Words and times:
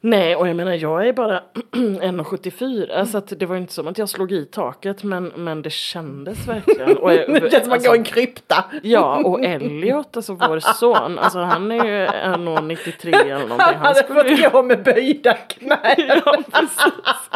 Nej 0.00 0.36
och 0.36 0.48
jag 0.48 0.56
menar 0.56 0.72
jag 0.72 1.08
är 1.08 1.12
bara 1.12 1.42
1,74 1.72 3.04
så 3.04 3.18
att 3.18 3.32
det 3.38 3.46
var 3.46 3.56
inte 3.56 3.72
som 3.72 3.88
att 3.88 3.98
jag 3.98 4.08
slog 4.08 4.32
i 4.32 4.44
taket 4.44 5.02
men, 5.02 5.32
men 5.36 5.62
det 5.62 5.70
kändes 5.70 6.48
verkligen. 6.48 6.96
Och 6.96 7.14
jag, 7.14 7.32
Det 7.42 7.50
känns 7.50 7.64
som 7.64 7.72
att 7.72 7.72
alltså, 7.72 7.88
gå 7.90 7.94
i 7.94 7.98
en 7.98 8.04
krypta. 8.04 8.64
Ja 8.82 9.22
och 9.24 9.44
Elliot, 9.44 10.16
alltså 10.16 10.32
vår 10.32 10.60
son, 10.60 11.18
alltså 11.18 11.38
han 11.38 11.72
är 11.72 11.84
ju 11.84 12.06
1,93 12.06 13.08
eller 13.14 13.38
någonting. 13.38 13.56
Han 13.58 13.74
Han 13.74 13.86
hade 13.86 13.94
skulle 13.94 14.36
fått 14.36 14.52
gå 14.52 14.62
med 14.62 14.82
böjda 14.82 15.34
knän. 15.34 15.78
ja, 16.24 16.36
precis. 16.52 17.30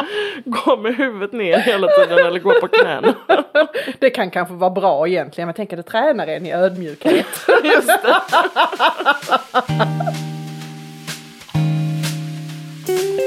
gå 0.45 0.77
med 0.77 0.95
huvudet 0.95 1.33
ner 1.33 1.59
hela 1.59 1.87
tiden 1.87 2.25
eller 2.25 2.39
gå 2.39 2.59
på 2.59 2.67
knäna. 2.67 3.13
Det 3.99 4.09
kan 4.09 4.31
kanske 4.31 4.53
vara 4.53 4.71
bra 4.71 5.07
egentligen, 5.07 5.47
men 5.47 5.53
tänker 5.55 5.77
att 5.77 5.85
det 5.85 5.91
tränar 5.91 6.27
en 6.27 6.45
i 6.45 6.53
ödmjukhet. 6.53 7.47
Just. 7.63 7.89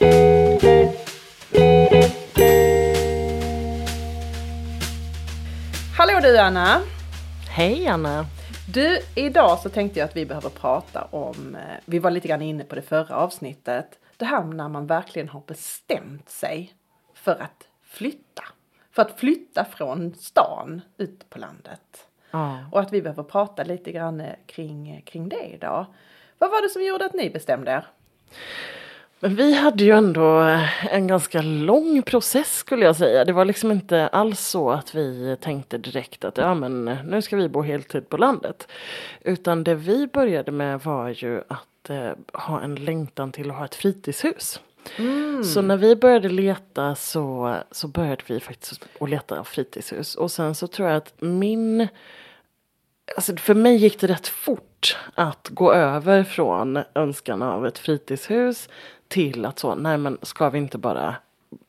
Hallå 0.00 0.08
du 6.22 6.38
Anna. 6.38 6.80
Hej 7.50 7.86
Anna! 7.86 8.26
Du, 8.74 8.98
idag 9.14 9.58
så 9.58 9.68
tänkte 9.68 9.98
jag 9.98 10.08
att 10.08 10.16
vi 10.16 10.26
behöver 10.26 10.48
prata 10.48 11.08
om, 11.10 11.54
eh, 11.54 11.60
vi 11.84 11.98
var 11.98 12.10
lite 12.10 12.28
grann 12.28 12.42
inne 12.42 12.64
på 12.64 12.74
det 12.74 12.82
förra 12.82 13.16
avsnittet, 13.16 13.98
det 14.16 14.24
här 14.24 14.44
när 14.44 14.68
man 14.68 14.86
verkligen 14.86 15.28
har 15.28 15.42
bestämt 15.46 16.28
sig 16.28 16.74
för 17.14 17.42
att 17.42 17.68
flytta. 17.82 18.44
För 18.90 19.02
att 19.02 19.20
flytta 19.20 19.64
från 19.64 20.14
stan 20.14 20.80
ut 20.96 21.30
på 21.30 21.38
landet. 21.38 22.06
Ja. 22.30 22.58
Och 22.72 22.80
att 22.80 22.92
vi 22.92 23.02
behöver 23.02 23.22
prata 23.22 23.64
lite 23.64 23.92
grann 23.92 24.20
eh, 24.20 24.34
kring, 24.46 25.02
kring 25.06 25.28
det 25.28 25.54
idag. 25.54 25.86
Vad 26.38 26.50
var 26.50 26.62
det 26.62 26.68
som 26.68 26.84
gjorde 26.84 27.04
att 27.04 27.14
ni 27.14 27.30
bestämde 27.30 27.70
er? 27.70 27.86
Men 29.22 29.34
vi 29.34 29.54
hade 29.54 29.84
ju 29.84 29.90
ändå 29.90 30.58
en 30.90 31.06
ganska 31.06 31.42
lång 31.42 32.02
process 32.02 32.56
skulle 32.56 32.84
jag 32.84 32.96
säga. 32.96 33.24
Det 33.24 33.32
var 33.32 33.44
liksom 33.44 33.70
inte 33.70 34.08
alls 34.08 34.40
så 34.40 34.70
att 34.70 34.94
vi 34.94 35.36
tänkte 35.40 35.78
direkt 35.78 36.24
att 36.24 36.36
ja 36.36 36.54
men 36.54 36.84
nu 36.84 37.22
ska 37.22 37.36
vi 37.36 37.48
bo 37.48 37.62
heltid 37.62 38.08
på 38.08 38.16
landet. 38.16 38.68
Utan 39.20 39.64
det 39.64 39.74
vi 39.74 40.06
började 40.06 40.52
med 40.52 40.80
var 40.80 41.08
ju 41.08 41.42
att 41.48 41.90
eh, 41.90 42.10
ha 42.32 42.60
en 42.60 42.74
längtan 42.74 43.32
till 43.32 43.50
att 43.50 43.56
ha 43.56 43.64
ett 43.64 43.74
fritidshus. 43.74 44.60
Så 45.54 45.62
när 45.62 45.76
vi 45.76 45.96
började 45.96 46.28
leta 46.28 46.94
så, 46.94 47.56
så 47.70 47.88
började 47.88 48.22
vi 48.26 48.40
faktiskt 48.40 48.86
att 49.00 49.10
leta 49.10 49.44
fritidshus. 49.44 50.14
Och 50.14 50.30
sen 50.30 50.54
så 50.54 50.66
tror 50.66 50.88
jag 50.88 50.96
att 50.96 51.14
min 51.18 51.88
Alltså 53.16 53.36
för 53.36 53.54
mig 53.54 53.76
gick 53.76 54.00
det 54.00 54.06
rätt 54.06 54.28
fort 54.28 54.96
att 55.14 55.48
gå 55.48 55.72
över 55.72 56.24
från 56.24 56.78
önskan 56.94 57.42
av 57.42 57.66
ett 57.66 57.78
fritidshus 57.78 58.68
till 59.10 59.44
att 59.44 59.58
så, 59.58 59.74
nej 59.74 59.98
men 59.98 60.18
ska 60.22 60.50
vi 60.50 60.58
inte 60.58 60.78
bara 60.78 61.14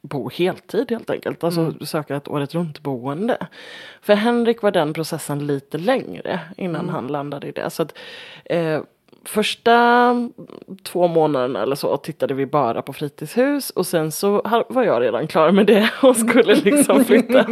bo 0.02 0.30
heltid 0.30 0.92
helt 0.92 1.10
enkelt, 1.10 1.44
alltså 1.44 1.74
söka 1.86 2.16
ett 2.16 2.28
året 2.28 2.56
runt 2.56 2.80
boende. 2.80 3.38
För 4.02 4.14
Henrik 4.14 4.62
var 4.62 4.72
den 4.72 4.94
processen 4.94 5.48
lite 5.48 5.78
längre 5.78 6.40
innan 6.58 6.90
han 6.90 7.08
landade 7.08 7.48
i 7.48 7.52
det. 7.52 7.70
Så 7.70 7.84
att, 7.84 7.98
eh, 8.46 8.82
första 9.24 10.16
två 10.84 11.08
månaderna 11.08 11.62
eller 11.62 11.76
så 11.76 11.98
tittade 11.98 12.34
vi 12.34 12.46
bara 12.46 12.82
på 12.82 12.94
fritidshus 12.94 13.70
och 13.70 13.88
sen 13.88 14.12
så 14.12 14.42
var 14.70 14.84
jag 14.84 15.02
redan 15.02 15.28
klar 15.28 15.52
med 15.52 15.66
det 15.66 15.90
och 16.02 16.18
skulle 16.18 16.56
liksom 16.56 17.06
flytta, 17.06 17.46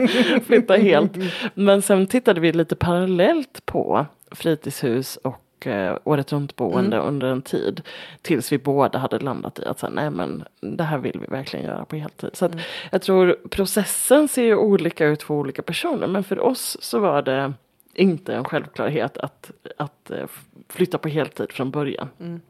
flytta 0.46 0.74
helt. 0.74 1.12
Men 1.54 1.82
sen 1.82 2.08
tittade 2.08 2.40
vi 2.40 2.52
lite 2.52 2.76
parallellt 2.76 3.66
på 3.66 4.06
fritidshus 4.32 5.18
och 5.18 5.36
eh, 5.68 5.98
året 6.04 6.34
runt 6.34 6.56
boende 6.56 6.98
under 6.98 7.28
en 7.28 7.42
tid. 7.42 7.82
Tills 8.22 8.52
vi 8.52 8.58
båda 8.58 9.00
hade 9.00 9.20
landat 9.20 9.60
i 9.60 9.66
att 9.66 9.80
säga, 9.80 9.90
nej 9.90 10.10
men 10.10 10.44
det 10.60 10.84
här 10.84 10.98
vill 10.98 11.20
vi 11.20 11.28
verkligen 11.28 11.66
göra 11.66 11.86
på 11.86 11.96
heltid. 11.96 12.30
Så 12.34 12.46
att 12.46 12.56
jag 12.92 13.02
tror 13.02 13.38
processen 13.50 14.28
ser 14.28 14.44
ju 14.44 14.56
olika 14.56 15.06
ut 15.06 15.24
för 15.24 15.34
olika 15.34 15.62
personer 15.62 16.08
men 16.08 16.24
för 16.24 16.40
oss 16.40 16.78
så 16.82 17.00
var 17.00 17.22
det 17.22 17.54
inte 17.94 18.36
en 18.36 18.44
självklarhet 18.44 19.18
att, 19.18 19.52
att 19.78 20.12
eh, 20.12 20.28
flytta 20.70 20.98
på 20.98 21.10
heltid 21.10 21.52
från 21.52 21.72
början. 21.72 22.42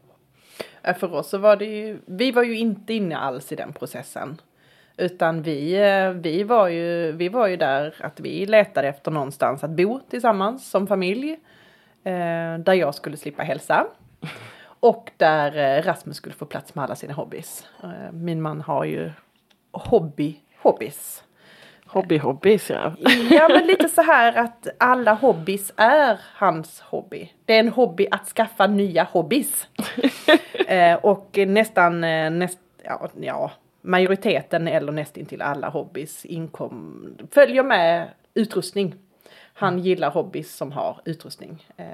Ja, 0.81 0.93
För 0.93 1.13
oss 1.13 1.29
så 1.29 1.37
var 1.37 1.55
det 1.55 1.65
ju, 1.65 1.97
vi 2.05 2.31
var 2.31 2.43
ju 2.43 2.57
inte 2.57 2.93
inne 2.93 3.17
alls 3.17 3.51
i 3.51 3.55
den 3.55 3.73
processen. 3.73 4.41
Utan 4.97 5.41
vi, 5.41 5.73
eh, 5.73 6.11
vi, 6.11 6.43
var 6.43 6.67
ju, 6.67 7.11
vi 7.11 7.29
var 7.29 7.47
ju 7.47 7.57
där 7.57 7.95
att 7.99 8.19
vi 8.19 8.45
letade 8.45 8.87
efter 8.87 9.11
någonstans 9.11 9.63
att 9.63 9.69
bo 9.69 9.99
tillsammans 10.09 10.69
som 10.69 10.87
familj. 10.87 11.37
Eh, 12.03 12.59
där 12.59 12.73
jag 12.73 12.95
skulle 12.95 13.17
slippa 13.17 13.43
hälsa. 13.43 13.87
Och 14.79 15.11
där 15.17 15.77
eh, 15.77 15.83
Rasmus 15.83 16.17
skulle 16.17 16.35
få 16.35 16.45
plats 16.45 16.75
med 16.75 16.83
alla 16.83 16.95
sina 16.95 17.13
hobbys. 17.13 17.67
Eh, 17.83 18.11
min 18.11 18.41
man 18.41 18.61
har 18.61 18.85
ju 18.85 19.11
hobby, 19.71 20.35
hobbys. 20.61 21.23
Hobby 21.85 22.17
hobbys 22.17 22.69
ja. 22.69 22.93
Ja 23.31 23.47
men 23.49 23.67
lite 23.67 23.89
så 23.89 24.01
här 24.01 24.37
att 24.37 24.67
alla 24.77 25.13
hobbys 25.13 25.73
är 25.75 26.19
hans 26.35 26.81
hobby. 26.81 27.33
Det 27.45 27.55
är 27.55 27.59
en 27.59 27.69
hobby 27.69 28.07
att 28.11 28.27
skaffa 28.27 28.67
nya 28.67 29.03
hobbys. 29.03 29.67
och 31.01 31.37
nästan, 31.47 32.01
näst, 32.39 32.59
ja, 32.83 33.09
ja, 33.21 33.51
majoriteten 33.81 34.67
eller 34.67 34.91
nästintill 34.91 35.41
alla 35.41 35.69
hobbys 35.69 36.25
inkom, 36.25 37.05
följer 37.31 37.63
med 37.63 38.09
utrustning. 38.33 38.95
Han 39.59 39.79
gillar 39.79 40.09
hobbys 40.11 40.55
som 40.55 40.71
har 40.71 41.01
utrustning. 41.05 41.65
Eh, 41.77 41.85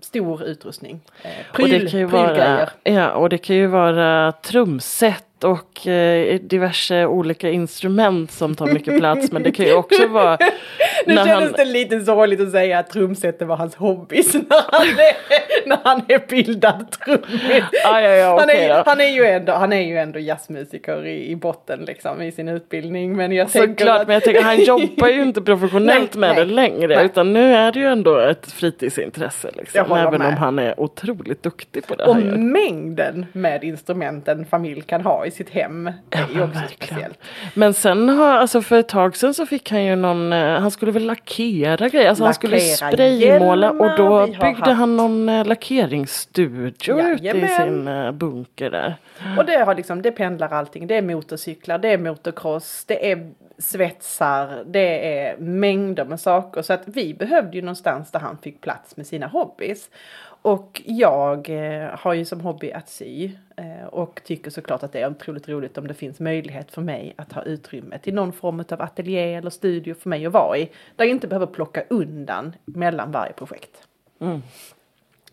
stor 0.00 0.42
utrustning. 0.42 1.00
Eh, 1.22 1.30
Och 1.52 1.58
det 1.58 1.78
pryl, 1.78 1.90
kan 1.90 2.00
ju 2.00 2.06
vara, 2.06 2.68
ja, 2.82 3.10
och 3.12 3.28
det 3.28 3.38
kan 3.38 3.56
ju 3.56 3.66
vara 3.66 4.32
trumset 4.32 5.24
och 5.44 5.86
eh, 5.86 6.40
diverse 6.40 7.06
olika 7.06 7.50
instrument 7.50 8.30
som 8.30 8.54
tar 8.54 8.66
mycket 8.66 8.98
plats. 8.98 9.32
Men 9.32 9.42
det 9.42 9.52
kan 9.52 9.66
ju 9.66 9.74
också 9.74 10.06
vara 10.06 10.38
Nu 11.06 11.14
när 11.14 11.24
kändes 11.24 11.50
han, 11.56 11.66
det 11.66 11.72
lite 11.72 12.00
sorgligt 12.00 12.40
att 12.40 12.50
säga 12.50 12.78
att 12.78 12.90
trumsetet 12.90 13.48
var 13.48 13.56
hans 13.56 13.74
hobbys 13.74 14.34
när 14.34 14.72
han 14.72 14.86
är, 14.88 15.68
när 15.68 15.78
han 15.84 16.02
är 16.08 16.28
bildad 16.28 16.90
trummis. 16.90 17.64
Ja, 17.84 18.00
ja, 18.00 18.10
ja, 18.10 18.40
han, 18.40 18.50
är, 18.50 18.68
då. 18.68 18.82
han, 18.86 19.00
är 19.00 19.08
ju 19.08 19.24
ändå, 19.24 19.52
han 19.52 19.72
är 19.72 19.80
ju 19.80 19.98
ändå 19.98 20.18
jazzmusiker 20.18 21.06
i, 21.06 21.30
i 21.30 21.36
botten 21.36 21.80
liksom 21.84 22.22
i 22.22 22.32
sin 22.32 22.48
utbildning. 22.48 23.16
Men 23.16 23.32
jag 23.32 23.52
tänker 23.52 23.84
Såklart, 23.84 24.00
att... 24.00 24.06
men 24.06 24.14
jag 24.14 24.24
tänker 24.24 24.42
han 24.42 24.64
jobbar 24.64 25.08
ju 25.08 25.22
inte 25.22 25.42
professionellt 25.42 26.14
Nej, 26.14 26.20
med 26.20 26.36
det 26.36 26.44
nej, 26.44 26.54
längre. 26.54 26.96
nej. 26.96 27.04
Utan 27.04 27.32
nu 27.32 27.54
är 27.54 27.72
det 27.72 27.78
ju 27.80 27.86
ändå 27.86 28.18
ett 28.18 28.52
fritidsintresse. 28.52 29.50
Liksom, 29.56 29.92
även 29.92 30.18
med. 30.18 30.28
om 30.28 30.34
han 30.36 30.58
är 30.58 30.80
otroligt 30.80 31.42
duktig 31.42 31.86
på 31.86 31.94
det 31.94 32.04
Och 32.04 32.14
han 32.14 32.26
gör. 32.26 32.36
mängden 32.36 33.26
med 33.32 33.64
instrument 33.64 34.28
en 34.28 34.44
familj 34.44 34.80
kan 34.82 35.00
ha 35.00 35.26
i 35.30 35.32
sitt 35.32 35.50
hem 35.50 35.86
är 36.10 36.28
ju 36.28 36.34
men 36.34 36.42
också 36.42 36.60
speciellt. 36.76 37.18
Men 37.54 37.74
sen 37.74 38.08
har, 38.08 38.36
alltså 38.36 38.62
för 38.62 38.78
ett 38.78 38.88
tag 38.88 39.16
sedan 39.16 39.34
så 39.34 39.46
fick 39.46 39.70
han 39.70 39.84
ju 39.84 39.96
någon, 39.96 40.32
eh, 40.32 40.60
han 40.60 40.70
skulle 40.70 40.92
väl 40.92 41.04
lackera 41.06 41.88
grejer, 41.88 42.08
alltså 42.08 42.24
han 42.24 42.34
skulle 42.34 42.56
Lackera 42.56 42.92
spraymåla 42.92 43.70
och 43.70 43.78
då 43.78 43.86
hjälmar, 43.86 44.26
vi 44.26 44.34
har 44.34 44.44
byggde 44.44 44.64
haft- 44.70 44.78
han 44.78 44.96
någon 44.96 45.28
eh, 45.28 45.44
lackeringsstudio 45.46 47.00
ute 47.00 47.38
i 47.38 47.48
sin 47.48 47.88
eh, 47.88 48.12
bunker 48.12 48.70
där. 48.70 48.94
Och 49.38 49.44
det 49.44 49.64
har 49.64 49.74
liksom, 49.74 50.02
det 50.02 50.10
pendlar 50.10 50.48
allting. 50.52 50.86
Det 50.86 50.96
är 50.96 51.02
motorcyklar, 51.02 51.78
det 51.78 51.88
är 51.88 51.98
motocross, 51.98 52.84
det 52.86 53.12
är 53.12 53.30
svetsar, 53.58 54.64
det 54.66 55.18
är 55.18 55.36
mängder 55.36 56.04
med 56.04 56.20
saker. 56.20 56.62
Så 56.62 56.72
att 56.72 56.82
vi 56.86 57.14
behövde 57.14 57.56
ju 57.56 57.62
någonstans 57.62 58.10
där 58.10 58.20
han 58.20 58.38
fick 58.42 58.60
plats 58.60 58.96
med 58.96 59.06
sina 59.06 59.26
hobbys. 59.26 59.88
Och 60.42 60.82
jag 60.84 61.48
eh, 61.48 61.90
har 61.98 62.14
ju 62.14 62.24
som 62.24 62.40
hobby 62.40 62.72
att 62.72 62.88
sy 62.88 63.30
eh, 63.56 63.86
och 63.86 64.20
tycker 64.24 64.50
såklart 64.50 64.82
att 64.82 64.92
det 64.92 65.00
är 65.00 65.10
otroligt 65.10 65.48
roligt 65.48 65.78
om 65.78 65.88
det 65.88 65.94
finns 65.94 66.20
möjlighet 66.20 66.70
för 66.70 66.82
mig 66.82 67.14
att 67.16 67.32
ha 67.32 67.42
utrymme 67.42 67.98
till 67.98 68.14
någon 68.14 68.32
form 68.32 68.64
av 68.70 68.82
ateljé 68.82 69.34
eller 69.34 69.50
studio 69.50 69.94
för 69.94 70.08
mig 70.08 70.26
att 70.26 70.32
vara 70.32 70.58
i. 70.58 70.70
Där 70.96 71.04
jag 71.04 71.10
inte 71.10 71.28
behöver 71.28 71.46
plocka 71.46 71.84
undan 71.88 72.52
mellan 72.64 73.12
varje 73.12 73.32
projekt. 73.32 73.86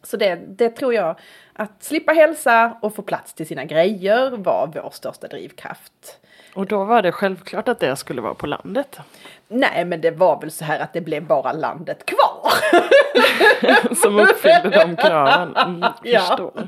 Så 0.03 0.17
det, 0.17 0.35
det 0.35 0.69
tror 0.69 0.93
jag, 0.93 1.15
att 1.53 1.83
slippa 1.83 2.11
hälsa 2.11 2.77
och 2.81 2.95
få 2.95 3.01
plats 3.01 3.33
till 3.33 3.47
sina 3.47 3.65
grejer 3.65 4.31
var 4.31 4.71
vår 4.73 4.89
största 4.89 5.27
drivkraft. 5.27 6.19
Och 6.53 6.65
då 6.65 6.83
var 6.83 7.01
det 7.01 7.11
självklart 7.11 7.67
att 7.67 7.79
det 7.79 7.95
skulle 7.95 8.21
vara 8.21 8.33
på 8.33 8.47
landet. 8.47 8.99
Nej 9.47 9.85
men 9.85 10.01
det 10.01 10.11
var 10.11 10.41
väl 10.41 10.51
så 10.51 10.65
här 10.65 10.79
att 10.79 10.93
det 10.93 11.01
blev 11.01 11.27
bara 11.27 11.51
landet 11.51 12.05
kvar. 12.05 12.36
som 13.95 14.19
uppfyllde 14.19 14.69
de 14.69 14.95
kraven. 14.95 15.55
Mm, 15.55 15.89
Ja. 16.03 16.19
förstår. 16.19 16.67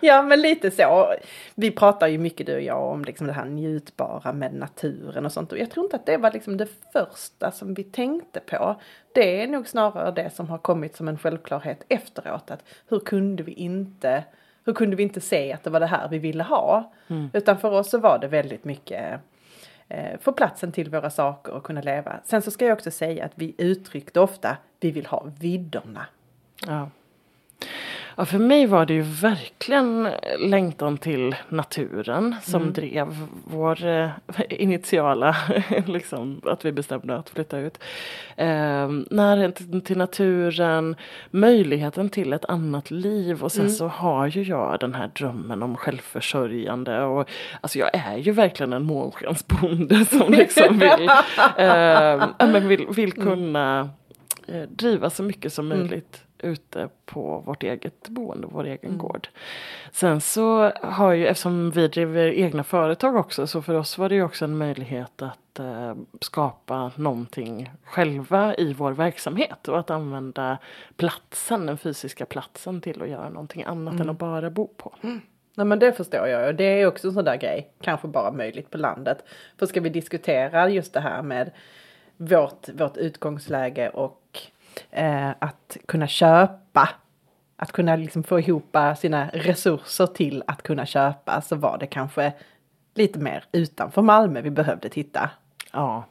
Ja 0.00 0.22
men 0.22 0.40
lite 0.40 0.70
så. 0.70 1.14
Vi 1.54 1.70
pratar 1.70 2.06
ju 2.08 2.18
mycket 2.18 2.46
du 2.46 2.54
och 2.54 2.62
jag 2.62 2.82
om 2.82 3.04
liksom 3.04 3.26
det 3.26 3.32
här 3.32 3.44
njutbara 3.44 4.32
med 4.32 4.54
naturen 4.54 5.26
och 5.26 5.32
sånt. 5.32 5.52
Och 5.52 5.58
jag 5.58 5.70
tror 5.70 5.86
inte 5.86 5.96
att 5.96 6.06
det 6.06 6.16
var 6.16 6.30
liksom 6.32 6.56
det 6.56 6.68
första 6.92 7.50
som 7.50 7.74
vi 7.74 7.84
tänkte 7.84 8.40
på. 8.40 8.80
Det 9.14 9.42
är 9.42 9.46
nog 9.46 9.68
snarare 9.68 10.10
det 10.10 10.30
som 10.34 10.48
har 10.48 10.58
kommit 10.58 10.96
som 10.96 11.08
en 11.08 11.18
självklarhet 11.18 11.84
efteråt. 11.88 12.50
Att 12.50 12.64
hur 12.88 13.00
kunde 13.00 13.42
vi 13.42 13.52
inte 13.52 14.24
hur 14.64 14.72
kunde 14.72 14.96
vi 14.96 15.02
inte 15.02 15.20
se 15.20 15.52
att 15.52 15.64
det 15.64 15.70
var 15.70 15.80
det 15.80 15.86
här 15.86 16.08
vi 16.08 16.18
ville 16.18 16.42
ha? 16.42 16.92
Utan 17.32 17.58
för 17.58 17.70
oss 17.70 17.90
så 17.90 17.98
var 17.98 18.18
det 18.18 18.28
väldigt 18.28 18.64
mycket 18.64 19.20
Eh, 19.90 20.18
få 20.20 20.32
platsen 20.32 20.72
till 20.72 20.90
våra 20.90 21.10
saker 21.10 21.52
och 21.52 21.64
kunna 21.64 21.80
leva. 21.80 22.20
Sen 22.24 22.42
så 22.42 22.50
ska 22.50 22.64
jag 22.64 22.76
också 22.76 22.90
säga 22.90 23.24
att 23.24 23.32
vi 23.34 23.54
uttryckte 23.58 24.20
ofta 24.20 24.56
vi 24.80 24.90
vill 24.90 25.06
ha 25.06 25.26
vidderna. 25.40 26.06
Ja. 26.66 26.90
Ja, 28.20 28.26
för 28.26 28.38
mig 28.38 28.66
var 28.66 28.86
det 28.86 28.94
ju 28.94 29.02
verkligen 29.02 30.08
längtan 30.38 30.98
till 30.98 31.36
naturen 31.48 32.36
som 32.42 32.62
Mm. 32.62 32.72
drev 32.72 33.06
vår 33.44 33.86
eh, 33.86 34.10
initiala, 34.48 35.36
liksom, 35.86 36.40
att 36.44 36.64
vi 36.64 36.72
bestämde 36.72 37.16
att 37.16 37.30
flytta 37.30 37.58
ut. 37.58 37.78
Eh, 38.36 38.88
närheten 39.10 39.80
till 39.80 39.98
naturen, 39.98 40.96
möjligheten 41.30 42.08
till 42.08 42.32
ett 42.32 42.44
annat 42.44 42.90
liv 42.90 43.42
och 43.42 43.52
sen 43.52 43.60
Mm. 43.60 43.72
så 43.72 43.86
har 43.88 44.26
ju 44.26 44.42
jag 44.42 44.80
den 44.80 44.94
här 44.94 45.10
drömmen 45.18 45.62
om 45.62 45.76
självförsörjande 45.76 47.02
och 47.02 47.28
alltså 47.60 47.78
jag 47.78 47.90
är 47.94 48.16
ju 48.16 48.32
verkligen 48.32 48.72
en 48.72 48.82
månskensbonde 48.84 50.04
som 50.10 50.32
liksom 50.32 50.78
vill, 50.78 51.08
eh, 51.56 52.28
men 52.52 52.68
vill, 52.68 52.86
vill 52.96 53.12
kunna 53.12 53.90
eh, 54.48 54.62
driva 54.62 55.10
så 55.10 55.22
mycket 55.22 55.52
som 55.52 55.68
möjligt 55.68 56.24
ute 56.44 56.88
på 57.04 57.38
vårt 57.46 57.62
eget 57.62 58.08
boende, 58.08 58.48
vår 58.50 58.64
egen 58.64 58.98
gård. 58.98 59.28
Sen 59.92 60.20
så 60.20 60.72
har 60.82 61.12
ju, 61.12 61.26
eftersom 61.26 61.70
vi 61.70 61.88
driver 61.88 62.32
egna 62.32 62.64
företag 62.64 63.16
också, 63.16 63.46
så 63.46 63.62
för 63.62 63.74
oss 63.74 63.98
var 63.98 64.08
det 64.08 64.14
ju 64.14 64.22
också 64.22 64.44
en 64.44 64.58
möjlighet 64.58 65.22
att 65.22 65.58
eh, 65.58 65.94
skapa 66.20 66.92
någonting 66.96 67.70
själva 67.84 68.54
i 68.54 68.72
vår 68.72 68.92
verksamhet 68.92 69.68
och 69.68 69.78
att 69.78 69.90
använda 69.90 70.58
platsen, 70.96 71.66
den 71.66 71.78
fysiska 71.78 72.26
platsen 72.26 72.80
till 72.80 73.02
att 73.02 73.08
göra 73.08 73.28
någonting 73.28 73.62
annat 73.62 74.00
än 74.00 74.10
att 74.10 74.18
bara 74.18 74.50
bo 74.50 74.66
på. 74.66 74.94
Nej 75.54 75.66
men 75.66 75.78
det 75.78 75.92
förstår 75.92 76.28
jag 76.28 76.48
och 76.48 76.54
det 76.54 76.64
är 76.64 76.86
också 76.86 77.08
en 77.08 77.14
sån 77.14 77.24
där 77.24 77.36
grej, 77.36 77.70
kanske 77.80 78.08
bara 78.08 78.32
möjligt 78.32 78.70
på 78.70 78.78
landet. 78.78 79.24
För 79.58 79.66
ska 79.66 79.80
vi 79.80 79.88
diskutera 79.88 80.68
just 80.70 80.92
det 80.92 81.00
här 81.00 81.22
med 81.22 81.50
vårt, 82.16 82.68
vårt 82.68 82.96
utgångsläge 82.96 83.88
och 83.88 84.40
eh, 84.90 85.30
att 85.38 85.76
kunna 85.88 86.06
köpa, 86.06 86.88
att 87.56 87.72
kunna 87.72 87.96
liksom 87.96 88.22
få 88.22 88.40
ihop 88.40 88.76
sina 88.98 89.28
resurser 89.32 90.06
till 90.06 90.42
att 90.46 90.62
kunna 90.62 90.86
köpa 90.86 91.40
så 91.40 91.56
var 91.56 91.78
det 91.78 91.86
kanske 91.86 92.32
lite 92.94 93.18
mer 93.18 93.44
utanför 93.52 94.02
Malmö 94.02 94.40
vi 94.40 94.50
behövde 94.50 94.88
titta. 94.88 95.30
Ja. 95.72 96.04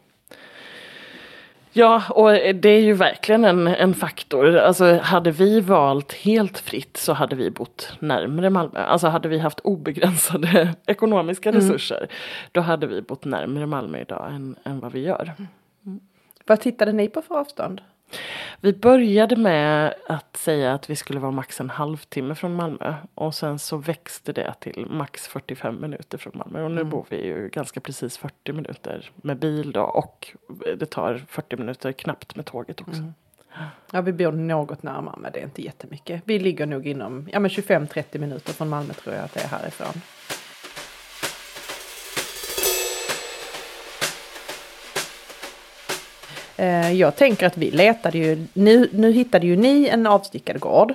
Ja, 1.72 2.04
och 2.10 2.32
det 2.32 2.70
är 2.70 2.82
ju 2.82 2.94
verkligen 2.94 3.46
en, 3.46 3.68
en 3.68 3.94
faktor. 3.94 4.56
Alltså 4.56 4.98
hade 4.98 5.32
vi 5.32 5.60
valt 5.60 6.14
helt 6.14 6.60
fritt 6.60 6.98
så 6.98 7.14
hade 7.14 7.36
vi 7.36 7.52
bott 7.52 7.94
närmre 8.00 8.50
Malmö. 8.50 8.80
Alltså 8.80 9.08
hade 9.08 9.28
vi 9.30 9.40
haft 9.40 9.60
obegränsade 9.60 10.76
ekonomiska 10.86 11.52
resurser 11.52 12.08
då 12.52 12.62
hade 12.62 12.88
vi 12.88 13.02
bott 13.02 13.26
närmre 13.26 13.66
Malmö 13.66 14.02
idag 14.02 14.34
än, 14.34 14.56
än 14.64 14.80
vad 14.80 14.92
vi 14.92 15.00
gör. 15.00 15.34
Vad 16.46 16.60
tittade 16.62 16.92
ni 16.92 17.08
på 17.08 17.22
för 17.22 17.36
avstånd? 17.36 17.82
Vi 18.62 18.74
började 18.74 19.36
med 19.36 19.94
att 20.08 20.38
säga 20.38 20.74
att 20.74 20.90
vi 20.90 20.96
skulle 20.96 21.20
vara 21.20 21.32
max 21.32 21.62
en 21.62 21.70
halvtimme 21.70 22.36
från 22.36 22.56
Malmö 22.56 22.96
och 23.16 23.36
sen 23.36 23.60
så 23.60 23.78
växte 23.78 24.34
det 24.34 24.54
till 24.60 24.88
max 24.90 25.28
45 25.28 25.82
minuter 25.82 26.18
från 26.18 26.34
Malmö 26.36 26.64
och 26.64 26.72
nu 26.72 26.84
bor 26.84 27.06
vi 27.10 27.26
ju 27.26 27.50
ganska 27.50 27.80
precis 27.80 28.18
40 28.18 28.54
minuter 28.54 29.12
med 29.16 29.38
bil 29.38 29.72
då 29.72 29.82
och 29.82 30.36
det 30.78 30.86
tar 30.86 31.26
40 31.28 31.56
minuter 31.56 31.92
knappt 31.92 32.36
med 32.36 32.46
tåget 32.46 32.82
också. 32.82 33.04
Ja 33.92 34.02
vi 34.02 34.14
bor 34.14 34.32
något 34.32 34.84
närmare 34.84 35.16
men 35.18 35.32
det 35.32 35.40
är 35.40 35.44
inte 35.44 35.62
jättemycket. 35.62 36.22
Vi 36.26 36.40
ligger 36.40 36.66
nog 36.66 36.88
inom 36.88 37.30
ja, 37.32 37.40
men 37.40 37.50
25-30 37.52 38.20
minuter 38.20 38.54
från 38.54 38.70
Malmö 38.70 38.94
tror 38.94 39.16
jag 39.16 39.26
att 39.26 39.34
det 39.34 39.42
är 39.44 39.48
härifrån. 39.48 40.02
Eh, 46.60 46.92
jag 46.92 47.16
tänker 47.16 47.48
att 47.48 47.58
vi 47.58 47.72
letade 47.72 48.18
ju, 48.18 48.46
nu, 48.54 48.90
nu 48.94 49.12
hittade 49.12 49.48
ju 49.48 49.56
ni 49.56 49.88
en 49.88 50.08
avstyckad 50.08 50.60
gård. 50.60 50.94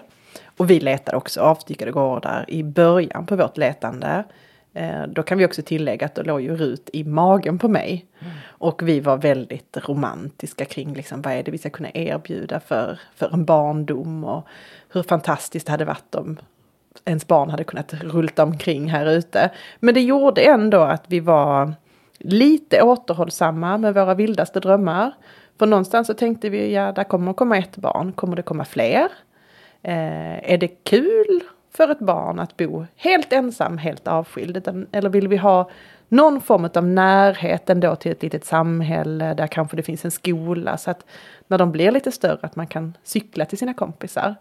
Och 0.56 0.70
vi 0.70 0.80
letade 0.80 1.16
också 1.16 1.40
avstyckade 1.40 1.90
gårdar 1.90 2.44
i 2.48 2.62
början 2.62 3.26
på 3.26 3.36
vårt 3.36 3.56
letande. 3.56 4.24
Eh, 4.74 5.02
då 5.08 5.22
kan 5.22 5.38
vi 5.38 5.46
också 5.46 5.62
tillägga 5.62 6.06
att 6.06 6.14
då 6.14 6.22
låg 6.22 6.40
ju 6.40 6.56
Rut 6.56 6.90
i 6.92 7.04
magen 7.04 7.58
på 7.58 7.68
mig. 7.68 8.06
Och 8.44 8.88
vi 8.88 9.00
var 9.00 9.16
väldigt 9.16 9.76
romantiska 9.88 10.64
kring 10.64 10.94
liksom, 10.94 11.22
vad 11.22 11.32
är 11.32 11.42
det 11.42 11.50
vi 11.50 11.58
ska 11.58 11.70
kunna 11.70 11.90
erbjuda 11.94 12.60
för, 12.60 12.98
för 13.16 13.34
en 13.34 13.44
barndom. 13.44 14.24
Och 14.24 14.46
hur 14.92 15.02
fantastiskt 15.02 15.66
det 15.66 15.72
hade 15.72 15.84
varit 15.84 16.14
om 16.14 16.36
ens 17.04 17.26
barn 17.26 17.50
hade 17.50 17.64
kunnat 17.64 17.94
rulta 17.94 18.42
omkring 18.42 18.88
här 18.88 19.06
ute. 19.06 19.50
Men 19.80 19.94
det 19.94 20.02
gjorde 20.02 20.42
ändå 20.42 20.80
att 20.80 21.04
vi 21.06 21.20
var 21.20 21.74
lite 22.18 22.82
återhållsamma 22.82 23.78
med 23.78 23.94
våra 23.94 24.14
vildaste 24.14 24.60
drömmar. 24.60 25.12
För 25.58 25.66
någonstans 25.66 26.06
så 26.06 26.14
tänkte 26.14 26.48
vi, 26.48 26.72
ja, 26.72 26.92
där 26.92 27.04
kommer 27.04 27.30
att 27.30 27.36
komma 27.36 27.58
ett 27.58 27.76
barn. 27.76 28.12
Kommer 28.12 28.36
det 28.36 28.42
komma 28.42 28.64
fler? 28.64 29.08
Eh, 29.82 30.52
är 30.52 30.58
det 30.58 30.68
kul 30.68 31.40
för 31.72 31.88
ett 31.88 31.98
barn 31.98 32.38
att 32.38 32.56
bo 32.56 32.86
helt 32.96 33.32
ensam, 33.32 33.78
helt 33.78 34.08
avskild? 34.08 34.86
Eller 34.92 35.08
vill 35.08 35.28
vi 35.28 35.36
ha 35.36 35.70
någon 36.08 36.40
form 36.40 36.68
av 36.74 36.84
närhet 36.86 37.70
ändå 37.70 37.96
till 37.96 38.12
ett 38.12 38.22
litet 38.22 38.44
samhälle 38.44 39.34
där 39.34 39.46
kanske 39.46 39.76
det 39.76 39.82
finns 39.82 40.04
en 40.04 40.10
skola 40.10 40.76
så 40.76 40.90
att 40.90 41.06
när 41.46 41.58
de 41.58 41.72
blir 41.72 41.90
lite 41.90 42.12
större 42.12 42.38
att 42.42 42.56
man 42.56 42.66
kan 42.66 42.96
cykla 43.02 43.44
till 43.44 43.58
sina 43.58 43.74
kompisar. 43.74 44.34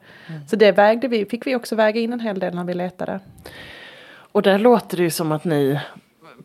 Så 0.47 0.55
det 0.55 0.71
vägde 0.71 1.07
vi, 1.07 1.25
fick 1.25 1.47
vi 1.47 1.55
också 1.55 1.75
väga 1.75 2.01
in 2.01 2.13
en 2.13 2.19
hel 2.19 2.39
del 2.39 2.55
när 2.55 2.63
vi 2.63 2.73
letade. 2.73 3.19
Och 4.31 4.41
där 4.41 4.59
låter 4.59 4.97
det 4.97 5.03
ju 5.03 5.09
som 5.09 5.31
att 5.31 5.43
ni 5.43 5.79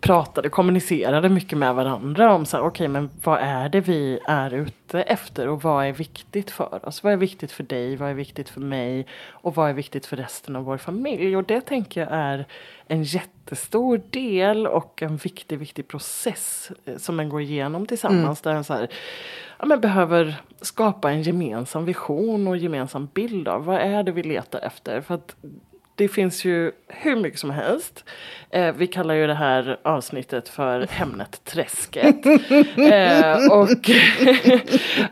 pratade, 0.01 0.49
kommunicerade 0.49 1.29
mycket 1.29 1.59
med 1.59 1.75
varandra 1.75 2.35
om 2.35 2.47
så 2.47 2.57
här, 2.57 2.65
okej 2.65 2.89
men 2.89 3.11
vad 3.25 3.39
är 3.41 3.69
det 3.69 3.81
vi 3.81 4.19
är 4.27 4.55
ute 4.55 5.03
efter 5.03 5.49
och 5.49 5.63
vad 5.63 5.87
är 5.87 5.93
viktigt 5.93 6.51
för 6.51 6.89
oss? 6.89 7.03
Vad 7.03 7.13
är 7.13 7.17
viktigt 7.17 7.53
för 7.53 7.65
dig? 7.65 7.97
Vad 7.97 8.11
är 8.11 8.15
viktigt 8.15 8.49
för 8.49 8.61
mig? 8.61 9.07
Och 9.31 9.55
vad 9.55 9.71
är 9.71 9.75
viktigt 9.75 10.07
för 10.07 10.17
resten 10.17 10.57
av 10.57 10.65
vår 10.65 10.77
familj? 10.77 11.37
Och 11.37 11.45
det 11.45 11.61
tänker 11.61 12.01
jag 12.01 12.11
är 12.13 12.47
en 12.87 13.03
jättestor 13.03 14.01
del 14.11 14.67
och 14.67 15.03
en 15.03 15.17
viktig, 15.17 15.59
viktig 15.59 15.89
process 15.89 16.73
eh, 16.85 16.97
som 16.97 17.17
man 17.17 17.29
går 17.29 17.41
igenom 17.41 17.87
tillsammans. 17.87 18.41
Där 18.41 18.55
en 18.55 18.65
så 18.65 18.75
här, 18.75 18.89
ja, 19.59 19.67
men 19.67 19.81
behöver 19.81 20.35
skapa 20.61 21.11
en 21.11 21.23
gemensam 21.23 21.85
vision 21.85 22.49
och 22.49 22.57
gemensam 22.57 23.09
bild 23.15 23.49
av 23.49 23.65
vad 23.65 23.77
är 23.77 24.03
det 24.03 24.13
vi 24.13 24.23
letar 24.23 24.61
efter. 24.61 25.01
För 25.01 25.15
att 25.15 25.37
det 25.99 26.09
finns 26.09 26.45
ju 26.45 26.73
hur 26.89 27.17
mycket 27.17 27.41
som 27.41 27.51
helst. 27.51 28.05
Eh, 28.51 28.75
vi 28.75 28.87
kallar 28.87 29.15
ju 29.15 29.27
det 29.27 29.35
här 29.35 29.81
avsnittet 29.83 30.49
för 30.49 30.87
Hemnet 30.91 31.45
Träsket. 31.45 32.27
eh, 32.77 33.53
och 33.53 33.69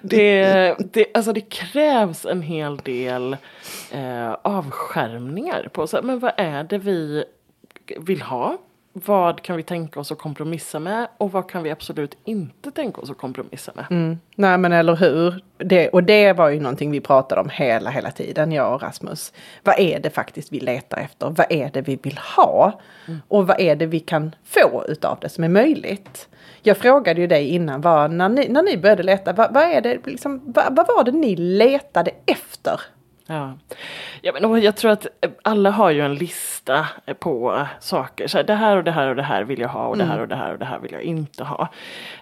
det, 0.02 0.74
det, 0.92 1.06
alltså 1.14 1.32
det 1.32 1.40
krävs 1.40 2.24
en 2.24 2.42
hel 2.42 2.76
del 2.76 3.36
eh, 3.92 4.32
avskärmningar 4.42 5.68
på 5.72 5.86
så, 5.86 6.02
men 6.02 6.18
vad 6.18 6.32
är 6.36 6.64
det 6.64 6.78
vi 6.78 7.24
vill 7.98 8.22
ha? 8.22 8.58
Vad 9.04 9.42
kan 9.42 9.56
vi 9.56 9.62
tänka 9.62 10.00
oss 10.00 10.12
att 10.12 10.18
kompromissa 10.18 10.78
med 10.78 11.08
och 11.18 11.32
vad 11.32 11.50
kan 11.50 11.62
vi 11.62 11.70
absolut 11.70 12.16
inte 12.24 12.70
tänka 12.70 13.00
oss 13.00 13.10
att 13.10 13.18
kompromissa 13.18 13.72
med? 13.74 13.84
Mm. 13.90 14.18
Nej 14.36 14.58
men 14.58 14.72
eller 14.72 14.96
hur. 14.96 15.44
Det, 15.58 15.88
och 15.88 16.04
det 16.04 16.32
var 16.32 16.48
ju 16.48 16.60
någonting 16.60 16.90
vi 16.90 17.00
pratade 17.00 17.40
om 17.40 17.48
hela, 17.48 17.90
hela 17.90 18.10
tiden, 18.10 18.52
jag 18.52 18.74
och 18.74 18.82
Rasmus. 18.82 19.32
Vad 19.62 19.78
är 19.78 20.00
det 20.00 20.10
faktiskt 20.10 20.52
vi 20.52 20.60
letar 20.60 20.98
efter? 20.98 21.30
Vad 21.30 21.46
är 21.50 21.70
det 21.72 21.80
vi 21.80 21.96
vill 21.96 22.18
ha? 22.36 22.80
Och 23.28 23.46
vad 23.46 23.60
är 23.60 23.76
det 23.76 23.86
vi 23.86 24.00
kan 24.00 24.34
få 24.44 24.84
utav 24.88 25.18
det 25.20 25.28
som 25.28 25.44
är 25.44 25.48
möjligt? 25.48 26.28
Jag 26.62 26.76
frågade 26.76 27.20
ju 27.20 27.26
dig 27.26 27.48
innan, 27.48 27.80
vad, 27.80 28.10
när, 28.10 28.28
ni, 28.28 28.48
när 28.48 28.62
ni 28.62 28.76
började 28.76 29.02
leta, 29.02 29.32
vad, 29.32 29.54
vad, 29.54 29.62
är 29.62 29.80
det, 29.80 30.06
liksom, 30.06 30.42
vad, 30.44 30.76
vad 30.76 30.86
var 30.86 31.04
det 31.04 31.12
ni 31.12 31.36
letade 31.36 32.10
efter? 32.26 32.80
Ja. 33.26 33.54
Ja, 34.22 34.32
men 34.32 34.62
jag 34.62 34.76
tror 34.76 34.90
att 34.90 35.06
eh, 35.20 35.30
alla 35.42 35.70
har 35.70 35.90
ju 35.90 36.00
en 36.00 36.14
lista 36.14 36.86
eh, 37.06 37.14
på 37.14 37.66
saker. 37.80 38.26
Så 38.26 38.36
här, 38.38 38.44
det 38.44 38.54
här 38.54 38.76
och 38.76 38.84
det 38.84 38.90
här 38.90 39.08
och 39.08 39.16
det 39.16 39.22
här 39.22 39.44
vill 39.44 39.60
jag 39.60 39.68
ha 39.68 39.86
och 39.86 39.98
det 39.98 40.04
här 40.04 40.20
och 40.20 40.28
det 40.28 40.36
här 40.36 40.52
och 40.52 40.58
det 40.58 40.64
här 40.64 40.78
vill 40.78 40.92
jag 40.92 41.02
inte 41.02 41.44
ha. 41.44 41.68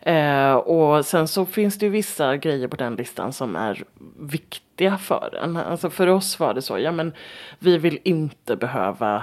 Eh, 0.03 0.55
och 0.55 1.07
sen 1.07 1.29
så 1.29 1.47
finns 1.47 1.79
det 1.79 1.87
ju 1.87 1.91
vissa 1.93 2.37
grejer 2.37 2.69
på 2.69 2.77
den 2.77 2.95
listan 2.95 3.33
som 3.33 3.57
är 3.57 3.85
viktiga 4.19 4.99
för 4.99 5.39
en. 5.43 5.57
Alltså 5.57 5.91
för 5.91 6.07
oss 6.07 6.41
var 6.41 6.55
det 6.55 6.63
så, 6.63 6.79
ja 6.79 6.93
men 6.93 7.13
vi 7.59 7.79
vill 7.79 7.99
inte 8.05 8.57
behöva 8.57 9.23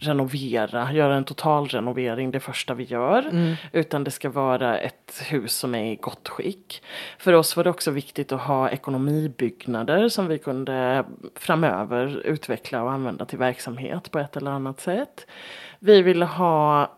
renovera, 0.00 0.92
göra 0.92 1.14
en 1.16 1.24
totalrenovering 1.24 2.30
det 2.30 2.40
första 2.40 2.74
vi 2.74 2.84
gör. 2.84 3.26
Mm. 3.26 3.54
Utan 3.72 4.04
det 4.04 4.10
ska 4.10 4.30
vara 4.30 4.78
ett 4.78 5.22
hus 5.30 5.52
som 5.52 5.74
är 5.74 5.92
i 5.92 5.96
gott 5.96 6.28
skick. 6.28 6.82
För 7.18 7.32
oss 7.32 7.56
var 7.56 7.64
det 7.64 7.70
också 7.70 7.90
viktigt 7.90 8.32
att 8.32 8.40
ha 8.40 8.70
ekonomibyggnader 8.70 10.08
som 10.08 10.26
vi 10.26 10.38
kunde 10.38 11.04
framöver 11.34 12.22
utveckla 12.24 12.82
och 12.82 12.92
använda 12.92 13.24
till 13.24 13.38
verksamhet 13.38 14.10
på 14.10 14.18
ett 14.18 14.36
eller 14.36 14.50
annat 14.50 14.80
sätt. 14.80 15.26
Vi 15.78 16.02
ville 16.02 16.24
ha 16.24 16.90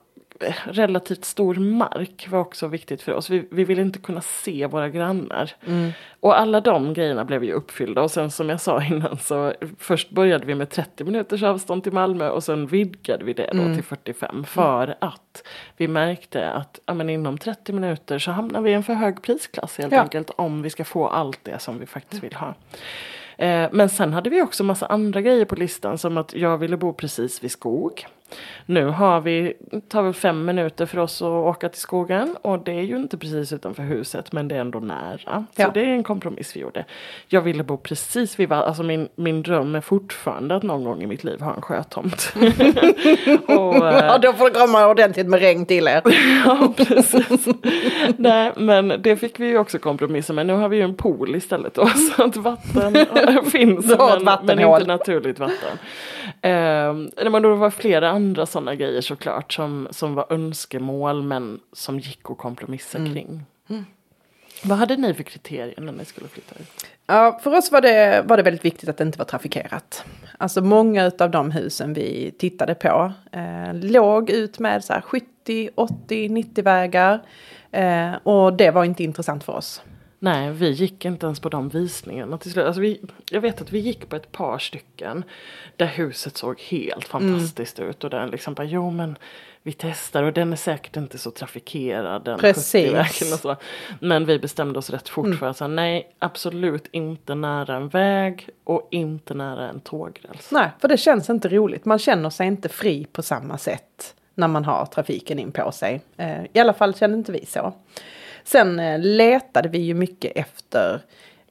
relativt 0.65 1.25
stor 1.25 1.55
mark 1.55 2.27
var 2.31 2.39
också 2.39 2.67
viktigt 2.67 3.03
för 3.03 3.13
oss. 3.13 3.31
Vi, 3.31 3.49
vi 3.51 3.65
ville 3.65 3.83
inte 3.83 3.99
kunna 3.99 4.21
se 4.21 4.67
våra 4.67 4.89
grannar. 4.89 5.51
Mm. 5.67 5.91
Och 6.21 6.41
alla 6.41 6.61
de 6.61 6.95
grejerna 6.95 7.25
blev 7.25 7.45
ju 7.45 7.53
uppfyllda 7.53 8.03
och 8.03 8.11
sen 8.11 8.31
som 8.31 8.49
jag 8.49 8.61
sa 8.61 8.83
innan 8.85 9.19
så 9.19 9.53
först 9.79 10.11
började 10.11 10.47
vi 10.47 10.55
med 10.55 10.71
30 10.71 11.05
minuters 11.05 11.43
avstånd 11.43 11.83
till 11.83 11.93
Malmö 11.93 12.29
och 12.29 12.45
sen 12.45 12.67
vidgade 12.67 13.25
vi 13.25 13.33
det 13.33 13.51
då 13.53 13.59
Mm. 13.63 13.75
till 13.75 13.85
45 13.85 14.45
för 14.45 14.95
att 15.01 15.43
vi 15.77 15.89
märkte 15.89 16.51
att 16.51 16.81
ja, 16.87 16.95
men 16.95 17.11
inom 17.11 17.39
30 17.39 17.73
minuter 17.73 18.19
så 18.19 18.31
hamnar 18.31 18.61
vi 18.61 18.71
i 18.71 18.75
en 18.75 18.83
för 18.83 18.95
hög 18.95 19.23
prisklass 19.23 19.79
helt 19.79 19.93
Ja. 19.93 20.01
enkelt 20.01 20.31
om 20.37 20.63
vi 20.63 20.71
ska 20.71 20.85
få 20.85 21.09
allt 21.09 21.39
det 21.43 21.59
som 21.59 21.79
vi 21.79 21.87
faktiskt 21.87 22.23
vill 22.25 22.35
ha. 22.35 22.55
Eh, 23.39 23.69
men 23.73 23.89
sen 23.89 24.13
hade 24.13 24.31
vi 24.31 24.43
också 24.43 24.65
massa 24.65 24.87
andra 24.87 25.21
grejer 25.21 25.45
på 25.45 25.55
listan 25.55 25.99
som 25.99 26.17
att 26.17 26.35
jag 26.35 26.59
ville 26.59 26.77
bo 26.77 26.93
precis 26.93 27.45
vid 27.45 27.51
skog. 27.51 28.07
Nu 28.67 28.85
har 28.85 29.21
vi, 29.21 29.53
tar 29.89 30.03
väl 30.03 30.13
fem 30.13 30.45
minuter 30.45 30.87
för 30.87 30.99
oss 30.99 31.23
att 31.23 31.27
åka 31.29 31.69
till 31.69 31.81
skogen 31.81 32.37
och 32.43 32.59
det 32.65 32.73
är 32.73 32.83
ju 32.83 32.97
inte 32.97 33.19
precis 33.19 33.53
utanför 33.53 33.83
huset 33.83 34.33
men 34.33 34.49
det 34.49 34.55
är 34.57 34.61
ändå 34.61 34.79
nära. 34.79 35.19
Så 35.57 35.63
Ja. 35.63 35.71
det 35.75 35.81
är 35.81 35.85
en 35.89 36.03
kompromiss 36.03 36.57
vi 36.57 36.61
gjorde. 36.61 36.85
Jag 37.29 37.41
ville 37.41 37.63
bo 37.63 37.77
precis 37.77 38.39
vid, 38.41 38.49
va- 38.49 38.57
alltså 38.65 38.83
min, 38.83 39.09
min 39.15 39.43
dröm 39.43 39.75
är 39.75 39.81
fortfarande 39.81 40.57
att 40.57 40.63
någon 40.63 40.85
gång 40.85 41.03
i 41.03 41.07
mitt 41.07 41.25
liv 41.25 41.41
ha 41.41 41.55
en 41.55 41.63
sjötomt. 41.63 42.33
och, 43.47 43.77
eh, 43.89 44.05
Ja, 44.07 44.19
då 44.19 44.33
får 44.33 44.51
det 44.51 44.61
komma 44.61 44.87
ordentligt 44.87 45.27
med 45.27 45.41
regn 45.41 45.67
till 45.67 45.89
er. 45.89 46.03
Ja, 46.47 46.73
precis. 46.77 47.47
Nej, 48.17 48.53
men 48.57 48.95
det 49.03 49.17
fick 49.17 49.41
vi 49.41 49.47
ju 49.47 49.59
också 49.59 49.79
kompromissa 49.79 50.33
med. 50.33 50.47
Nu 50.47 50.53
har 50.53 50.69
vi 50.69 50.77
ju 50.77 50.83
en 50.83 50.95
pool 50.95 51.37
istället 51.37 51.75
då, 51.75 51.87
så 52.17 52.25
att 52.25 52.37
vatten 52.37 52.95
finns, 53.51 53.87
men, 53.87 54.25
men 54.45 54.61
inte 54.61 54.87
naturligt 54.87 55.39
vatten. 55.39 55.79
Nej, 56.43 57.31
men 57.31 57.43
det 57.43 57.49
var 57.55 57.71
flera 57.71 58.11
andra 58.23 58.47
sådana 58.47 58.75
grejer 58.75 59.01
såklart 59.01 59.53
som, 59.53 59.89
som 59.91 60.15
var 60.15 60.27
önskemål 60.31 61.23
men 61.23 61.61
som 61.73 61.99
gick 61.99 62.31
att 62.31 62.39
kompromissa 62.39 62.99
Mm. 62.99 63.13
kring. 63.13 63.43
Vad 64.65 64.79
hade 64.79 64.97
ni 64.97 65.15
för 65.15 65.23
kriterier 65.23 65.81
när 65.81 65.93
ni 65.93 66.05
skulle 66.05 66.29
flytta 66.29 66.55
ut? 66.61 66.87
Ja, 67.07 67.39
för 67.43 67.57
oss 67.57 67.73
var 67.73 67.81
det, 67.81 68.23
var 68.27 68.37
det 68.37 68.43
väldigt 68.43 68.65
viktigt 68.65 68.89
att 68.89 68.97
det 68.97 69.05
inte 69.05 69.19
var 69.19 69.25
trafikerat. 69.25 70.05
Alltså 70.39 70.61
många 70.61 71.11
av 71.19 71.31
de 71.31 71.51
husen 71.51 71.95
vi 71.95 72.35
tittade 72.39 72.75
på 72.75 73.13
eh, 73.33 73.75
låg 73.75 74.31
ut 74.31 74.59
med 74.59 74.85
så 74.85 74.93
här 74.93 75.01
70, 75.01 75.71
80, 75.75 76.29
90 76.29 76.65
vägar. 76.65 77.23
Eh, 77.71 78.13
och 78.23 78.53
det 78.53 78.71
var 78.71 78.85
inte 78.85 79.05
intressant 79.05 79.45
för 79.45 79.53
oss. 79.53 79.83
Nej, 80.23 80.51
vi 80.51 80.71
gick 80.71 81.05
inte 81.05 81.27
ens 81.27 81.41
på 81.41 81.49
de 81.49 81.69
visningarna 81.69 82.39
till 82.39 82.53
slut. 82.53 82.67
Alltså 82.67 82.81
vi, 82.81 83.01
jag 83.31 83.41
vet 83.41 83.61
att 83.61 83.73
vi 83.73 83.79
gick 83.79 84.09
på 84.09 84.17
ett 84.17 84.33
par 84.33 84.59
stycken 84.59 85.25
där 85.77 85.87
huset 85.87 86.37
såg 86.37 86.61
helt 86.61 87.09
fantastiskt 87.09 87.79
ut 87.79 88.05
och 88.05 88.11
där 88.11 88.27
liksom 88.27 88.55
bara, 88.55 88.65
jo 88.65 88.91
men 88.91 89.19
vi 89.63 89.73
testar 89.73 90.23
och 90.23 90.33
den 90.33 90.53
är 90.53 90.57
säkert 90.57 90.97
inte 90.97 91.19
så 91.19 91.31
trafikerad 91.31 92.25
den 92.25 92.39
Precis. 92.39 92.91
70-vägen 92.91 93.33
och 93.33 93.41
så. 93.41 93.57
Men 94.01 94.25
vi 94.25 94.39
bestämde 94.39 94.79
oss 94.79 94.91
rätt 94.91 95.09
fort 95.09 95.39
för 95.39 95.47
att 95.47 95.57
säga 95.57 95.69
nej, 95.69 96.15
absolut 96.19 96.87
inte 96.91 97.35
nära 97.35 97.77
en 97.77 97.89
väg 97.89 98.49
och 98.65 98.89
inte 98.91 99.35
nära 99.35 99.69
en 99.69 99.81
tågräls. 99.81 100.51
Nej, 100.51 100.71
för 100.79 100.89
det 100.89 100.97
känns 100.97 101.31
inte 101.31 101.49
roligt. 101.49 101.85
Man 101.85 101.99
känner 101.99 102.31
sig 102.31 102.47
inte 102.47 102.69
fri 102.69 103.07
på 103.13 103.23
samma 103.23 103.59
sätt 103.59 104.15
när 104.35 104.49
man 104.49 104.65
har 104.65 104.87
trafiken 104.87 105.39
in 105.39 105.53
på 105.53 105.73
sig. 105.73 106.01
Eh, 106.17 106.45
I 106.53 106.59
alla 106.59 106.73
fall 106.73 106.95
kände 106.95 107.17
inte 107.17 107.33
vi 107.33 107.47
så. 107.47 107.75
Sen 108.45 108.81
eh, 108.81 108.99
letade 109.01 109.69
vi 109.69 109.79
ju 109.79 109.95
mycket 109.95 110.33
efter 110.37 111.01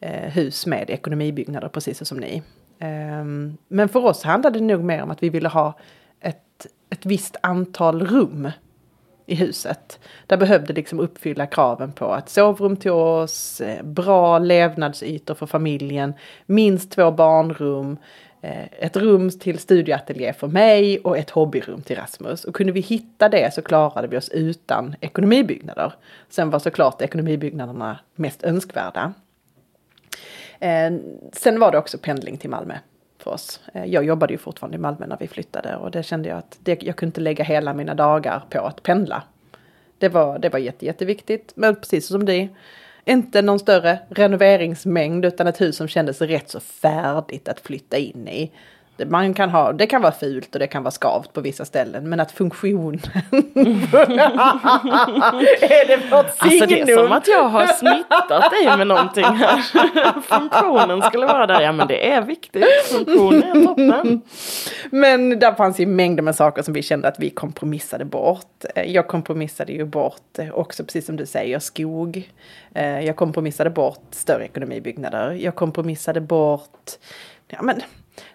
eh, 0.01 0.31
hus 0.31 0.65
med 0.65 0.89
ekonomibyggnader, 0.89 1.67
precis 1.67 2.07
som 2.07 2.17
ni. 2.17 2.43
Ehm, 2.79 3.57
men 3.67 3.89
för 3.89 4.05
oss 4.05 4.23
handlade 4.23 4.59
det 4.59 4.65
nog 4.65 4.83
mer 4.83 5.03
om 5.03 5.11
att 5.11 5.23
vi 5.23 5.29
ville 5.29 5.49
ha 5.49 5.77
ett, 6.19 6.67
ett 6.89 7.05
visst 7.05 7.37
antal 7.41 8.07
rum 8.07 8.49
i 9.25 9.35
huset. 9.35 9.99
Där 10.27 10.37
behövde 10.37 10.73
liksom 10.73 10.99
uppfylla 10.99 11.45
kraven 11.45 11.91
på 11.91 12.05
att 12.05 12.29
sovrum 12.29 12.77
till 12.77 12.91
oss, 12.91 13.61
eh, 13.61 13.83
bra 13.83 14.39
levnadsytor 14.39 15.35
för 15.35 15.45
familjen, 15.45 16.13
minst 16.45 16.91
två 16.91 17.11
barnrum, 17.11 17.91
eh, 17.91 17.97
Eh, 18.43 18.65
ett 18.79 18.97
rum 18.97 19.29
till 19.29 19.59
studieateljé 19.59 20.33
för 20.33 20.47
mig 20.47 20.99
och 20.99 21.17
ett 21.17 21.29
hobbyrum 21.29 21.81
till 21.81 21.95
Rasmus. 21.95 22.45
Och 22.45 22.55
kunde 22.55 22.73
vi 22.73 22.79
hitta 22.79 23.29
det 23.29 23.53
så 23.53 23.61
klarade 23.61 24.07
vi 24.07 24.17
oss 24.17 24.29
utan 24.29 24.95
ekonomibyggnader. 25.01 25.93
Sen 26.29 26.49
var 26.49 26.59
såklart 26.59 27.01
ekonomibyggnaderna 27.01 27.99
mest 28.15 28.43
önskvärda. 28.43 29.13
Eh, 30.59 30.91
sen 31.33 31.59
var 31.59 31.71
det 31.71 31.77
också 31.77 31.97
pendling 31.97 32.37
till 32.37 32.49
Malmö 32.49 32.73
för 33.17 33.31
oss. 33.31 33.59
Eh, 33.73 33.85
jag 33.85 34.05
jobbade 34.05 34.33
ju 34.33 34.37
fortfarande 34.37 34.75
i 34.75 34.79
Malmö 34.79 35.07
när 35.07 35.17
vi 35.19 35.27
flyttade 35.27 35.75
och 35.75 35.91
det 35.91 36.03
kände 36.03 36.29
jag 36.29 36.37
att 36.37 36.57
det, 36.59 36.83
jag 36.83 36.95
kunde 36.95 37.09
inte 37.09 37.21
lägga 37.21 37.43
hela 37.43 37.73
mina 37.73 37.93
dagar 37.93 38.43
på 38.49 38.59
att 38.59 38.83
pendla. 38.83 39.23
Det 39.97 40.09
var, 40.09 40.39
det 40.39 40.49
var 40.49 40.59
jätte, 40.59 40.85
jätteviktigt, 40.85 41.51
men 41.55 41.75
precis 41.75 42.07
som 42.07 42.25
det 42.25 42.49
inte 43.05 43.41
någon 43.41 43.59
större 43.59 43.99
renoveringsmängd 44.09 45.25
utan 45.25 45.47
ett 45.47 45.61
hus 45.61 45.75
som 45.75 45.87
kändes 45.87 46.21
rätt 46.21 46.49
så 46.49 46.59
färdigt 46.59 47.47
att 47.47 47.59
flytta 47.59 47.97
in 47.97 48.27
i. 48.27 48.51
Man 49.05 49.33
kan 49.33 49.49
ha, 49.49 49.71
det 49.71 49.85
kan 49.87 50.01
vara 50.01 50.11
fult 50.11 50.53
och 50.55 50.59
det 50.59 50.67
kan 50.67 50.83
vara 50.83 50.91
skavt 50.91 51.33
på 51.33 51.41
vissa 51.41 51.65
ställen 51.65 52.09
men 52.09 52.19
att 52.19 52.31
funktionen... 52.31 52.99
är 55.61 55.87
det 55.87 55.97
vårt 56.11 56.25
Alltså 56.25 56.65
det 56.65 56.79
är 56.81 56.85
signum? 56.85 56.97
som 56.97 57.11
att 57.11 57.27
jag 57.27 57.43
har 57.43 57.67
smittat 57.67 58.51
dig 58.51 58.77
med 58.77 58.87
någonting 58.87 59.23
här. 59.23 59.61
Funktionen 60.21 61.01
skulle 61.01 61.25
vara 61.25 61.47
där, 61.47 61.61
ja 61.61 61.71
men 61.71 61.87
det 61.87 62.11
är 62.11 62.21
viktigt. 62.21 62.65
Funktionen 62.91 63.43
är 63.43 63.65
toppen. 63.65 64.21
Men 64.91 65.39
där 65.39 65.53
fanns 65.53 65.79
ju 65.79 65.85
mängder 65.85 66.23
med 66.23 66.35
saker 66.35 66.61
som 66.61 66.73
vi 66.73 66.81
kände 66.81 67.07
att 67.07 67.19
vi 67.19 67.29
kompromissade 67.29 68.05
bort. 68.05 68.65
Eh, 68.75 68.83
Jag 68.91 69.07
kompromissade 69.07 69.71
ju 69.73 69.85
bort 69.85 70.39
eh, 70.39 70.51
också, 70.53 70.83
precis 70.83 71.05
som 71.05 71.15
du 71.15 71.25
säger, 71.25 71.59
skog. 71.59 72.29
Eh, 72.75 72.99
Jag 73.05 73.15
kompromissade 73.15 73.69
bort 73.69 74.03
större 74.11 74.45
ekonomibyggnader. 74.45 75.31
Jag 75.31 75.55
kompromissade 75.55 76.21
bort 76.21 76.91
ja, 77.47 77.61
men, 77.61 77.81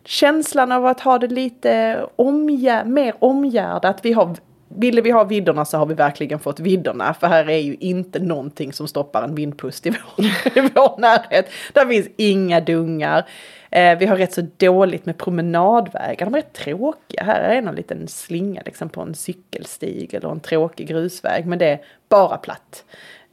känslan 0.04 0.72
av 0.72 0.86
att 0.86 1.00
ha 1.00 1.18
det 1.18 1.26
lite 1.26 2.00
omgär, 2.16 2.84
mer 2.84 3.14
omgärdat. 3.18 4.00
Vi 4.02 4.12
har, 4.12 4.36
ville 4.68 5.00
vi 5.00 5.10
ha 5.10 5.24
vidderna 5.24 5.64
så 5.64 5.78
har 5.78 5.86
vi 5.86 5.94
verkligen 5.94 6.38
fått 6.38 6.60
vidderna. 6.60 7.14
För 7.14 7.26
här 7.26 7.50
är 7.50 7.58
ju 7.58 7.76
inte 7.80 8.18
någonting 8.18 8.72
som 8.72 8.88
stoppar 8.88 9.22
en 9.22 9.34
vindpust 9.34 9.86
i 9.86 9.90
vår, 9.90 10.26
i 10.58 10.60
vår 10.74 11.00
närhet. 11.00 11.50
Där 11.72 11.86
finns 11.86 12.08
inga 12.16 12.60
dungar. 12.60 13.26
Eh, 13.70 13.98
vi 13.98 14.06
har 14.06 14.16
rätt 14.16 14.32
så 14.32 14.46
dåligt 14.56 15.06
med 15.06 15.18
promenadvägar. 15.18 16.26
De 16.26 16.34
är 16.34 16.38
rätt 16.38 16.52
tråkiga. 16.52 17.22
Här 17.24 17.40
är 17.40 17.62
någon 17.62 17.74
liten 17.74 18.08
slinga 18.08 18.62
liksom 18.64 18.88
på 18.88 19.00
en 19.00 19.14
cykelstig 19.14 20.14
eller 20.14 20.30
en 20.30 20.40
tråkig 20.40 20.88
grusväg. 20.88 21.46
Men 21.46 21.58
det 21.58 21.66
är 21.66 21.80
bara 22.08 22.36
platt. 22.36 22.84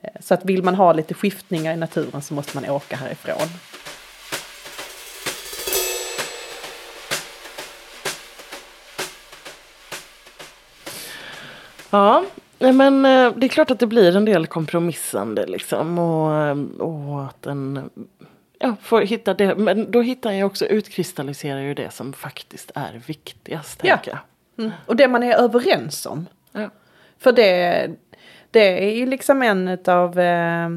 Eh, 0.01 0.09
så 0.19 0.33
att 0.33 0.45
vill 0.45 0.63
man 0.63 0.75
ha 0.75 0.93
lite 0.93 1.13
skiftningar 1.13 1.73
i 1.73 1.77
naturen 1.77 2.21
så 2.21 2.33
måste 2.33 2.57
man 2.57 2.69
åka 2.69 2.95
härifrån. 2.95 3.47
Ja, 11.93 12.25
men 12.59 13.05
eh, 13.05 13.33
det 13.35 13.45
är 13.45 13.49
klart 13.49 13.71
att 13.71 13.79
det 13.79 13.87
blir 13.87 14.15
en 14.15 14.25
del 14.25 14.47
kompromissande 14.47 15.45
liksom. 15.45 15.99
Och, 15.99 16.35
eh, 16.35 16.57
och 16.79 17.25
att 17.25 17.45
en 17.45 17.89
ja, 18.59 18.75
får 18.81 19.01
hitta 19.01 19.33
det. 19.33 19.55
Men 19.55 19.91
då 19.91 20.01
hittar 20.01 20.31
jag 20.31 20.45
också, 20.45 20.65
utkristalliserar 20.65 21.59
ju 21.59 21.73
det 21.73 21.93
som 21.93 22.13
faktiskt 22.13 22.71
är 22.75 23.01
viktigast. 23.07 23.81
Ja. 23.83 23.99
Mm. 24.57 24.71
Och 24.85 24.95
det 24.95 25.07
man 25.07 25.23
är 25.23 25.35
överens 25.35 26.05
om. 26.05 26.27
Ja. 26.51 26.69
För 27.17 27.31
det, 27.31 27.89
det 28.51 28.89
är 28.89 28.95
ju 28.95 29.05
liksom 29.05 29.41
en 29.41 29.77
av 29.87 30.19
eh, 30.19 30.69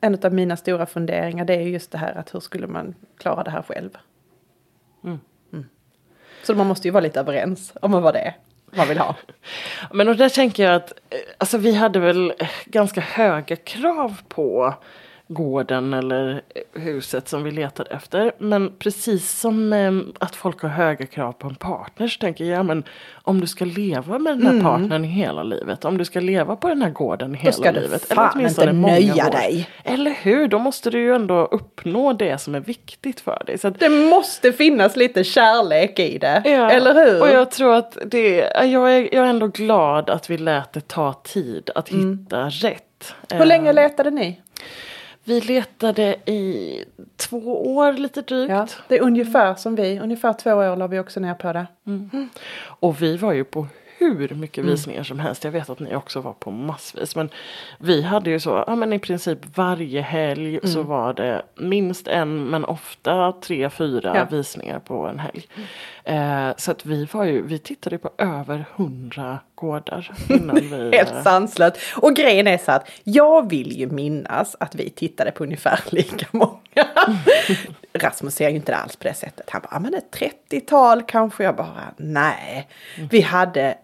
en 0.00 0.18
av 0.22 0.34
mina 0.34 0.56
stora 0.56 0.86
funderingar. 0.86 1.44
Det 1.44 1.54
är 1.54 1.60
ju 1.60 1.70
just 1.70 1.90
det 1.90 1.98
här 1.98 2.14
att 2.14 2.34
hur 2.34 2.40
skulle 2.40 2.66
man 2.66 2.94
klara 3.18 3.42
det 3.42 3.50
här 3.50 3.62
själv. 3.62 3.90
Mm. 5.04 5.18
Mm. 5.52 5.66
Så 6.42 6.54
man 6.54 6.66
måste 6.66 6.88
ju 6.88 6.92
vara 6.92 7.02
lite 7.02 7.20
överens 7.20 7.72
om 7.82 7.92
vad 7.92 8.14
det 8.14 8.20
är 8.20 8.34
man 8.72 8.88
vill 8.88 8.98
ha. 8.98 9.14
Men 9.92 10.08
och 10.08 10.16
där 10.16 10.28
tänker 10.28 10.62
jag 10.62 10.74
att 10.74 10.90
eh, 10.90 11.18
alltså, 11.38 11.58
vi 11.58 11.74
hade 11.74 11.98
väl 11.98 12.32
ganska 12.64 13.00
höga 13.00 13.56
krav 13.56 14.20
på 14.28 14.74
gården 15.28 15.94
eller 15.94 16.42
huset 16.72 17.28
som 17.28 17.42
vi 17.42 17.50
letade 17.50 17.90
efter. 17.90 18.32
Men 18.38 18.72
precis 18.78 19.40
som 19.40 19.72
eh, 19.72 19.92
att 20.18 20.36
folk 20.36 20.62
har 20.62 20.68
höga 20.68 21.06
krav 21.06 21.32
på 21.32 21.48
en 21.48 21.54
partner 21.54 22.08
så 22.08 22.18
tänker 22.18 22.44
jag, 22.44 22.58
ja, 22.58 22.62
men 22.62 22.84
om 23.12 23.40
du 23.40 23.46
ska 23.46 23.64
leva 23.64 24.18
med 24.18 24.38
den 24.38 24.46
här 24.46 24.62
partnern 24.62 25.04
i 25.04 25.08
hela 25.08 25.42
livet, 25.42 25.84
om 25.84 25.98
du 25.98 26.04
ska 26.04 26.20
leva 26.20 26.56
på 26.56 26.68
den 26.68 26.82
här 26.82 26.90
gården 26.90 27.34
hela 27.34 27.52
ska 27.52 27.72
du 27.72 27.80
livet. 27.80 28.04
fan 28.04 28.30
åtminstone 28.34 28.70
inte 28.70 28.90
nöja 28.90 29.26
år. 29.26 29.30
dig. 29.30 29.68
Eller 29.84 30.10
hur, 30.10 30.48
då 30.48 30.58
måste 30.58 30.90
du 30.90 31.00
ju 31.00 31.14
ändå 31.14 31.44
uppnå 31.44 32.12
det 32.12 32.38
som 32.38 32.54
är 32.54 32.60
viktigt 32.60 33.20
för 33.20 33.42
dig. 33.46 33.58
Så 33.58 33.68
att, 33.68 33.80
Det 33.80 33.88
måste 33.88 34.52
finnas 34.52 34.96
lite 34.96 35.24
kärlek 35.24 35.98
i 35.98 36.18
det. 36.18 36.42
Ja, 36.44 36.70
Eller 36.70 36.94
hur? 36.94 37.20
Och 37.20 37.28
jag 37.28 37.50
tror 37.50 37.74
att 37.74 37.98
det, 38.06 38.36
jag 38.64 38.96
är, 38.96 39.14
jag 39.14 39.24
är 39.24 39.30
ändå 39.30 39.46
glad 39.46 40.10
att 40.10 40.30
vi 40.30 40.38
lät 40.38 40.72
det 40.72 40.88
ta 40.88 41.12
tid 41.12 41.70
att 41.74 41.88
hitta 41.88 42.48
rätt. 42.48 43.14
Hur 43.32 43.44
länge 43.44 43.68
Eh, 43.68 43.74
letade 43.74 44.10
ni? 44.10 44.40
Vi 45.28 45.40
letade 45.40 46.16
i 46.26 46.84
två 47.16 47.74
år 47.76 47.92
lite 47.92 48.22
drygt. 48.22 48.50
Ja, 48.50 48.66
det 48.88 48.98
är 48.98 49.02
ungefär 49.02 49.54
som 49.54 49.74
vi. 49.76 49.98
Ungefär 50.00 50.32
två 50.32 50.50
år 50.50 50.76
la 50.76 50.86
vi 50.86 50.98
också 50.98 51.20
ner 51.20 51.34
på 51.34 51.52
det. 51.52 51.66
Och 52.60 53.02
vi 53.02 53.16
var 53.16 53.32
ju 53.32 53.44
på 53.44 53.66
hur 53.98 54.28
mycket 54.34 54.58
Mm. 54.58 54.70
visningar 54.70 55.02
som 55.02 55.18
helst. 55.18 55.44
Jag 55.44 55.50
vet 55.50 55.70
att 55.70 55.80
ni 55.80 55.96
också 55.96 56.20
var 56.20 56.32
på 56.32 56.50
massvis. 56.50 57.16
Men 57.16 57.28
vi 57.78 58.02
hade 58.02 58.30
ju 58.30 58.40
så, 58.40 58.64
ja 58.66 58.76
men 58.76 58.92
i 58.92 58.98
princip 58.98 59.56
varje 59.56 60.00
helg 60.00 60.60
så 60.62 60.78
Mm. 60.78 60.90
var 60.90 61.12
det 61.14 61.42
minst 61.56 62.08
en 62.08 62.44
men 62.44 62.64
ofta 62.64 63.32
tre, 63.32 63.70
fyra 63.70 64.12
Ja. 64.16 64.26
visningar 64.30 64.78
på 64.78 65.06
en 65.06 65.18
helg. 65.18 65.46
Eh, 66.04 66.56
så 66.56 66.70
att 66.70 66.86
vi 66.86 67.04
var 67.04 67.24
ju, 67.24 67.42
vi 67.46 67.58
tittade 67.58 67.98
på 67.98 68.10
över 68.18 68.64
hundra 68.76 69.38
gårdar 69.60 70.12
vi... 70.54 70.96
Helt 70.96 71.12
eh, 71.12 71.22
sanslöst. 71.22 71.76
Och 71.96 72.16
grejen 72.16 72.46
är 72.46 72.58
så 72.58 72.72
att 72.72 72.88
jag 73.04 73.50
vill 73.50 73.72
ju 73.78 73.86
minnas 73.86 74.56
att 74.60 74.74
vi 74.74 74.90
tittade 74.90 75.30
på 75.30 75.44
ungefär 75.44 75.80
lika 75.90 76.26
många. 76.30 76.58
Rasmus 77.92 78.34
ser 78.34 78.48
ju 78.48 78.56
inte 78.56 78.76
alls 78.76 78.96
på 78.96 79.08
det 79.08 79.14
sättet. 79.14 79.50
Han 79.50 79.62
bara, 79.62 79.68
"Ja, 79.72 79.78
men 79.78 79.94
ett 79.94 80.16
30-tal 80.50 81.02
kanske. 81.02 81.44
Jag 81.44 81.56
bara, 81.56 81.94
nej. 81.96 82.68
Vi 83.10 83.20
hade 83.20 83.78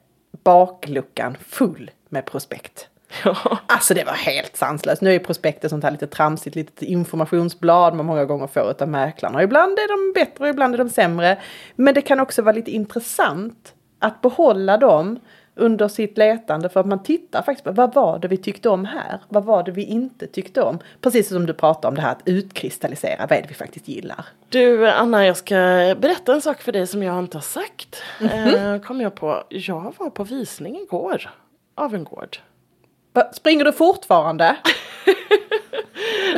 bakluckan 0.45 1.37
full 1.49 1.90
med 2.09 2.25
prospekt. 2.25 2.88
Ja. 3.25 3.59
Alltså 3.66 3.95
det 3.95 4.04
var 4.04 4.12
helt 4.12 4.57
sanslöst. 4.57 5.02
Nu 5.02 5.14
är 5.14 5.19
prospektet 5.19 5.71
sånt 5.71 5.85
här 5.85 5.90
lite 5.90 6.07
tramsigt, 6.07 6.57
litet 6.57 6.83
informationsblad 6.83 7.95
man 7.95 8.07
många 8.07 8.25
gånger 8.25 8.47
får 8.47 8.71
utav 8.71 8.88
mäklarna. 8.88 9.43
Ibland 9.43 9.78
är 9.78 9.88
de 9.88 10.21
bättre 10.21 10.45
och 10.45 10.50
ibland 10.50 10.75
är 10.75 10.78
de 10.78 10.88
sämre. 10.88 11.38
Men 11.76 11.95
det 11.95 12.00
kan 12.00 12.21
också 12.21 12.43
vara 12.43 12.54
lite 12.54 12.71
intressant 12.71 13.75
att 13.99 14.21
behålla 14.21 14.76
dem 14.76 15.21
under 15.57 15.89
sitt 15.89 16.19
letande 16.19 16.69
för 16.69 16.81
att 16.81 16.87
man 16.87 17.03
tittar 17.03 17.43
faktiskt 17.43 17.65
på 17.65 17.73
vad 17.73 17.95
var 17.95 18.19
det 18.19 18.29
vi 18.29 18.37
tyckte 18.37 18.69
om 18.69 18.85
här? 18.85 19.21
Vad 19.29 19.45
var 19.45 19.63
det 19.63 19.71
vi 19.73 19.85
inte 19.85 20.27
tyckte 20.27 20.63
om? 20.63 20.79
Precis 21.01 21.29
som 21.29 21.47
du 21.47 21.53
pratar 21.53 21.89
om 21.89 21.95
det 21.95 22.03
här 22.03 22.13
att 22.13 22.23
utkristallisera, 22.25 23.27
vad 23.27 23.39
är 23.39 23.43
det 23.43 23.49
vi 23.49 23.55
faktiskt 23.55 23.89
gillar? 23.89 24.27
Du 24.49 24.89
Anna, 24.89 25.27
jag 25.27 25.37
ska 25.37 25.55
berätta 25.99 26.35
en 26.35 26.41
sak 26.43 26.63
för 26.63 26.73
dig 26.73 26.87
som 26.87 27.03
jag 27.03 27.19
inte 27.19 27.37
har 27.37 27.43
sagt. 27.43 28.03
Mhm. 28.21 28.31
eh, 28.31 28.81
kom 28.81 29.01
jag 29.01 29.15
på. 29.15 29.45
Jag 29.49 29.95
var 29.99 30.11
på 30.11 30.25
visning 30.25 30.77
igår. 30.77 31.31
Av 31.75 31.95
en 31.95 32.05
gård. 32.05 32.37
Springer 33.33 33.65
du 33.65 33.73
fortfarande? 33.73 34.57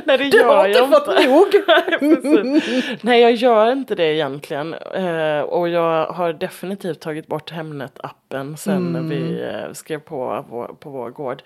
Nej, 0.05 0.19
det 0.19 0.29
Du 0.31 0.39
gör 0.39 0.57
har 0.57 0.67
inte 0.69 0.79
jag 0.79 0.91
fått 0.91 1.07
nog! 1.25 2.63
Nej, 3.03 3.21
jag 3.21 3.33
gör 3.35 3.73
inte 3.73 3.95
det 3.95 4.15
egentligen. 4.15 4.75
Eh, 4.75 5.41
och 5.41 5.69
jag 5.69 6.07
har 6.07 6.33
definitivt 6.33 7.01
tagit 7.01 7.27
bort 7.27 7.53
Hemnet-appen 7.53 8.57
sen 8.57 8.97
Mm. 8.97 9.09
vi 9.09 9.43
eh, 9.43 9.73
skrev 9.73 9.99
på 9.99 10.45
vår, 10.51 10.67
på 10.81 10.91
vår 10.91 11.11
gård. 11.11 11.43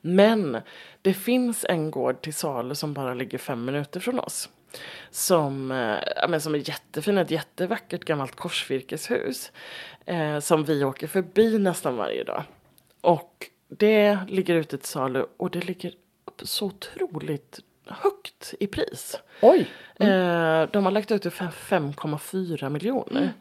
Men 0.00 0.58
det 1.02 1.14
finns 1.14 1.66
en 1.68 1.90
gård 1.90 2.20
till 2.22 2.34
salu 2.34 2.74
som 2.74 2.92
bara 2.94 3.14
ligger 3.14 3.38
fem 3.38 3.64
minuter 3.64 4.00
från 4.00 4.20
oss. 4.20 4.48
Som, 5.10 5.70
eh, 5.70 6.28
men 6.28 6.40
som 6.40 6.54
är 6.54 6.68
jättefin, 6.68 7.18
ett 7.18 7.30
jättevackert 7.30 8.04
gammalt 8.04 8.36
korsvirkeshus. 8.36 9.52
Eh, 10.06 10.38
som 10.38 10.64
vi 10.64 10.84
åker 10.84 11.06
förbi 11.06 11.58
nästan 11.58 11.96
varje 11.96 12.24
dag. 12.24 12.42
Och 13.00 13.46
det 13.78 14.18
ligger 14.28 14.54
ute 14.54 14.78
till 14.78 14.88
salu 14.88 15.24
och 15.36 15.50
det 15.50 15.60
ligger 15.64 15.92
så 16.44 16.66
otroligt 16.66 17.60
högt 17.86 18.54
i 18.60 18.66
pris. 18.66 19.18
Oj! 19.42 19.70
Eh, 19.94 20.62
de 20.72 20.84
har 20.84 20.90
lagt 20.90 21.10
ut 21.10 21.22
det 21.22 21.30
för 21.30 21.46
5,4 21.46 22.68
miljoner. 22.68 23.32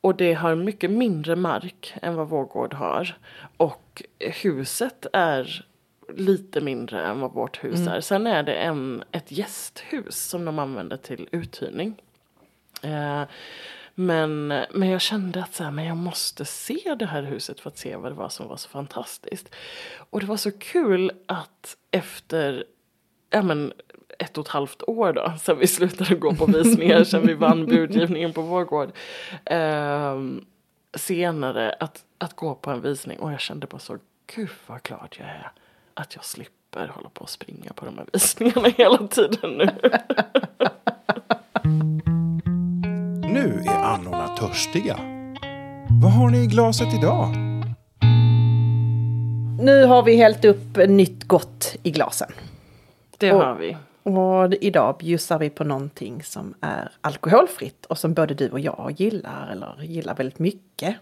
Och 0.00 0.16
det 0.16 0.34
har 0.34 0.54
mycket 0.54 0.90
mindre 0.90 1.36
mark 1.36 1.94
än 2.02 2.14
vad 2.14 2.28
vår 2.28 2.44
gård 2.44 2.74
har. 2.74 3.16
Och 3.56 4.02
huset 4.18 5.06
är 5.12 5.66
lite 6.16 6.60
mindre 6.60 7.06
än 7.06 7.20
vad 7.20 7.32
vårt 7.32 7.64
hus 7.64 7.86
är. 7.86 8.00
Sen 8.00 8.26
är 8.26 8.42
det 8.42 8.54
en, 8.54 9.04
ett 9.12 9.32
gästhus 9.32 10.16
som 10.16 10.44
de 10.44 10.58
använder 10.58 10.96
till 10.96 11.28
uthyrning. 11.32 12.02
Eh, 12.82 13.22
men, 13.94 14.48
men 14.48 14.88
jag 14.88 15.00
kände 15.00 15.42
att 15.42 15.54
så 15.54 15.64
här, 15.64 15.70
men 15.70 15.84
jag 15.84 15.96
måste 15.96 16.44
se 16.44 16.94
det 16.98 17.06
här 17.06 17.22
huset 17.22 17.60
för 17.60 17.70
att 17.70 17.78
se 17.78 17.96
vad 17.96 18.12
det 18.12 18.16
var 18.16 18.28
som 18.28 18.48
var 18.48 18.56
så 18.56 18.68
fantastiskt. 18.68 19.54
Och 20.10 20.20
det 20.20 20.26
var 20.26 20.36
så 20.36 20.50
kul 20.58 21.12
att 21.26 21.76
efter 21.90 22.64
ja, 23.30 23.42
men, 23.42 23.72
ett 24.18 24.38
och 24.38 24.44
ett 24.46 24.50
halvt 24.52 24.82
år 24.82 25.12
då, 25.12 25.32
sen 25.40 25.58
vi 25.58 25.66
slutade 25.66 26.14
gå 26.14 26.34
på 26.34 26.46
visningar, 26.46 27.04
sen 27.04 27.26
vi 27.26 27.34
vann 27.34 27.66
budgivningen 27.66 28.32
på 28.32 28.42
vår 28.42 28.64
gård. 28.64 28.92
ehm, 29.44 30.44
senare 30.94 31.72
att, 31.80 32.04
att 32.18 32.36
gå 32.36 32.54
på 32.54 32.70
en 32.70 32.80
visning 32.80 33.18
och 33.18 33.32
jag 33.32 33.40
kände 33.40 33.66
bara 33.66 33.78
så, 33.78 33.98
gud 34.34 34.50
vad 34.66 34.82
glad 34.82 35.16
jag 35.18 35.28
är 35.28 35.52
att 35.94 36.14
jag 36.14 36.24
slipper 36.24 36.88
hålla 36.88 37.08
på 37.08 37.22
och 37.22 37.30
springa 37.30 37.72
på 37.72 37.84
de 37.84 37.98
här 37.98 38.06
visningarna 38.12 38.68
hela 38.68 39.08
tiden. 39.08 39.50
Nu 39.50 39.68
törstiga. 44.54 44.96
Vad 46.02 46.12
har 46.12 46.30
ni 46.30 46.38
i 46.38 46.46
glaset 46.46 46.94
idag? 46.94 47.28
Nu 49.60 49.84
har 49.84 50.02
vi 50.02 50.16
hällt 50.16 50.44
upp 50.44 50.76
nytt 50.88 51.24
gott 51.24 51.76
i 51.82 51.90
glasen. 51.90 52.30
Det 53.18 53.32
Och- 53.32 53.40
har 53.40 53.54
vi. 53.54 53.76
Och 54.02 54.54
idag 54.60 54.96
bjussar 54.98 55.38
vi 55.38 55.50
på 55.50 55.64
någonting 55.64 56.22
som 56.22 56.54
är 56.60 56.90
alkoholfritt 57.00 57.86
och 57.86 57.98
som 57.98 58.14
både 58.14 58.34
du 58.34 58.48
och 58.48 58.60
jag 58.60 58.94
gillar 58.96 59.48
eller 59.52 59.82
gillar 59.82 60.14
väldigt 60.14 60.38
mycket. 60.38 60.96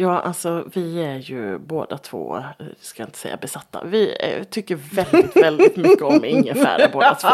Ja, 0.00 0.20
alltså 0.20 0.64
vi 0.74 1.02
är 1.04 1.16
ju 1.18 1.58
båda 1.58 1.98
två, 1.98 2.36
eh, 2.36 2.66
ska 2.80 3.02
jag 3.02 3.08
inte 3.08 3.18
säga 3.18 3.36
besatta, 3.36 3.84
vi 3.84 4.16
eh, 4.20 4.44
tycker 4.44 4.74
väldigt, 4.92 5.36
väldigt 5.36 5.76
mycket 5.76 6.02
om 6.02 6.24
ingefära 6.24 6.88
båda 6.92 7.14
två. 7.14 7.28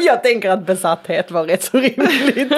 Jag 0.00 0.22
tänker 0.22 0.50
att 0.50 0.66
besatthet 0.66 1.30
var 1.30 1.44
rätt 1.44 1.62
så 1.62 1.78
rimligt. 1.78 2.52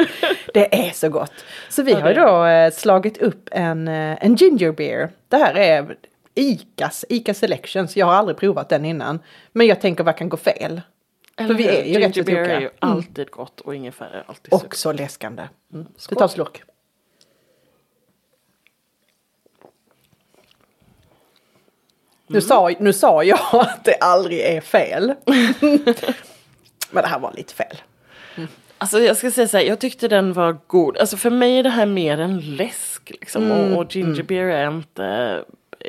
Det 0.54 0.86
är 0.86 0.90
så 0.90 1.08
gott. 1.08 1.32
Så 1.68 1.82
vi 1.82 1.92
Ja, 1.92 2.00
har 2.00 2.14
då 2.14 2.44
eh, 2.44 2.70
slagit 2.70 3.18
upp 3.18 3.48
en, 3.52 3.88
en 3.88 4.34
ginger 4.36 4.72
beer. 4.72 5.10
Det 5.28 5.36
här 5.36 5.54
är 5.54 5.96
Icas, 6.34 7.04
Ica 7.08 7.34
Selections. 7.34 7.96
Jag 7.96 8.06
har 8.06 8.14
aldrig 8.14 8.36
provat 8.38 8.68
den 8.68 8.84
innan. 8.84 9.18
Men 9.52 9.66
jag 9.66 9.80
tänker 9.80 10.04
vad 10.04 10.16
kan 10.16 10.28
gå 10.28 10.36
fel? 10.36 10.80
Eller 11.36 11.54
vi 11.54 11.68
är 11.68 11.84
ju 11.84 11.98
rätt 12.00 12.14
så 12.14 12.20
är 12.20 12.60
ju 12.60 12.66
Mm. 12.66 12.70
alltid 12.78 13.30
gott 13.30 13.60
och 13.60 13.74
ingefära 13.74 14.08
är 14.08 14.24
alltid 14.26 14.52
Och 14.52 14.76
så 14.76 14.92
läskande. 14.92 15.42
Mm. 15.72 15.86
Vi 16.10 16.16
tar 16.16 16.28
slurk. 16.28 16.62
Nu, 22.26 22.40
sa, 22.40 22.70
nu 22.80 22.92
sa 22.92 23.24
jag 23.24 23.38
att 23.52 23.84
det 23.84 23.94
aldrig 24.00 24.40
är 24.40 24.60
fel. 24.60 25.14
Men 26.90 27.02
det 27.02 27.08
här 27.08 27.18
var 27.18 27.32
lite 27.32 27.54
fel. 27.54 27.76
Alltså 28.78 28.98
jag 29.00 29.16
ska 29.16 29.30
säga 29.30 29.48
så 29.48 29.56
här, 29.56 29.64
jag 29.64 29.78
tyckte 29.78 30.08
den 30.08 30.32
var 30.32 30.58
god. 30.66 30.96
Alltså 30.96 31.16
för 31.16 31.30
mig 31.30 31.58
är 31.58 31.62
det 31.62 31.70
här 31.70 31.86
mer 31.86 32.18
en 32.18 32.56
läsk. 32.56 33.10
Liksom. 33.10 33.50
och, 33.50 33.78
och 33.78 33.96
ginger 33.96 34.22
beer 34.22 34.46
är 34.46 34.68
inte 34.68 35.44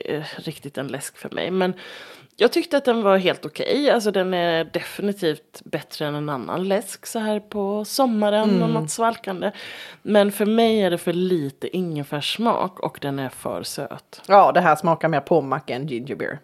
eh, 0.06 0.24
riktigt 0.38 0.78
en 0.78 0.88
läsk 0.88 1.18
för 1.18 1.30
mig. 1.30 1.52
Men 1.52 1.74
jag 2.40 2.52
tyckte 2.52 2.78
att 2.78 2.86
den 2.86 3.04
var 3.04 3.18
helt 3.18 3.46
okej. 3.46 3.90
Alltså 3.90 4.12
den 4.12 4.34
är 4.34 4.64
definitivt 4.64 5.62
bättre 5.64 6.06
än 6.06 6.16
en 6.16 6.30
annan 6.30 6.68
läsk 6.68 7.06
så 7.06 7.20
här 7.20 7.40
på 7.40 7.86
sommaren 7.86 8.64
och 8.64 8.70
något 8.70 8.92
svalkande. 8.92 9.52
Men 10.02 10.32
för 10.32 10.46
mig 10.46 10.82
är 10.82 10.92
det 10.92 10.98
för 10.98 11.14
lite 11.14 11.78
ingefärssmak 11.78 12.80
och 12.80 12.98
den 13.02 13.20
är 13.20 13.30
för 13.30 13.64
söt. 13.64 14.22
Ja, 14.28 14.52
det 14.52 14.62
här 14.62 14.76
smakar 14.76 15.08
mer 15.08 15.20
pommac 15.20 15.64
än 15.68 15.88
ginger 15.88 16.16
beer. 16.16 16.40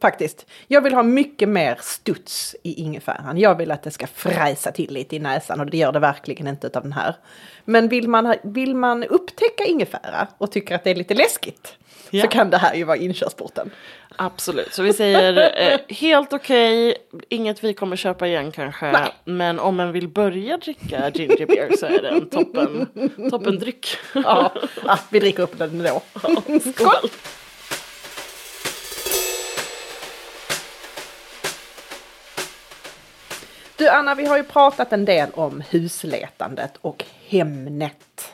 Faktiskt. 0.00 0.46
Jag 0.66 0.80
vill 0.80 0.94
ha 0.94 1.02
mycket 1.02 1.48
mer 1.48 1.78
studs 1.80 2.56
i 2.62 2.72
ingefäran. 2.72 3.38
Jag 3.38 3.54
vill 3.54 3.70
att 3.70 3.82
det 3.82 3.90
ska 3.90 4.06
fräsa 4.06 4.72
till 4.72 4.94
lite 4.94 5.16
i 5.16 5.18
näsan 5.18 5.60
och 5.60 5.66
det 5.66 5.76
gör 5.76 5.92
det 5.92 5.98
verkligen 5.98 6.46
inte 6.46 6.70
av 6.74 6.82
den 6.82 6.92
här. 6.92 7.16
Men 7.64 7.88
vill 7.88 8.08
man, 8.08 8.34
vill 8.42 8.74
man 8.76 9.04
upptäcka 9.04 9.64
ingefära 9.64 10.28
och 10.38 10.52
tycker 10.52 10.74
att 10.74 10.84
det 10.84 10.90
är 10.90 10.94
lite 10.94 11.14
läskigt 11.14 11.76
Ja. 12.14 12.22
så 12.22 12.28
kan 12.28 12.50
det 12.50 12.58
här 12.58 12.74
ju 12.74 12.84
vara 12.84 12.96
inkörsporten. 12.96 13.70
Absolut, 14.16 14.74
så 14.74 14.82
vi 14.82 14.92
säger 14.92 15.52
eh, 15.72 15.96
helt 15.96 16.32
okej, 16.32 16.96
inget 17.28 17.64
vi 17.64 17.74
kommer 17.74 17.96
köpa 17.96 18.26
igen 18.26 18.52
kanske. 18.52 18.92
Nej. 18.92 19.14
Men 19.24 19.60
om 19.60 19.76
man 19.76 19.92
vill 19.92 20.08
börja 20.08 20.56
dricka 20.56 21.10
ginger 21.10 21.46
beer 21.46 21.76
så 21.76 21.86
är 21.86 22.02
det 22.02 22.08
en 22.08 22.28
toppen, 22.28 22.88
toppen 23.30 23.58
dryck. 23.58 23.96
Ja, 24.14 24.52
ah, 24.84 24.98
vi 25.10 25.20
dricker 25.20 25.42
upp 25.42 25.58
den 25.58 25.82
då. 25.82 26.02
Skål! 26.74 27.10
Du 33.76 33.88
Anna, 33.88 34.14
vi 34.14 34.26
har 34.26 34.36
ju 34.36 34.42
pratat 34.42 34.92
en 34.92 35.04
del 35.04 35.30
om 35.34 35.62
husletandet 35.70 36.72
och 36.80 37.04
Hemnet. 37.28 38.33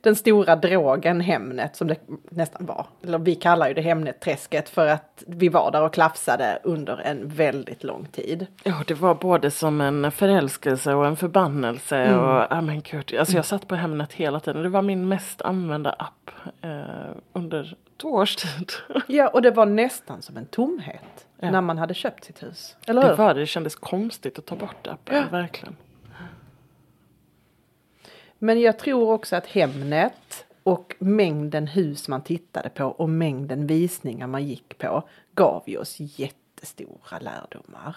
Den 0.00 0.16
stora 0.16 0.56
drogen 0.56 1.20
Hemnet 1.20 1.76
som 1.76 1.88
det 1.88 1.96
nästan 2.30 2.66
var. 2.66 2.86
Eller 3.02 3.18
vi 3.18 3.34
kallar 3.34 3.68
ju 3.68 3.74
det 3.74 3.80
Hemnet-träsket 3.80 4.68
för 4.68 4.86
att 4.86 5.24
vi 5.26 5.48
var 5.48 5.70
där 5.70 5.82
och 5.82 5.92
klafsade 5.94 6.58
under 6.64 6.96
en 7.00 7.28
väldigt 7.28 7.84
lång 7.84 8.04
tid. 8.06 8.46
Ja, 8.62 8.82
det 8.86 8.94
var 8.94 9.14
både 9.14 9.50
som 9.50 9.80
en 9.80 10.12
förälskelse 10.12 10.94
och 10.94 11.06
en 11.06 11.16
förbannelse. 11.16 12.14
Och, 12.16 12.46
ja, 12.50 12.60
men 12.60 12.80
gud, 12.80 13.14
alltså 13.18 13.36
jag 13.36 13.44
satt 13.44 13.68
på 13.68 13.74
Hemnet 13.74 14.12
hela 14.12 14.40
tiden. 14.40 14.62
Det 14.62 14.68
var 14.68 14.82
min 14.82 15.08
mest 15.08 15.42
använda 15.42 15.90
app 15.90 16.30
eh, 16.62 16.70
under 17.32 17.76
två 18.02 18.08
års 18.08 18.36
tid. 18.36 18.72
Ja, 19.06 19.28
och 19.28 19.42
det 19.42 19.50
var 19.50 19.66
nästan 19.66 20.22
som 20.22 20.36
en 20.36 20.46
tomhet 20.46 21.26
Ja. 21.42 21.50
när 21.50 21.60
man 21.60 21.78
hade 21.78 21.94
köpt 21.94 22.24
sitt 22.24 22.42
hus. 22.42 22.76
Eller 22.86 23.08
Det 23.08 23.14
var 23.14 23.34
det, 23.34 23.40
det 23.40 23.46
kändes 23.46 23.74
konstigt 23.74 24.38
att 24.38 24.46
ta 24.46 24.56
bort 24.56 24.86
appen, 24.86 25.24
verkligen. 25.30 25.76
Men 28.42 28.60
jag 28.60 28.78
tror 28.78 29.12
också 29.12 29.36
att 29.36 29.46
Hemnet 29.46 30.46
och 30.62 30.96
mängden 30.98 31.66
hus 31.66 32.08
man 32.08 32.22
tittade 32.22 32.68
på 32.68 32.84
och 32.84 33.08
mängden 33.08 33.66
visningar 33.66 34.26
man 34.26 34.44
gick 34.44 34.78
på 34.78 35.08
gav 35.34 35.62
ju 35.66 35.78
oss 35.78 35.96
jättestora 35.98 37.18
lärdomar. 37.18 37.96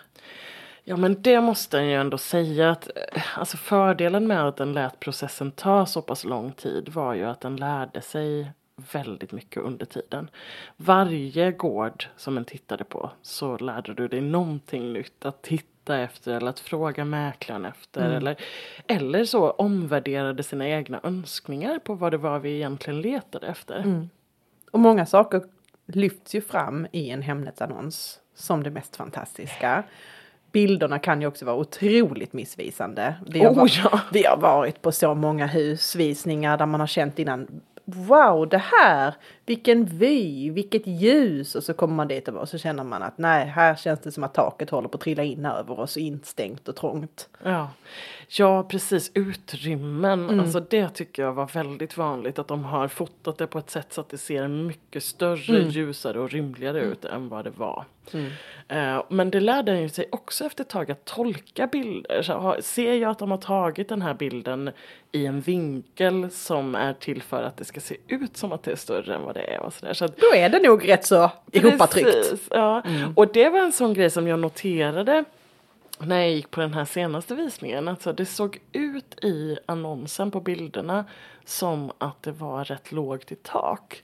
Ja 0.84 0.98
men 0.98 1.22
det 1.22 1.42
måste 1.42 1.78
jag 1.78 1.86
ju 1.86 1.94
ändå 1.94 2.18
säga 2.18 2.72
att 2.72 2.90
eh, 2.96 3.40
alltså 3.40 3.58
fördelen 3.58 4.28
med 4.28 4.48
att 4.48 4.58
den 4.58 4.74
lät 4.74 5.00
processen 5.00 5.52
ta 5.52 5.86
så 5.86 6.02
pass 6.02 6.24
lång 6.24 6.52
tid 6.52 6.90
var 6.90 7.14
ju 7.14 7.24
att 7.24 7.42
den 7.42 7.56
lärde 7.56 8.02
sig 8.02 8.52
väldigt 8.92 9.32
mycket 9.32 9.64
under 9.64 9.86
tiden. 9.86 10.30
Varje 10.78 11.52
gård 11.52 12.08
som 12.18 12.38
en 12.38 12.46
tittade 12.46 12.84
på 12.84 13.12
så 13.22 13.58
lärde 13.58 13.94
du 13.94 14.08
dig 14.08 14.22
någonting 14.22 14.94
nytt 14.94 15.26
att 15.26 15.42
titta 15.42 15.73
efter 15.90 16.34
eller 16.34 16.50
att 16.50 16.60
fråga 16.60 17.06
mäklaren 17.06 17.66
efter 17.66 18.10
eller, 18.10 18.36
eller 18.88 19.26
så 19.26 19.52
omvärderade 19.52 20.44
sina 20.44 20.68
egna 20.68 21.00
önskningar 21.04 21.80
på 21.80 21.94
vad 21.96 22.12
det 22.14 22.18
var 22.18 22.40
vi 22.40 22.56
egentligen 22.56 23.02
letade 23.02 23.48
efter. 23.48 24.08
Och 24.72 24.80
många 24.80 25.06
saker 25.06 25.42
lyfts 25.86 26.36
ju 26.36 26.42
fram 26.42 26.88
i 26.92 27.10
en 27.10 27.22
Hemnetsannons 27.22 28.20
som 28.36 28.64
det 28.64 28.72
mest 28.72 28.96
fantastiska. 28.96 29.84
Bilderna 30.52 31.00
kan 31.00 31.22
ju 31.22 31.28
också 31.28 31.46
vara 31.46 31.56
otroligt 31.56 32.34
missvisande. 32.34 33.16
Vi 33.28 33.40
har, 33.44 33.52
Oh, 33.52 33.68
ja. 33.84 34.00
vi 34.12 34.26
har 34.26 34.38
varit 34.38 34.82
på 34.82 34.92
så 34.92 35.16
många 35.16 35.48
husvisningar 35.48 36.58
där 36.58 36.66
man 36.66 36.80
har 36.80 36.88
känt 36.88 37.20
innan 37.20 37.62
Wow, 37.86 38.50
det 38.50 38.58
här, 38.58 39.14
vilken 39.46 39.86
vy, 39.86 40.50
vilket 40.50 40.88
ljus 40.88 41.56
och 41.56 41.64
så 41.64 41.74
kommer 41.74 41.96
man 41.96 42.08
dit 42.08 42.28
och 42.28 42.50
så 42.50 42.58
känner 42.58 42.84
man 42.84 43.04
att 43.04 43.18
nej, 43.18 43.48
här 43.48 43.76
känns 43.76 44.00
det 44.00 44.12
som 44.12 44.24
att 44.24 44.34
taket 44.34 44.70
håller 44.70 44.88
på 44.88 44.96
att 44.98 45.02
trilla 45.02 45.24
in 45.24 45.46
över 45.46 45.80
oss, 45.80 45.98
instängt 45.98 46.68
och 46.68 46.76
trångt. 46.76 47.30
Ja. 47.44 47.70
ja, 48.28 48.64
precis. 48.64 49.12
Utrymmen. 49.14 50.24
Mm. 50.24 50.40
Alltså 50.40 50.60
det 50.60 50.90
tycker 50.90 51.24
jag 51.24 51.34
var 51.34 51.48
väldigt 51.48 51.98
vanligt. 51.98 52.40
Att 52.40 52.48
de 52.48 52.64
har 52.64 52.88
fotat 52.88 53.38
det 53.38 53.48
på 53.48 53.60
ett 53.60 53.70
sätt 53.70 53.94
så 53.94 54.02
att 54.02 54.10
det 54.10 54.18
ser 54.18 54.48
mycket 54.48 55.04
större, 55.04 55.58
Mm. 55.58 55.70
ljusare 55.70 56.20
och 56.20 56.30
rymligare 56.32 56.82
ut 56.82 57.06
än 57.06 57.30
vad 57.30 57.46
det 57.46 57.50
var. 57.58 57.86
Eh, 58.68 59.04
men 59.10 59.32
det 59.32 59.40
lärde 59.40 59.72
han 59.72 59.82
ju 59.82 59.90
sig 59.90 60.06
också 60.12 60.46
efter 60.46 60.64
ett 60.64 60.70
tag 60.70 60.92
att 60.92 61.06
tolka 61.06 61.68
bilder. 61.68 62.22
Så 62.22 62.34
har, 62.34 62.62
ser 62.62 62.94
jag 62.94 63.12
att 63.12 63.20
de 63.20 63.32
har 63.32 63.38
tagit 63.38 63.90
den 63.90 64.02
här 64.02 64.14
bilden 64.14 64.72
i 65.12 65.26
en 65.26 65.42
vinkel 65.42 66.32
som 66.32 66.76
är 66.76 66.94
till 66.94 67.22
för 67.22 67.44
att 67.44 67.58
det 67.58 67.66
ska 67.66 67.80
se 67.80 67.98
ut 68.08 68.38
som 68.38 68.52
att 68.52 68.64
det 68.64 68.72
är 68.72 68.76
större 68.76 69.16
än 69.16 69.22
vad 69.22 69.33
det 69.34 69.54
är. 69.54 69.60
Och 69.60 69.74
så 69.74 69.86
där. 69.86 69.94
Så 69.94 70.06
att 70.06 70.18
Då 70.18 70.36
är 70.36 70.50
det 70.50 70.60
nog 70.60 70.90
rätt 70.90 71.06
så 71.06 71.32
ihopatryckt. 71.52 72.34
Ja. 72.50 72.84
Och 73.16 73.28
det 73.28 73.50
var 73.50 73.60
en 73.60 73.72
sån 73.72 73.94
grej 73.94 74.10
som 74.10 74.28
jag 74.28 74.40
noterade 74.40 75.24
när 76.00 76.20
jag 76.20 76.32
gick 76.32 76.52
på 76.52 76.62
den 76.62 76.74
här 76.74 76.86
senaste 76.86 77.36
visningen. 77.36 77.88
Alltså 77.88 78.14
det 78.14 78.26
såg 78.26 78.60
ut 78.72 79.24
i 79.24 79.58
annonsen 79.66 80.32
på 80.32 80.40
bilderna 80.40 81.06
som 81.46 81.92
att 81.98 82.24
det 82.24 82.32
var 82.32 82.64
rätt 82.64 82.92
lågt 82.92 83.32
i 83.32 83.36
tak. 83.36 84.04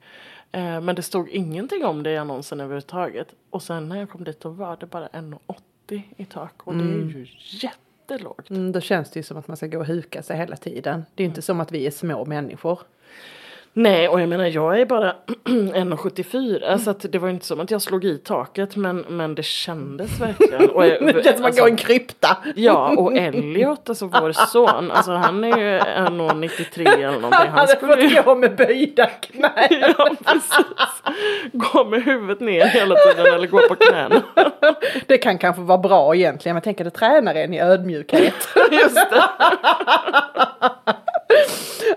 Eh, 0.52 0.82
men 0.82 0.96
det 0.96 1.02
stod 1.02 1.30
ingenting 1.30 1.86
om 1.86 2.04
det 2.04 2.12
i 2.12 2.18
annonsen 2.18 2.60
överhuvudtaget. 2.60 3.28
Och 3.50 3.64
sen 3.64 3.90
när 3.90 3.96
jag 4.00 4.10
kom 4.10 4.24
dit 4.24 4.40
då 4.40 4.50
var 4.50 4.78
det 4.80 4.86
bara 4.86 5.08
1,80 5.08 6.02
i 6.18 6.26
tak. 6.26 6.54
Och 6.64 6.76
det 6.76 6.84
är 6.84 6.88
ju 6.88 7.28
jättelågt. 7.40 8.50
Mm, 8.50 8.72
då 8.72 8.82
känns 8.82 9.12
det 9.12 9.20
ju 9.20 9.24
som 9.24 9.38
att 9.38 9.48
man 9.48 9.58
ska 9.58 9.68
gå 9.68 9.80
och 9.80 9.86
huka 9.86 10.24
sig 10.24 10.38
hela 10.38 10.56
tiden. 10.56 11.06
Det 11.16 11.24
är 11.24 11.26
ju 11.26 11.30
inte 11.30 11.42
som 11.42 11.60
att 11.60 11.72
vi 11.72 11.88
är 11.88 11.92
små 11.92 12.26
människor. 12.26 12.80
Nej, 13.74 14.08
och 14.08 14.22
jag 14.22 14.30
menar 14.30 14.46
jag 14.46 14.82
är 14.82 14.86
bara 14.86 15.16
1,74 15.46 16.78
så 16.78 16.90
att 16.90 17.06
det 17.12 17.18
var 17.20 17.30
inte 17.30 17.46
som 17.46 17.60
att 17.60 17.72
jag 17.72 17.82
slog 17.82 18.06
i 18.06 18.18
taket 18.18 18.76
men, 18.76 19.06
men 19.10 19.36
det 19.36 19.44
kändes 19.44 20.22
verkligen. 20.22 20.70
Och 20.70 20.88
jag, 20.88 21.06
Det 21.16 21.24
känns 21.24 21.26
som 21.26 21.36
att 21.36 21.46
alltså, 21.46 21.62
gå 21.62 21.68
i 21.68 21.72
en 21.72 21.78
krypta. 21.78 22.38
Ja, 22.56 22.96
och 22.98 23.18
Elliot, 23.18 23.90
alltså 23.90 24.06
vår 24.06 24.32
son, 24.32 24.92
alltså 24.92 25.12
han 25.12 25.44
är 25.44 25.58
ju 25.58 25.80
1,93 25.80 26.88
eller 26.88 27.12
någonting. 27.12 27.32
Han 27.32 27.50
Han 27.50 27.68
skulle 27.68 28.02
ju 28.02 28.10
fått 28.10 28.26
gå 28.26 28.36
med 28.36 28.56
böjda 28.56 29.06
knän. 29.06 29.52
ja, 29.70 30.10
precis. 30.26 31.04
gå 31.54 31.84
med 31.86 32.04
huvudet 32.04 32.40
ner 32.40 32.66
hela 32.66 32.96
tiden 32.96 33.34
eller 33.34 33.48
gå 33.48 33.68
på 33.68 33.76
knäna. 33.76 34.22
Det 35.08 35.18
kan 35.18 35.38
kanske 35.38 35.62
vara 35.62 35.78
bra 35.78 36.16
egentligen. 36.16 36.56
Men 36.56 36.62
tänker 36.62 36.86
att 36.86 36.94
det 36.94 37.00
tränar 37.00 37.36
en 37.36 37.54
i 37.54 37.62
ödmjukhet. 37.62 38.48
Just 38.72 38.96
det. 38.96 39.24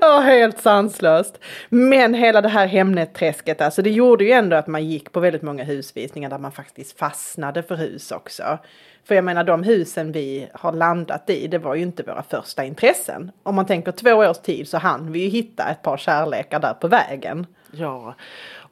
Ja, 0.00 0.20
helt 0.20 0.60
sanslöst. 0.60 1.38
Men 1.68 2.14
hela 2.14 2.40
det 2.40 2.48
här 2.48 2.66
Hemnet-träsket, 2.66 3.60
alltså 3.60 3.82
det 3.82 3.90
gjorde 3.90 4.24
ju 4.24 4.30
ändå 4.30 4.56
att 4.56 4.66
man 4.66 4.86
gick 4.86 5.12
på 5.12 5.20
väldigt 5.20 5.42
många 5.42 5.64
husvisningar 5.64 6.30
där 6.30 6.38
man 6.38 6.52
faktiskt 6.52 6.98
fastnade 6.98 7.62
för 7.62 7.76
hus 7.76 8.12
också. 8.12 8.58
För 9.04 9.14
jag 9.14 9.24
menar 9.24 9.44
de 9.44 9.62
husen 9.62 10.12
vi 10.12 10.48
har 10.54 10.72
landat 10.72 11.30
i, 11.30 11.46
det 11.46 11.58
var 11.58 11.74
ju 11.74 11.82
inte 11.82 12.02
våra 12.02 12.22
första 12.22 12.64
intressen. 12.64 13.32
Om 13.42 13.54
man 13.54 13.66
tänker 13.66 13.92
två 13.92 14.12
års 14.12 14.38
tid 14.38 14.68
så 14.68 14.78
hann 14.78 15.12
vi 15.12 15.18
ju 15.22 15.28
hitta 15.28 15.68
ett 15.70 15.82
par 15.82 15.96
kärlekar 15.96 16.60
där 16.60 16.74
på 16.74 16.88
vägen. 16.88 17.46
Ja, 17.70 18.14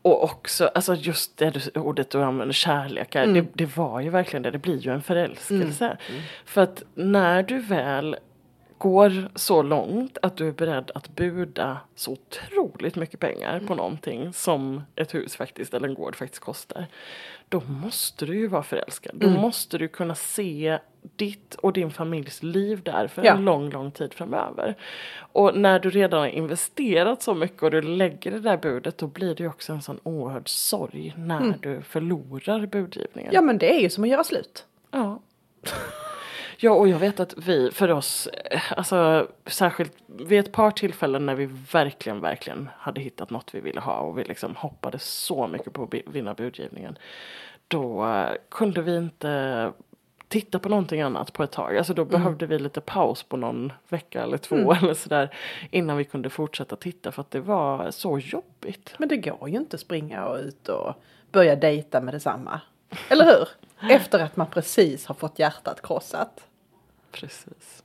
och 0.03 0.25
också 0.25 0.70
alltså 0.75 0.94
just 0.94 1.37
det 1.37 1.77
ordet 1.77 2.11
du 2.11 2.23
använder, 2.23 2.53
kärlekar, 2.53 3.27
det, 3.27 3.46
det 3.53 3.77
var 3.77 4.01
ju 4.01 4.11
verkligen 4.11 4.42
det, 4.42 4.51
det 4.51 4.59
blir 4.59 4.79
ju 4.79 4.92
en 4.92 5.03
förälskelse. 5.03 5.96
För 6.44 6.61
att 6.61 6.83
när 6.94 7.42
du 7.42 7.59
väl 7.59 8.16
går 8.81 9.29
så 9.35 9.62
långt 9.62 10.19
att 10.23 10.37
du 10.37 10.49
är 10.49 10.53
beredd 10.53 10.90
att 10.95 11.09
buda 11.09 11.79
så 11.95 12.12
otroligt 12.12 12.97
mycket 12.97 13.21
pengar 13.21 13.61
på 13.66 13.75
någonting 13.75 14.33
som 14.33 14.83
ett 14.97 15.14
hus 15.14 15.37
faktiskt 15.37 15.75
eller 15.75 15.88
en 15.88 15.95
gård 15.95 16.16
faktiskt 16.16 16.43
kostar. 16.43 16.87
Då 17.49 17.61
måste 17.66 18.27
du 18.27 18.35
ju 18.38 18.47
vara 18.47 18.62
förälskad. 18.62 19.14
Då 19.14 19.29
måste 19.31 19.79
du 19.79 19.88
kunna 19.88 20.14
se 20.14 20.79
ditt 21.16 21.55
och 21.55 21.73
din 21.73 21.90
familjs 21.90 22.43
liv 22.43 22.83
där 22.83 23.07
för 23.07 23.25
Ja. 23.25 23.33
en 23.37 23.45
lång, 23.45 23.71
lång 23.71 23.90
tid 23.90 24.14
framöver. 24.14 24.75
Och 25.33 25.57
när 25.59 25.79
du 25.79 25.90
redan 25.90 26.21
har 26.21 26.27
investerat 26.29 27.23
så 27.23 27.35
mycket 27.35 27.62
och 27.62 27.71
du 27.71 27.83
lägger 27.83 28.31
det 28.31 28.40
där 28.40 28.57
budet 28.57 28.99
då 28.99 29.07
blir 29.07 29.35
det 29.35 29.43
ju 29.43 29.49
också 29.49 29.73
en 29.73 29.83
sån 29.83 30.01
oerhörd 30.03 30.49
sorg 30.49 31.14
när 31.16 31.55
du 31.62 31.83
förlorar 31.83 32.66
budgivningen. 32.66 33.33
Ja 33.35 33.40
men 33.40 33.59
det 33.59 33.77
är 33.77 33.81
ju 33.81 33.90
som 33.90 34.05
att 34.05 34.11
göra 34.11 34.25
slut. 34.25 34.64
Ja. 34.90 35.21
Ja, 36.62 36.73
och 36.73 36.88
jag 36.88 36.99
vet 36.99 37.20
att 37.20 37.35
vi, 37.38 37.70
för 37.70 37.90
oss, 37.90 38.27
eh, 38.27 38.61
alltså 38.77 39.29
särskilt 39.46 39.92
vid 40.07 40.40
ett 40.40 40.53
par 40.53 40.70
tillfällen 40.70 41.27
när 41.27 41.35
vi 41.35 41.46
verkligen, 41.73 42.20
verkligen 42.20 42.68
hade 42.77 43.01
hittat 43.01 43.31
något 43.31 43.55
vi 43.55 43.61
ville 43.61 43.81
ha 43.81 43.99
och 43.99 44.18
vi 44.18 44.25
liksom 44.25 44.57
hoppades 44.57 45.05
så 45.05 45.46
mycket 45.46 45.73
på 45.73 45.83
att 45.83 46.14
vinna 46.14 46.35
budgivningen. 46.35 46.99
Då 47.68 48.07
eh, 48.07 48.31
kunde 48.49 48.83
vi 48.83 48.96
inte 48.96 49.73
titta 50.29 50.59
på 50.59 50.68
någonting 50.68 51.01
annat 51.01 51.33
på 51.33 51.42
ett 51.42 51.53
tag. 51.53 51.79
Alltså 51.79 51.94
då 51.94 52.05
behövde 52.05 52.46
vi 52.46 52.59
lite 52.59 52.81
paus 52.81 53.23
på 53.23 53.37
någon 53.37 53.73
vecka 53.88 54.23
eller 54.23 54.38
två 54.38 54.73
eller 54.73 54.94
sådär 54.94 55.35
innan 55.70 55.96
vi 55.96 56.05
kunde 56.05 56.31
fortsätta 56.31 56.77
titta 56.77 57.12
för 57.12 57.23
att 57.23 57.31
det 57.31 57.40
var 57.40 57.90
så 57.90 58.18
jobbigt. 58.18 58.94
Men 58.99 59.09
det 59.09 59.16
går 59.16 59.49
ju 59.49 59.57
inte 59.57 59.79
springa 59.79 60.27
och 60.27 60.38
ut 60.38 60.68
och 60.68 60.94
börja 61.33 61.57
dejta 61.57 62.01
med 62.01 62.14
detsamma. 62.14 62.61
Eller 63.09 63.25
hur? 63.25 63.49
Efter 63.90 64.18
att 64.18 64.37
man 64.37 64.46
precis 64.46 65.07
har 65.07 65.14
fått 65.14 65.38
hjärtat 65.38 65.83
krossat. 65.83 66.46
Precis. 67.12 67.85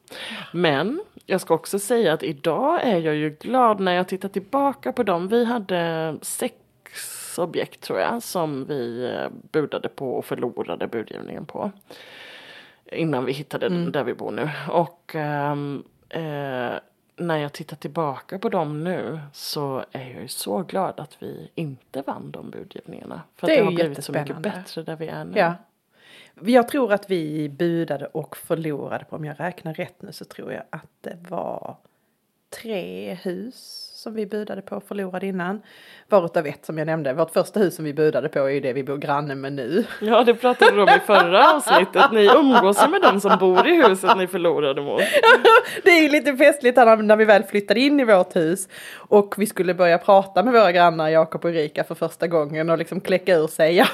Men 0.53 1.01
jag 1.25 1.41
ska 1.41 1.53
också 1.53 1.79
säga 1.79 2.13
att 2.13 2.23
idag 2.23 2.79
är 2.83 2.97
jag 2.97 3.15
ju 3.15 3.29
glad 3.29 3.79
när 3.79 3.93
jag 3.93 4.07
tittar 4.07 4.29
tillbaka 4.29 4.91
på 4.91 5.03
dem. 5.03 5.27
Vi 5.27 5.45
hade 5.45 6.15
sex 6.21 6.55
objekt 7.37 7.81
tror 7.81 7.99
jag 7.99 8.23
som 8.23 8.65
vi 8.65 9.11
eh, 9.13 9.29
budade 9.51 9.89
på 9.89 10.15
och 10.15 10.25
förlorade 10.25 10.87
budgivningen 10.87 11.45
på. 11.45 11.71
Innan 12.91 13.25
vi 13.25 13.31
hittade 13.31 13.69
där 13.91 14.03
vi 14.03 14.13
bor 14.13 14.31
nu. 14.31 14.49
Och 14.69 15.11
ehm, 15.15 15.83
eh, 16.09 16.73
när 17.17 17.37
jag 17.37 17.53
tittar 17.53 17.77
tillbaka 17.77 18.39
på 18.39 18.49
dem 18.49 18.83
nu 18.83 19.19
så 19.33 19.85
är 19.91 20.09
jag 20.09 20.21
ju 20.21 20.27
så 20.27 20.61
glad 20.61 20.99
att 20.99 21.17
vi 21.19 21.51
inte 21.55 22.01
vann 22.01 22.31
de 22.31 22.49
budgivningarna. 22.49 23.21
För 23.35 23.47
Det 23.47 23.53
att 23.53 23.59
är 23.59 23.61
det 23.61 23.69
har 23.69 23.75
blivit 23.75 24.03
så 24.03 24.11
mycket 24.11 24.37
bättre 24.37 24.83
där 24.83 24.95
vi 24.95 25.07
är 25.07 25.25
nu. 25.25 25.39
Ja. 25.39 25.53
Jag 26.41 26.67
tror 26.67 26.93
att 26.93 27.09
vi 27.09 27.49
budade 27.49 28.05
och 28.05 28.37
förlorade 28.37 29.05
på, 29.05 29.15
om 29.15 29.25
jag 29.25 29.39
räknar 29.39 29.73
rätt 29.73 30.01
nu 30.01 30.11
så 30.11 30.25
tror 30.25 30.53
jag 30.53 30.63
att 30.69 30.89
det 31.01 31.17
var 31.29 31.77
tre 32.61 33.13
hus 33.23 33.91
som 33.95 34.13
vi 34.13 34.25
budade 34.25 34.61
på 34.61 34.75
och 34.75 34.83
förlorade 34.83 35.27
innan. 35.27 35.61
Varutav 36.09 36.47
ett 36.47 36.65
som 36.65 36.77
jag 36.77 36.85
nämnde. 36.85 37.13
Vårt 37.13 37.31
första 37.31 37.59
hus 37.59 37.75
som 37.75 37.85
vi 37.85 37.93
budade 37.93 38.29
på 38.29 38.39
är 38.39 38.49
ju 38.49 38.59
det 38.59 38.73
vi 38.73 38.83
bor 38.83 38.97
granne 38.97 39.35
med 39.35 39.53
nu. 39.53 39.85
Ja, 40.01 40.23
det 40.23 40.33
pratade 40.33 40.71
du 40.71 40.81
om 40.81 40.89
i 40.89 40.99
förra 40.99 41.53
avsnittet. 41.53 42.11
Ni 42.11 42.25
umgås 42.35 42.83
ju 42.83 42.89
med 42.91 43.01
de 43.01 43.21
som 43.21 43.37
bor 43.39 43.67
i 43.67 43.83
huset 43.87 44.17
ni 44.17 44.27
förlorade 44.27 44.81
mot. 44.81 45.01
Det 45.83 45.89
är 45.89 46.01
ju 46.01 46.09
lite 46.09 46.37
festligt 46.37 46.77
här 46.77 46.97
när 46.97 47.15
vi 47.15 47.25
väl 47.25 47.43
flyttade 47.43 47.79
in 47.79 47.99
i 47.99 48.03
vårt 48.03 48.35
hus 48.35 48.67
och 48.95 49.35
vi 49.37 49.45
skulle 49.45 49.73
börja 49.73 49.97
prata 49.97 50.43
med 50.43 50.53
våra 50.53 50.71
grannar 50.71 51.09
Jakob 51.09 51.45
och 51.45 51.51
Erika 51.51 51.83
för 51.83 51.95
första 51.95 52.27
gången 52.27 52.69
och 52.69 52.77
liksom 52.77 53.01
kläcka 53.01 53.35
ur 53.35 53.47
sig. 53.47 53.75
Ja, 53.75 53.87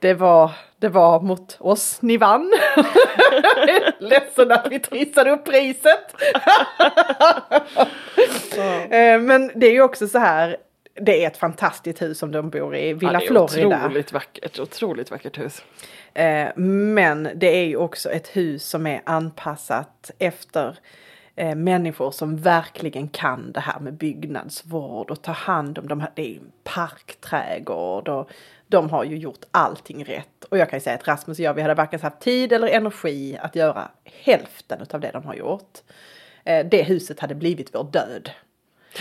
det 0.00 0.14
var, 0.14 0.50
det 0.78 0.88
var 0.88 1.20
mot 1.20 1.56
oss 1.60 2.02
ni 2.02 2.16
vann. 2.16 2.52
Ledsen 3.98 4.52
att 4.52 4.66
vi 4.70 4.78
trissade 4.78 5.30
upp 5.30 5.44
priset. 5.44 6.14
Eh, 8.90 9.20
Men 9.20 9.50
det 9.54 9.66
är 9.66 9.72
ju 9.72 9.82
också 9.82 10.08
så 10.08 10.18
här, 10.18 10.56
det 11.00 11.24
är 11.24 11.26
ett 11.26 11.36
fantastiskt 11.36 12.02
hus 12.02 12.18
som 12.18 12.32
de 12.32 12.50
bor 12.50 12.76
i, 12.76 12.92
Villa 12.92 13.12
ja, 13.12 13.18
det 13.18 13.24
är 13.24 13.28
Florida. 13.28 13.84
Otroligt 13.86 14.12
vackert, 14.12 14.58
otroligt 14.58 15.10
vackert 15.10 15.38
hus. 15.38 15.62
Eh, 16.14 16.48
Men 16.56 17.28
det 17.34 17.56
är 17.56 17.64
ju 17.64 17.76
också 17.76 18.10
ett 18.10 18.28
hus 18.36 18.64
som 18.68 18.86
är 18.86 19.00
anpassat 19.04 20.10
efter 20.18 20.78
eh, 21.36 21.54
människor 21.54 22.10
som 22.10 22.36
verkligen 22.36 23.08
kan 23.08 23.52
det 23.52 23.60
här 23.60 23.80
med 23.80 23.94
byggnadsvård 23.94 25.10
och 25.10 25.22
ta 25.22 25.32
hand 25.32 25.78
om 25.78 25.88
de 25.88 26.00
här. 26.00 26.10
Det 26.14 26.22
är 26.22 26.36
en 26.36 26.52
parkträdgård 26.64 28.08
och 28.08 28.30
de 28.68 28.90
har 28.90 29.04
ju 29.04 29.16
gjort 29.16 29.44
allting 29.50 30.04
rätt. 30.04 30.44
Och 30.44 30.58
jag 30.58 30.70
kan 30.70 30.76
ju 30.76 30.80
säga 30.80 30.96
att 30.96 31.08
Rasmus 31.08 31.38
och 31.38 31.44
jag, 31.44 31.54
vi 31.54 31.62
hade 31.62 31.74
varken 31.74 32.00
haft 32.00 32.20
tid 32.20 32.52
eller 32.52 32.68
energi 32.68 33.38
att 33.40 33.56
göra 33.56 33.88
hälften 34.04 34.86
av 34.90 35.00
det 35.00 35.10
de 35.10 35.24
har 35.24 35.34
gjort. 35.34 35.78
Eh, 36.44 36.66
det 36.70 36.82
huset 36.82 37.20
hade 37.20 37.34
blivit 37.34 37.74
vår 37.74 37.84
död. 37.92 38.30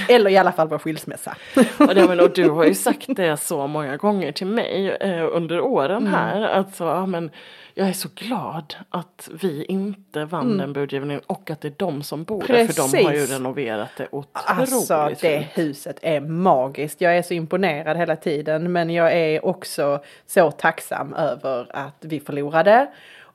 Eller 0.10 0.30
i 0.30 0.38
alla 0.38 0.52
fall 0.52 0.68
vår 0.68 0.78
skilsmässa. 0.78 1.36
Och, 1.80 1.96
det, 1.96 2.08
men, 2.08 2.20
och 2.20 2.32
du 2.34 2.50
har 2.50 2.66
ju 2.66 2.74
sagt 2.74 3.06
det 3.16 3.38
så 3.38 3.68
många 3.68 3.98
gånger 3.98 4.32
till 4.32 4.48
mig 4.48 4.90
eh, 4.90 5.28
under 5.32 5.62
åren 5.62 5.98
Mm. 6.08 6.14
här. 6.14 6.42
Alltså, 6.42 6.84
ja, 6.84 7.06
men 7.06 7.32
jag 7.74 7.88
är 7.90 7.94
så 7.94 8.10
glad 8.16 8.76
att 8.90 9.30
vi 9.42 9.66
inte 9.66 10.26
vann 10.26 10.58
den 10.58 10.74
budgivningen 10.74 11.22
och 11.28 11.52
att 11.52 11.62
det 11.62 11.68
är 11.68 11.74
de 11.78 12.04
som 12.04 12.24
bor 12.24 12.44
där. 12.48 12.68
För 12.68 12.74
de 12.76 12.82
har 12.82 12.98
ju 12.98 13.18
Mm. 13.18 13.20
Precis. 13.20 13.36
renoverat 13.40 13.90
det 13.98 14.08
otroligt 14.12 14.74
Alltså 14.74 15.08
det 15.10 15.16
fint. 15.16 15.46
huset 15.54 16.00
är 16.02 16.20
magiskt. 16.22 17.02
Jag 17.02 17.18
är 17.18 17.22
så 17.22 17.34
imponerad 17.34 17.98
hela 17.98 18.16
tiden 18.16 18.72
men 18.72 18.90
jag 18.90 19.14
är 19.14 19.46
också 19.46 20.00
så 20.28 20.52
tacksam 20.52 21.14
över 21.14 21.68
att 21.70 21.96
vi 22.00 22.20
förlorade. 22.20 22.88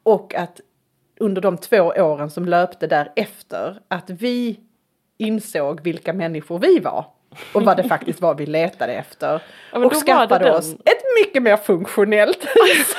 Och 0.02 0.34
att 0.34 0.60
under 1.20 1.42
de 1.42 1.56
två 1.56 1.76
åren 1.76 2.30
som 2.30 2.44
löpte 2.44 2.86
därefter 2.86 3.80
att 3.88 4.10
vi 4.10 4.60
insåg 5.22 5.80
vilka 5.82 6.12
människor 6.12 6.58
vi 6.58 6.78
var. 6.78 7.04
Och 7.54 7.62
vad 7.62 7.76
det 7.76 7.84
faktiskt 7.88 8.20
var 8.20 8.34
vi 8.34 8.46
letade 8.46 8.92
efter. 8.94 9.42
Ja, 9.72 9.78
och 9.84 9.92
skaffade 9.94 10.52
oss 10.56 10.72
ett 10.72 11.02
mycket 11.24 11.42
mer 11.42 11.56
funktionellt 11.56 12.44
hus. 12.44 12.96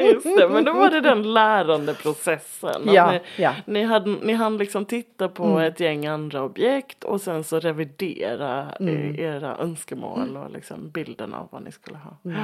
Just 0.00 0.36
det, 0.38 0.48
men 0.48 0.64
då 0.64 0.72
var 0.72 0.90
det 0.90 1.00
den 1.00 1.32
lärande 1.34 1.94
processen. 1.94 2.88
Att 2.88 2.94
Ja, 2.94 3.10
ni, 3.12 3.20
ja. 3.36 3.54
Ni, 3.64 3.82
hade, 3.84 4.10
ni 4.10 4.32
hann 4.32 4.58
liksom 4.58 4.84
titta 4.84 5.28
på 5.28 5.44
Mm. 5.44 5.58
ett 5.58 5.80
gäng 5.80 6.06
andra 6.06 6.42
objekt 6.42 7.04
och 7.04 7.20
sen 7.20 7.44
så 7.44 7.60
revidera 7.60 8.66
Mm. 8.80 9.14
eh, 9.14 9.20
era 9.20 9.56
önskemål 9.56 10.36
och 10.36 10.50
liksom 10.50 10.90
bilden 10.90 11.34
av 11.34 11.48
vad 11.52 11.62
ni 11.62 11.72
skulle 11.72 11.96
ha. 11.98 12.16
Mm, 12.24 12.40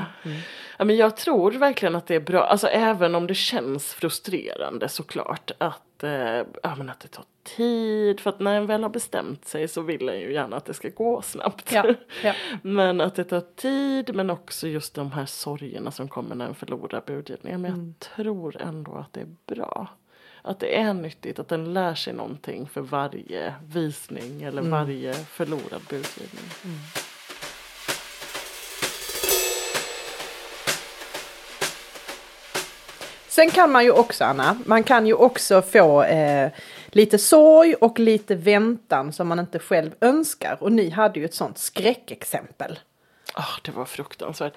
Ja, 0.78 0.84
men 0.84 0.96
jag 0.96 1.16
tror 1.16 1.50
verkligen 1.52 1.94
att 1.94 2.06
det 2.06 2.14
är 2.14 2.20
bra, 2.20 2.44
alltså 2.44 2.66
även 2.66 3.14
om 3.14 3.26
det 3.26 3.34
känns 3.34 3.94
frustrerande 3.94 4.88
såklart 4.88 5.50
att, 5.58 5.80
eh, 6.04 6.46
ja, 6.62 6.74
men 6.76 6.90
att 6.90 7.00
det 7.00 7.08
tar 7.08 7.24
tid. 7.56 8.20
För 8.20 8.30
att 8.30 8.40
när 8.40 8.54
en 8.56 8.66
väl 8.66 8.82
har 8.82 8.90
bestämt 8.90 9.44
sig 9.48 9.68
så 9.68 9.80
vill 9.80 10.08
en 10.08 10.20
ju 10.20 10.32
gärna 10.32 10.56
att 10.56 10.64
det 10.64 10.74
ska 10.74 10.88
gå 10.88 11.22
snabbt. 11.22 11.72
Ja, 11.72 11.94
ja. 12.22 12.34
Men 12.62 13.00
att 13.00 13.14
det 13.14 13.24
tar 13.24 13.40
tid 13.56 14.14
men 14.14 14.30
också 14.30 14.68
just 14.68 14.94
de 14.94 15.12
här 15.12 15.26
sorgerna 15.26 15.90
som 15.90 16.08
kommer 16.08 16.34
när 16.34 16.46
en 16.46 16.54
förlorar 16.54 17.02
budgivningen. 17.06 17.60
Men 17.62 17.72
Mm. 17.74 17.86
jag 18.00 18.08
tror 18.16 18.62
ändå 18.62 18.94
att 18.94 19.12
det 19.12 19.20
är 19.20 19.36
bra. 19.46 19.88
Att 20.42 20.60
det 20.60 20.78
är 20.80 20.94
nyttigt, 20.94 21.38
att 21.38 21.48
den 21.48 21.72
lär 21.74 21.94
sig 21.94 22.12
någonting 22.12 22.68
för 22.68 22.80
varje 22.80 23.54
visning 23.66 24.42
eller 24.42 24.60
Mm. 24.62 24.70
varje 24.70 25.14
förlorad 25.14 25.80
budgivning. 25.90 26.44
Sen 33.34 33.50
kan 33.50 33.72
man 33.72 33.84
ju 33.84 33.90
också, 33.90 34.24
Anna, 34.24 34.56
man 34.66 34.82
kan 34.82 35.06
ju 35.06 35.14
också 35.14 35.62
få 35.62 36.02
eh, 36.02 36.50
lite 36.86 37.18
sorg 37.18 37.74
och 37.74 37.98
lite 37.98 38.34
väntan 38.34 39.12
som 39.12 39.28
man 39.28 39.38
inte 39.38 39.58
själv 39.58 39.90
önskar. 40.00 40.56
Och 40.60 40.72
ni 40.72 40.90
hade 40.90 41.18
ju 41.20 41.24
ett 41.24 41.34
sånt 41.34 41.58
skräckexempel. 41.58 42.78
Ah, 43.34 43.58
det 43.62 43.70
var 43.70 43.84
fruktansvärt. 43.84 44.52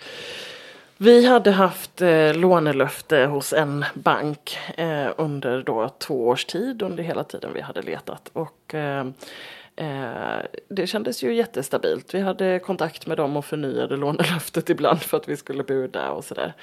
Vi 0.98 1.26
hade 1.28 1.52
haft 1.52 2.02
eh, 2.02 2.34
lånelöfte 2.34 3.26
hos 3.26 3.54
en 3.54 3.86
bank 3.94 4.60
eh, 4.78 5.08
under 5.18 5.62
då 5.62 5.90
två 5.90 6.28
års 6.28 6.46
tid 6.46 6.82
under 6.82 7.04
hela 7.04 7.24
tiden 7.24 7.52
vi 7.54 7.62
hade 7.62 7.82
letat. 7.82 8.30
Och 8.34 8.74
eh, 8.74 9.06
eh, 9.78 10.40
det 10.68 10.88
kändes 10.88 11.24
ju 11.24 11.34
jättestabilt. 11.34 12.14
Vi 12.14 12.20
hade 12.20 12.60
kontakt 12.60 13.08
med 13.08 13.18
dem 13.18 13.38
och 13.38 13.46
förnyade 13.46 13.98
lånelöftet 13.98 14.70
ibland 14.70 15.02
för 15.02 15.18
att 15.18 15.30
vi 15.30 15.38
skulle 15.38 15.64
buda 15.64 16.12
och 16.12 16.26
sådär. 16.26 16.54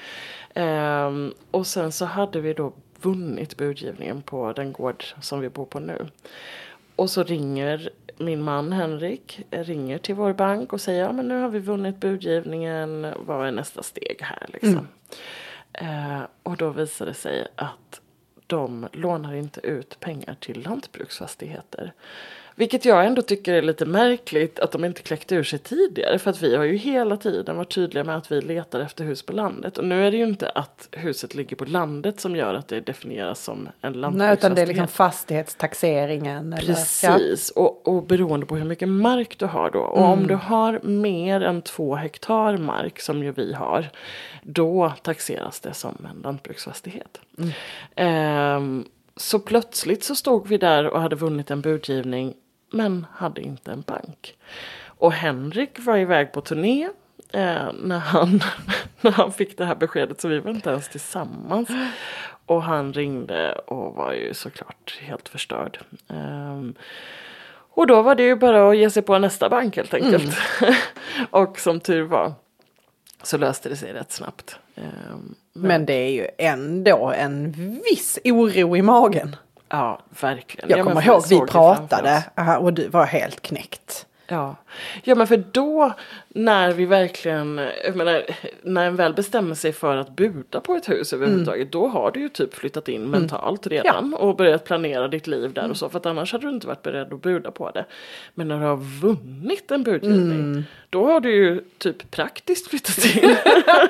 Eh, 0.53 1.11
och 1.51 1.67
sen 1.67 1.91
så 1.91 2.05
hade 2.05 2.41
vi 2.41 2.53
då 2.53 2.73
vunnit 3.01 3.57
budgivningen 3.57 4.21
på 4.21 4.53
den 4.53 4.73
gård 4.73 5.03
som 5.21 5.39
vi 5.39 5.49
bor 5.49 5.65
på 5.65 5.79
nu. 5.79 6.07
Och 6.95 7.09
så 7.09 7.23
ringer 7.23 7.89
min 8.17 8.41
man 8.41 8.73
Henrik 8.73 9.41
ringer 9.51 9.97
till 9.97 10.15
vår 10.15 10.33
bank 10.33 10.73
och 10.73 10.81
säger 10.81 11.03
ja 11.03 11.11
men 11.11 11.27
nu 11.27 11.41
har 11.41 11.49
vi 11.49 11.59
vunnit 11.59 11.99
budgivningen, 11.99 13.13
vad 13.19 13.47
är 13.47 13.51
nästa 13.51 13.83
steg 13.83 14.21
här 14.21 14.47
liksom. 14.53 14.87
Eh, 15.73 16.21
och 16.43 16.57
då 16.57 16.69
visar 16.69 17.05
det 17.05 17.13
sig 17.13 17.47
att 17.55 18.01
de 18.47 18.87
lånar 18.91 19.33
inte 19.33 19.67
ut 19.67 19.99
pengar 19.99 20.35
till 20.39 20.61
lantbruksfastigheter. 20.61 21.93
Vilket 22.57 22.85
jag 22.85 23.05
ändå 23.05 23.21
tycker 23.21 23.53
är 23.53 23.61
lite 23.61 23.85
märkligt 23.85 24.59
att 24.59 24.71
de 24.71 24.85
inte 24.85 25.01
kläckte 25.01 25.35
ur 25.35 25.43
sig 25.43 25.59
tidigare. 25.59 26.19
För 26.19 26.29
att 26.29 26.41
vi 26.41 26.55
har 26.55 26.63
ju 26.63 26.75
hela 26.75 27.17
tiden 27.17 27.57
varit 27.57 27.73
tydliga 27.75 28.03
med 28.03 28.17
att 28.17 28.31
vi 28.31 28.41
letar 28.41 28.79
efter 28.79 29.03
hus 29.03 29.21
på 29.23 29.33
landet. 29.33 29.77
Och 29.77 29.85
nu 29.85 30.07
är 30.07 30.11
det 30.11 30.17
ju 30.17 30.23
inte 30.23 30.49
att 30.49 30.87
huset 30.91 31.35
ligger 31.35 31.55
på 31.55 31.65
landet 31.65 32.19
som 32.19 32.35
gör 32.35 32.53
att 32.53 32.67
det 32.67 32.79
definieras 32.81 33.43
som 33.43 33.57
en 33.57 33.91
Nej, 33.91 34.01
lantbruksfastighet. 34.01 34.39
utan 34.39 34.55
det 34.55 34.61
är 34.61 34.65
liksom 34.65 34.87
fastighetstaxeringen. 34.87 36.53
Eller, 36.53 36.73
Precis, 36.73 37.49
och, 37.49 37.87
och 37.87 38.03
beroende 38.03 38.45
på 38.45 38.55
hur 38.55 38.65
mycket 38.65 38.89
mark 38.89 39.39
du 39.39 39.45
har 39.45 39.71
då. 39.71 39.79
Och 39.79 40.03
om 40.03 40.27
du 40.27 40.35
har 40.35 40.79
mer 40.83 41.41
än 41.41 41.61
två 41.61 41.95
hektar 41.95 42.57
mark 42.57 42.99
som 42.99 43.23
ju 43.23 43.31
vi 43.31 43.53
har. 43.53 43.89
Då 44.43 44.93
taxeras 45.01 45.59
det 45.59 45.73
som 45.73 46.07
en 46.09 46.21
lantbruksfastighet. 46.21 47.19
Ehm, 47.95 48.85
så 49.15 49.39
plötsligt 49.39 50.03
så 50.03 50.15
stod 50.15 50.47
vi 50.47 50.57
där 50.57 50.87
och 50.87 51.01
hade 51.01 51.15
vunnit 51.15 51.51
en 51.51 51.61
budgivning. 51.61 52.33
Men 52.75 53.05
hade 53.13 53.41
inte 53.41 53.71
en 53.71 53.81
bank. 53.81 54.37
Och 54.85 55.11
Henrik 55.11 55.79
var 55.79 55.97
iväg 55.97 56.31
på 56.31 56.41
turné. 56.41 56.89
Eh, 57.31 57.73
när, 57.73 57.99
han, 57.99 58.41
när 59.01 59.11
han 59.11 59.31
fick 59.31 59.57
det 59.57 59.65
här 59.65 59.75
beskedet 59.75 60.21
så 60.21 60.27
vi 60.27 60.39
var 60.39 60.51
inte 60.51 60.69
ens 60.69 60.89
tillsammans. 60.89 61.69
Och 62.45 62.63
han 62.63 62.93
ringde 62.93 63.53
och 63.53 63.95
var 63.95 64.13
ju 64.13 64.33
såklart 64.33 64.99
helt 65.01 65.29
förstörd. 65.29 65.79
Ehm, 66.09 66.73
och 67.75 67.87
då 67.87 68.01
var 68.01 68.15
det 68.15 68.23
ju 68.23 68.35
bara 68.35 68.69
att 68.69 68.77
ge 68.77 68.89
sig 68.89 69.03
på 69.03 69.19
nästa 69.19 69.49
bank 69.49 69.75
helt 69.77 69.93
enkelt. 69.93 70.37
och 71.29 71.59
som 71.59 71.79
tur 71.79 72.03
var 72.03 72.33
så 73.23 73.37
löste 73.37 73.69
det 73.69 73.75
sig 73.75 73.93
rätt 73.93 74.11
snabbt. 74.11 74.59
Ehm, 74.75 75.35
Men 75.53 75.85
det 75.85 75.93
är 75.93 76.11
ju 76.11 76.27
ändå 76.37 77.13
en 77.17 77.51
viss 77.83 78.19
oro 78.23 78.77
i 78.77 78.81
magen. 78.81 79.35
Ja, 79.69 79.99
verkligen. 80.21 80.69
Jag 80.69 80.85
kommer 80.85 81.07
ihåg 81.07 81.23
vi 81.29 81.39
pratade 81.39 82.23
och 82.59 82.73
du 82.73 82.87
var 82.87 83.05
helt 83.05 83.41
knäckt. 83.41 84.05
Ja. 84.27 84.55
Ja, 85.03 85.15
men 85.15 85.27
för 85.27 85.43
då 85.51 85.93
när 86.27 86.73
vi 86.73 86.85
verkligen, 86.85 87.61
jag 87.85 87.95
menar, 87.95 88.23
när 88.61 88.87
en 88.87 88.95
väl 88.95 89.13
bestämmer 89.13 89.55
sig 89.55 89.73
för 89.73 89.97
att 89.97 90.15
buda 90.15 90.59
på 90.59 90.73
ett 90.73 90.89
hus 90.89 91.13
överhuvudtaget, 91.13 91.71
då 91.71 91.87
har 91.87 92.11
du 92.11 92.19
ju 92.19 92.29
typ 92.29 92.53
flyttat 92.53 92.89
in 92.89 93.09
mentalt 93.09 93.67
redan 93.67 94.13
och 94.13 94.35
börjat 94.35 94.65
planera 94.65 95.07
ditt 95.07 95.27
liv 95.27 95.53
där 95.53 95.69
och 95.69 95.77
så, 95.77 95.89
för 95.89 95.97
att 95.97 96.05
annars 96.05 96.31
hade 96.31 96.47
du 96.47 96.53
inte 96.53 96.67
varit 96.67 96.83
beredd 96.83 97.13
att 97.13 97.21
buda 97.21 97.51
på 97.51 97.71
det. 97.71 97.85
Men 98.33 98.47
när 98.47 98.59
du 98.59 98.65
har 98.65 99.01
vunnit 99.01 99.71
en 99.71 99.83
budgivning, 99.83 100.63
då 100.89 101.05
har 101.05 101.19
du 101.19 101.35
ju 101.35 101.61
typ 101.77 102.11
praktiskt 102.11 102.67
flyttat 102.67 103.05
in. 103.05 103.21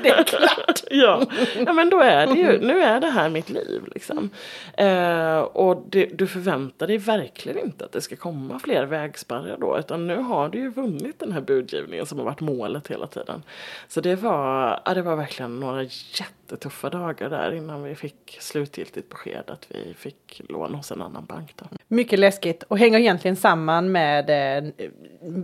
Det 0.03 0.09
är 0.09 0.23
klart. 0.23 0.81
ja. 0.89 1.25
ja, 1.65 1.73
men 1.73 1.89
då 1.89 1.99
är 1.99 2.27
det 2.27 2.33
ju, 2.33 2.59
nu 2.59 2.81
är 2.81 2.99
det 2.99 3.07
här 3.07 3.29
mitt 3.29 3.49
liv 3.49 3.81
liksom. 3.93 4.29
Eh, 4.77 5.39
och 5.39 5.85
det, 5.89 6.05
du 6.05 6.27
förväntar 6.27 6.87
dig 6.87 6.97
verkligen 6.97 7.59
inte 7.59 7.85
att 7.85 7.91
det 7.91 8.01
ska 8.01 8.15
komma 8.15 8.59
fler 8.59 8.85
vägspärrar 8.85 9.57
då, 9.59 9.79
utan 9.79 10.07
nu 10.07 10.15
har 10.15 10.49
du 10.49 10.59
ju 10.59 10.69
vunnit 10.75 11.19
den 11.19 11.31
här 11.31 11.41
budgivningen 11.41 12.05
som 12.05 12.17
har 12.17 12.25
varit 12.25 12.41
målet 12.41 12.87
hela 12.87 13.07
tiden. 13.07 13.43
Så 13.87 14.01
det 14.01 14.15
var, 14.15 14.81
ja, 14.85 14.93
det 14.93 15.01
var 15.01 15.15
verkligen 15.15 15.59
några 15.59 15.83
jättetuffa 15.83 16.89
dagar 16.89 17.29
där 17.29 17.51
innan 17.51 17.83
vi 17.83 17.95
fick 17.95 18.37
slutgiltigt 18.39 19.09
besked 19.09 19.43
att 19.47 19.67
vi 19.69 19.93
fick 19.93 20.41
lån 20.49 20.75
hos 20.75 20.91
en 20.91 21.01
annan 21.01 21.25
bank. 21.25 21.53
Då. 21.55 21.65
Mycket 21.87 22.19
läskigt 22.19 22.63
och 22.63 22.77
hänger 22.77 22.99
egentligen 22.99 23.35
samman 23.35 23.91
med 23.91 24.29
eh, 24.29 24.63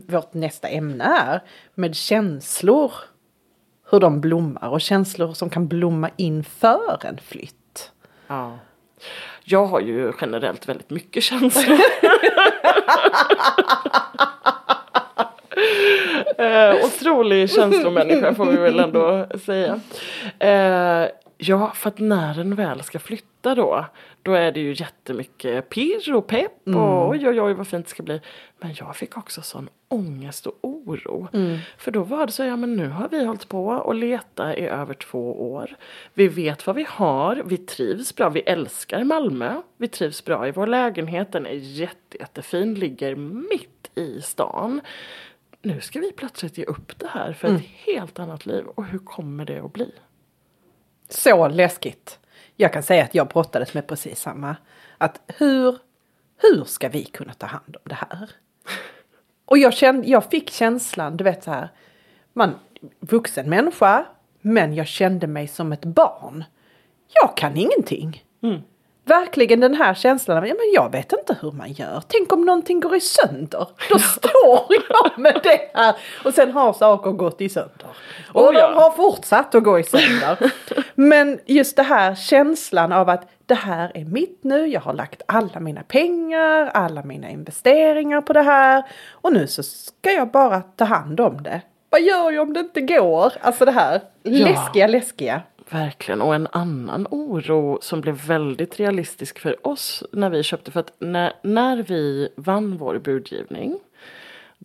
vårt 0.08 0.34
nästa 0.34 0.68
ämne 0.68 1.04
här. 1.04 1.42
Med 1.76 1.96
känslor. 1.96 2.92
Hur 3.90 4.00
de 4.00 4.22
blommar 4.22 4.70
och 4.70 4.82
känslor 4.82 5.34
som 5.34 5.50
kan 5.50 5.68
blomma 5.68 6.10
inför 6.18 7.06
en 7.06 7.18
flytt. 7.18 7.92
Ja. 8.28 8.60
Jag 9.44 9.66
har 9.66 9.80
ju 9.80 10.12
generellt 10.22 10.70
väldigt 10.70 10.90
mycket 10.90 11.24
känslor. 11.24 11.78
eh, 16.38 16.86
otrolig 16.86 17.50
känslomänniska 17.50 18.36
får 18.36 18.46
vi 18.46 18.58
väl 18.58 18.80
ändå 18.80 19.28
säga. 19.46 19.80
Eh, 20.40 21.10
ja, 21.38 21.72
för 21.76 21.90
att 21.90 22.00
när 22.00 22.34
den 22.34 22.56
väl 22.56 22.84
ska 22.84 23.00
flytta 23.00 23.56
då, 23.56 23.86
då 24.22 24.34
är 24.34 24.52
det 24.52 24.60
ju 24.60 24.74
jättemycket 24.74 25.70
pirr 25.70 26.14
och 26.14 26.28
pepp 26.28 26.68
och 26.76 27.10
oj 27.10 27.28
oj 27.28 27.42
oj 27.42 27.54
vad 27.54 27.68
fint 27.68 27.86
det 27.86 27.90
ska 27.90 28.04
bli. 28.04 28.22
Men 28.60 28.76
jag 28.80 28.96
fick 28.96 29.18
också 29.18 29.42
sån 29.42 29.70
ångest 29.88 30.48
och 30.48 30.60
oro. 30.62 31.28
För 31.78 31.92
då 31.92 32.04
var 32.04 32.26
det 32.26 32.32
så, 32.32 32.44
ja 32.44 32.56
men 32.56 32.76
nu 32.76 32.88
har 32.88 33.10
vi 33.10 33.26
hållit 33.26 33.48
på 33.48 33.68
och 33.68 33.96
leta 33.96 34.56
i 34.56 34.68
över 34.68 34.94
två 34.94 35.54
år. 35.54 35.76
Vi 36.14 36.28
vet 36.28 36.68
vad 36.68 36.76
vi 36.76 36.86
har, 36.90 37.44
vi 37.46 37.58
trivs 37.58 38.16
bra, 38.16 38.30
vi 38.30 38.40
älskar 38.40 39.04
Malmö. 39.04 39.62
Vi 39.78 39.88
trivs 39.88 40.26
bra 40.26 40.48
i 40.48 40.52
vår 40.52 40.68
lägenhet, 40.68 41.32
den 41.32 41.46
är 41.46 41.54
jätte, 41.54 42.18
jättefin, 42.20 42.76
ligger 42.76 43.16
mitt 43.16 43.92
i 43.96 44.22
stan. 44.22 44.82
Nu 45.62 45.82
ska 45.82 46.00
vi 46.00 46.12
plötsligt 46.12 46.58
ge 46.58 46.66
upp 46.66 47.00
det 47.00 47.08
här 47.08 47.34
för 47.34 47.56
ett 47.56 47.62
helt 47.62 48.20
annat 48.20 48.46
liv 48.46 48.66
och 48.66 48.86
hur 48.86 49.00
kommer 49.00 49.46
det 49.46 49.60
att 49.60 49.74
bli? 49.74 49.92
Så 51.10 51.48
läskigt. 51.48 52.20
Jag 52.56 52.74
kan 52.74 52.84
säga 52.84 53.04
att 53.04 53.16
jag 53.16 53.28
brottades 53.28 53.74
med 53.74 53.88
precis 53.88 54.20
samma. 54.20 54.56
Att 54.98 55.22
hur, 55.28 55.78
hur 56.38 56.64
ska 56.64 56.90
vi 56.90 57.04
kunna 57.04 57.34
ta 57.34 57.46
hand 57.46 57.76
om 57.76 57.82
det 57.84 57.96
här? 57.96 58.30
Och 59.46 59.58
jag, 59.58 59.74
kände, 59.74 60.08
jag 60.08 60.26
fick 60.26 60.50
känslan, 60.50 61.18
du 61.18 61.24
vet 61.24 61.44
så 61.44 61.52
här, 61.52 61.70
man, 62.34 62.54
vuxen 63.00 63.50
människa, 63.50 64.06
men 64.42 64.76
jag 64.76 64.88
kände 64.88 65.28
mig 65.28 65.48
som 65.48 65.72
ett 65.72 65.86
barn. 65.86 66.44
Jag 67.22 67.38
kan 67.38 67.58
ingenting. 67.58 68.24
Verkligen 69.06 69.60
den 69.60 69.74
här 69.74 69.94
känslan 69.94 70.38
av, 70.38 70.48
ja 70.48 70.54
men 70.54 70.72
jag 70.74 70.92
vet 70.92 71.14
inte 71.14 71.38
hur 71.42 71.52
man 71.52 71.72
gör. 71.72 72.04
Tänk 72.08 72.34
om 72.34 72.46
någonting 72.46 72.80
går 72.80 72.96
i 72.96 73.02
sönder. 73.02 73.68
Då 73.90 74.00
står 74.18 74.66
jag 74.90 75.20
med 75.20 75.40
det 75.44 75.72
här. 75.74 75.96
Och 76.26 76.34
sen 76.34 76.52
har 76.52 76.74
saker 76.74 77.12
gått 77.12 77.42
i 77.42 77.50
sönder. 77.50 77.88
Och 78.34 78.50
Oh 78.50 78.56
ja. 78.56 78.68
de 78.68 78.76
har 78.76 78.92
fortsatt 78.92 79.56
att 79.56 79.64
gå 79.64 79.80
i 79.80 79.84
sönder. 79.84 80.52
Men 80.96 81.40
just 81.46 81.76
det 81.76 81.84
här 81.84 82.16
känslan 82.16 82.92
av 82.92 83.10
att 83.10 83.30
det 83.46 83.56
här 83.56 83.92
är 83.94 84.06
mitt 84.06 84.44
nu. 84.44 84.68
Jag 84.68 84.82
har 84.82 84.94
lagt 84.94 85.22
alla 85.26 85.60
mina 85.60 85.84
pengar, 85.84 86.72
alla 86.74 87.04
mina 87.04 87.30
investeringar 87.30 88.22
på 88.22 88.34
det 88.34 88.42
här. 88.42 88.84
Och 89.12 89.34
nu 89.34 89.48
så 89.48 89.64
ska 89.64 90.12
jag 90.12 90.32
bara 90.32 90.62
ta 90.62 90.86
hand 90.86 91.20
om 91.20 91.44
det. 91.44 91.62
Vad 91.90 92.02
gör 92.02 92.32
jag 92.32 92.48
om 92.48 92.54
det 92.54 92.60
inte 92.60 92.82
går? 92.82 93.34
Alltså 93.42 93.66
det 93.66 93.72
här 93.72 94.02
läskiga, 94.24 94.88
läskiga. 94.88 95.42
Verkligen, 95.72 96.22
och 96.22 96.36
en 96.36 96.48
annan 96.52 97.08
oro 97.12 97.80
som 97.82 98.02
blev 98.02 98.16
väldigt 98.16 98.80
realistisk 98.80 99.40
för 99.40 99.68
oss 99.68 100.04
när 100.12 100.30
vi 100.30 100.44
köpte, 100.44 100.72
för 100.72 100.80
att 100.80 100.94
när, 101.00 101.34
när 101.42 101.84
vi 101.84 102.30
vann 102.36 102.78
vår 102.78 103.00
budgivning 103.00 103.80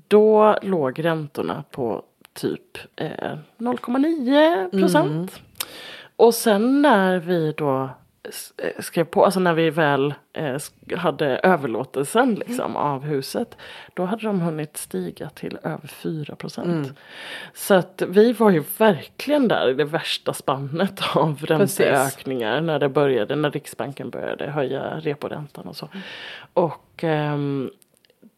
då 0.09 0.59
låg 0.63 1.05
räntorna 1.05 1.65
på 1.71 2.03
typ 2.33 2.79
eh, 2.97 3.39
0,9 3.59 4.81
procent. 4.81 5.41
Och 6.17 6.35
sen 6.35 6.83
när 6.83 7.19
vi 7.19 7.53
då 7.53 7.91
skrev 8.79 9.05
på, 9.05 9.25
alltså 9.25 9.41
när 9.41 9.55
vi 9.55 9.71
väl 9.71 10.15
eh, 10.33 10.61
hade 10.97 11.27
överlåtelsen 11.27 12.35
liksom 12.35 12.77
av 12.77 13.03
huset. 13.03 13.57
Då 13.95 14.05
hade 14.05 14.23
de 14.23 14.41
hunnit 14.41 14.77
stiga 14.77 15.31
till 15.31 15.59
över 15.63 15.89
4 15.89 16.37
procent. 16.37 16.99
Så 17.55 17.75
att 17.75 18.03
vi 18.09 18.33
var 18.33 18.51
ju 18.51 18.63
verkligen 18.79 19.49
där 19.49 19.71
i 19.71 19.75
det 19.75 19.85
värsta 19.85 20.33
spannet 20.33 21.01
av 21.15 21.47
ränteökningar. 21.47 22.61
När 22.61 22.79
det 22.79 22.89
började, 22.89 23.37
när 23.37 23.51
Riksbanken 23.51 24.11
började 24.11 24.51
höja 24.51 25.01
reporäntan 25.01 25.67
och 25.67 25.77
så. 25.77 25.89
Och 26.53 27.05
ehm, 27.05 27.71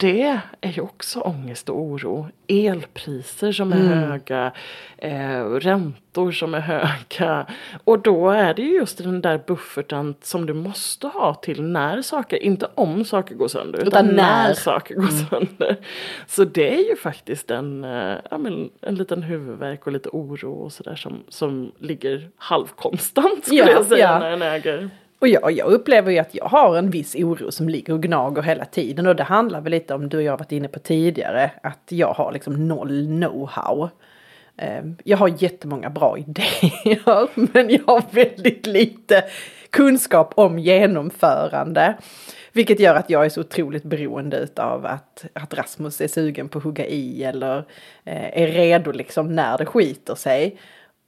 det 0.00 0.40
är 0.60 0.70
ju 0.72 0.82
också 0.82 1.20
ångest 1.20 1.68
och 1.68 1.80
oro. 1.80 2.28
Elpriser 2.48 3.52
som 3.52 3.72
är 3.72 3.76
höga, 3.76 4.52
eh, 4.98 5.44
räntor 5.44 6.32
som 6.32 6.54
är 6.54 6.60
höga. 6.60 7.46
Och 7.84 7.98
då 7.98 8.30
är 8.30 8.54
det 8.54 8.62
ju 8.62 8.74
just 8.74 8.98
den 8.98 9.20
där 9.20 9.40
bufferten 9.46 10.14
som 10.22 10.46
du 10.46 10.54
måste 10.54 11.06
ha 11.06 11.34
till 11.34 11.62
när 11.62 12.02
saker, 12.02 12.36
inte 12.36 12.68
om 12.74 13.04
saker 13.04 13.34
går 13.34 13.48
sönder, 13.48 13.78
utan, 13.78 13.88
Utan 13.88 14.06
när. 14.06 14.48
när. 14.48 14.54
saker 14.54 14.94
går 14.94 15.28
sönder. 15.30 15.76
Så 16.26 16.44
det 16.44 16.74
är 16.74 16.88
ju 16.88 16.96
faktiskt 16.96 17.50
en, 17.50 17.84
eh, 17.84 18.16
ja, 18.30 18.38
men, 18.38 18.70
en 18.80 18.94
liten 18.94 19.22
huvudvärk 19.22 19.86
och 19.86 19.92
lite 19.92 20.08
oro 20.08 20.52
och 20.52 20.72
sådär 20.72 20.96
som, 20.96 21.22
som 21.28 21.72
ligger 21.78 22.30
halvkonstant 22.36 23.44
skulle 23.44 23.60
Ja, 23.60 23.70
jag 23.70 23.86
säga 23.86 24.10
ja. 24.12 24.18
när 24.18 24.30
en 24.32 24.42
äger. 24.42 24.90
Och 25.18 25.28
jag, 25.28 25.52
jag 25.52 25.66
upplever 25.66 26.12
ju 26.12 26.18
att 26.18 26.34
jag 26.34 26.44
har 26.44 26.76
en 26.76 26.90
viss 26.90 27.14
oro 27.14 27.52
som 27.52 27.68
ligger 27.68 27.92
och 27.92 28.02
gnager 28.02 28.42
hela 28.42 28.64
tiden. 28.64 29.06
Och 29.06 29.16
det 29.16 29.22
handlar 29.22 29.60
väl 29.60 29.70
lite 29.70 29.94
om 29.94 30.08
du 30.08 30.16
och 30.16 30.22
jag 30.22 30.32
har 30.32 30.38
varit 30.38 30.52
inne 30.52 30.68
på 30.68 30.78
tidigare. 30.78 31.50
Att 31.62 31.82
jag 31.88 32.12
har 32.12 32.32
liksom 32.32 32.68
noll 32.68 33.06
know-how. 33.06 33.88
Ehm, 34.56 34.96
jag 35.04 35.16
har 35.18 35.42
jättemånga 35.42 35.90
bra 35.90 36.18
idéer. 36.28 37.52
Men 37.52 37.70
jag 37.70 37.82
har 37.86 38.02
väldigt 38.10 38.66
lite 38.66 39.24
kunskap 39.70 40.32
om 40.36 40.58
genomförande. 40.58 41.96
Vilket 42.52 42.80
gör 42.80 42.94
att 42.94 43.10
jag 43.10 43.24
är 43.24 43.28
så 43.28 43.40
otroligt 43.40 43.84
beroende 43.84 44.48
av 44.56 44.86
att, 44.86 45.24
att 45.32 45.54
Rasmus 45.54 46.00
är 46.00 46.08
sugen 46.08 46.48
på 46.48 46.58
att 46.58 46.64
hugga 46.64 46.86
i 46.86 47.24
eller 47.24 47.58
eh, 48.04 48.42
är 48.42 48.46
redo 48.46 48.92
liksom 48.92 49.34
när 49.34 49.58
det 49.58 49.66
skiter 49.66 50.14
sig. 50.14 50.58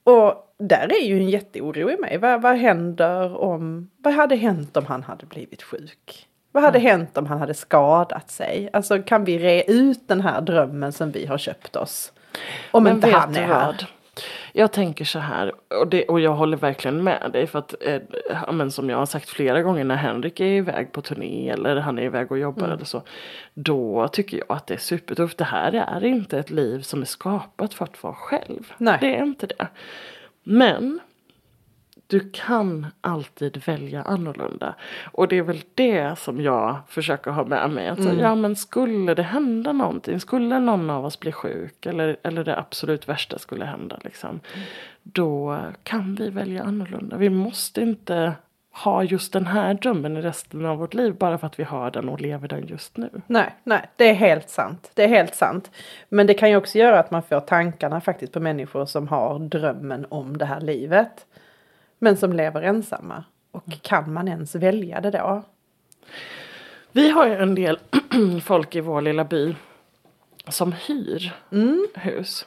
Och 0.05 0.55
där 0.59 0.93
är 1.03 1.07
ju 1.07 1.17
en 1.17 1.31
jätteoro 1.31 1.91
i 1.91 1.97
mig. 1.97 2.19
Vad, 2.19 2.43
vad 2.43 2.57
händer 2.57 3.37
om, 3.37 3.91
vad 3.97 4.15
hade 4.15 4.37
hänt 4.37 4.77
om 4.77 4.87
han 4.87 5.03
hade 5.03 5.27
blivit 5.27 5.63
sjuk? 5.63 6.27
Vad 6.53 6.63
hade 6.63 6.79
hänt 6.79 7.17
om 7.17 7.27
han 7.27 7.39
hade 7.39 7.55
skadat 7.55 8.31
sig? 8.31 8.71
Alltså 8.73 9.03
kan 9.03 9.25
vi 9.25 9.39
re 9.39 9.63
ut 9.63 10.09
den 10.09 10.21
här 10.21 10.41
drömmen 10.41 10.93
som 10.93 11.11
vi 11.11 11.27
har 11.27 11.39
köpt 11.39 11.77
oss? 11.77 12.13
Om 12.71 12.85
Men 12.85 12.95
inte 12.95 13.11
han 13.11 13.37
är 13.37 13.49
vad? 13.49 13.87
Jag 14.53 14.73
tänker 14.73 15.05
så 15.05 15.19
här, 15.19 15.53
och, 15.81 15.89
det, 15.89 16.05
och 16.05 16.21
jag 16.21 16.35
håller 16.35 16.57
verkligen 16.57 17.05
med 17.05 17.31
dig 17.33 17.47
för 17.47 17.59
att, 17.59 17.75
eh, 17.81 18.53
men 18.53 18.71
som 18.71 18.91
jag 18.91 18.97
har 18.99 19.07
sagt 19.07 19.29
flera 19.29 19.63
gånger 19.63 19.85
när 19.85 19.97
Henrik 19.97 20.41
är 20.41 20.45
iväg 20.45 20.93
på 20.93 21.03
turné 21.03 21.51
eller 21.51 21.77
han 21.77 21.99
är 21.99 22.03
iväg 22.03 22.33
och 22.33 22.39
jobbar 22.39 22.63
Mm. 22.65 22.73
eller 22.77 22.85
så. 22.85 23.03
Då 23.55 24.09
tycker 24.09 24.37
jag 24.37 24.57
att 24.57 24.67
det 24.67 24.75
är 24.75 24.79
supertufft. 24.79 25.39
Det 25.39 25.45
här 25.45 25.73
är 25.73 26.05
inte 26.05 26.39
ett 26.39 26.51
liv 26.51 26.81
som 26.81 27.01
är 27.01 27.07
skapat 27.07 27.75
för 27.75 27.85
att 27.85 28.03
vara 28.03 28.15
själv. 28.15 28.73
Nej. 28.79 28.99
Det 29.01 29.17
är 29.17 29.23
inte 29.23 29.47
det. 29.47 29.67
Men 30.43 31.01
du 32.11 32.31
kan 32.33 32.87
alltid 33.01 33.63
välja 33.67 34.03
annorlunda. 34.03 34.75
Och 35.13 35.29
det 35.29 35.39
är 35.39 35.43
väl 35.43 35.63
det 35.75 36.19
som 36.19 36.41
jag 36.41 36.77
försöker 36.89 37.31
ha 37.31 37.45
med 37.45 37.71
mig. 37.71 37.89
Alltså, 37.89 38.13
Ja 38.13 38.35
men 38.35 38.57
skulle 38.57 39.15
det 39.15 39.23
hända 39.23 39.73
någonting, 39.73 40.21
skulle 40.21 40.61
någon 40.61 40.91
av 40.91 41.05
oss 41.05 41.21
bli 41.21 41.33
sjuk 41.33 41.87
eller, 41.87 42.17
eller 42.23 42.45
det 42.45 42.59
absolut 42.59 43.09
värsta 43.09 43.39
skulle 43.39 43.65
hända. 43.65 43.99
Liksom, 44.05 44.41
Då 45.03 45.59
kan 45.83 46.15
vi 46.15 46.31
välja 46.31 46.63
annorlunda. 46.63 47.17
Vi 47.17 47.31
måste 47.31 47.81
inte 47.81 48.35
ha 48.73 49.05
just 49.05 49.33
den 49.33 49.47
här 49.47 49.75
drömmen 49.75 50.17
i 50.17 50.23
resten 50.23 50.67
av 50.67 50.79
vårt 50.79 50.95
liv 50.95 51.15
bara 51.15 51.39
för 51.39 51.47
att 51.47 51.59
vi 51.59 51.65
har 51.65 51.91
den 51.91 52.09
och 52.09 52.21
lever 52.21 52.49
den 52.49 52.67
just 52.67 52.97
nu. 52.97 53.11
Nej, 53.27 53.55
nej, 53.65 53.89
det 53.97 54.09
är 54.09 54.15
helt 54.15 54.51
sant. 54.51 54.91
Det 54.95 55.05
är 55.05 55.09
helt 55.09 55.35
sant. 55.35 55.71
Men 56.09 56.27
det 56.27 56.35
kan 56.35 56.51
ju 56.51 56.57
också 56.57 56.79
göra 56.79 57.01
att 57.01 57.11
man 57.11 57.23
får 57.23 57.41
tankarna 57.41 58.01
faktiskt 58.01 58.33
på 58.33 58.41
människor 58.41 58.87
som 58.87 59.09
har 59.09 59.39
drömmen 59.39 60.07
om 60.09 60.39
det 60.39 60.45
här 60.45 60.61
livet. 60.61 61.27
Men 62.03 62.17
som 62.17 62.33
lever 62.33 62.63
ensamma. 62.63 63.25
Och 63.51 63.65
kan 63.83 64.13
man 64.13 64.29
ens 64.29 64.55
välja 64.55 65.01
det 65.01 65.11
då? 65.11 65.43
Vi 66.93 67.11
har 67.11 67.27
ju 67.27 67.35
en 67.35 67.55
del 67.55 67.79
folk 68.45 68.75
i 68.75 68.81
vår 68.81 69.01
lilla 69.01 69.25
by 69.25 69.55
som 70.49 70.73
hyr 70.73 71.33
hus. 71.95 72.47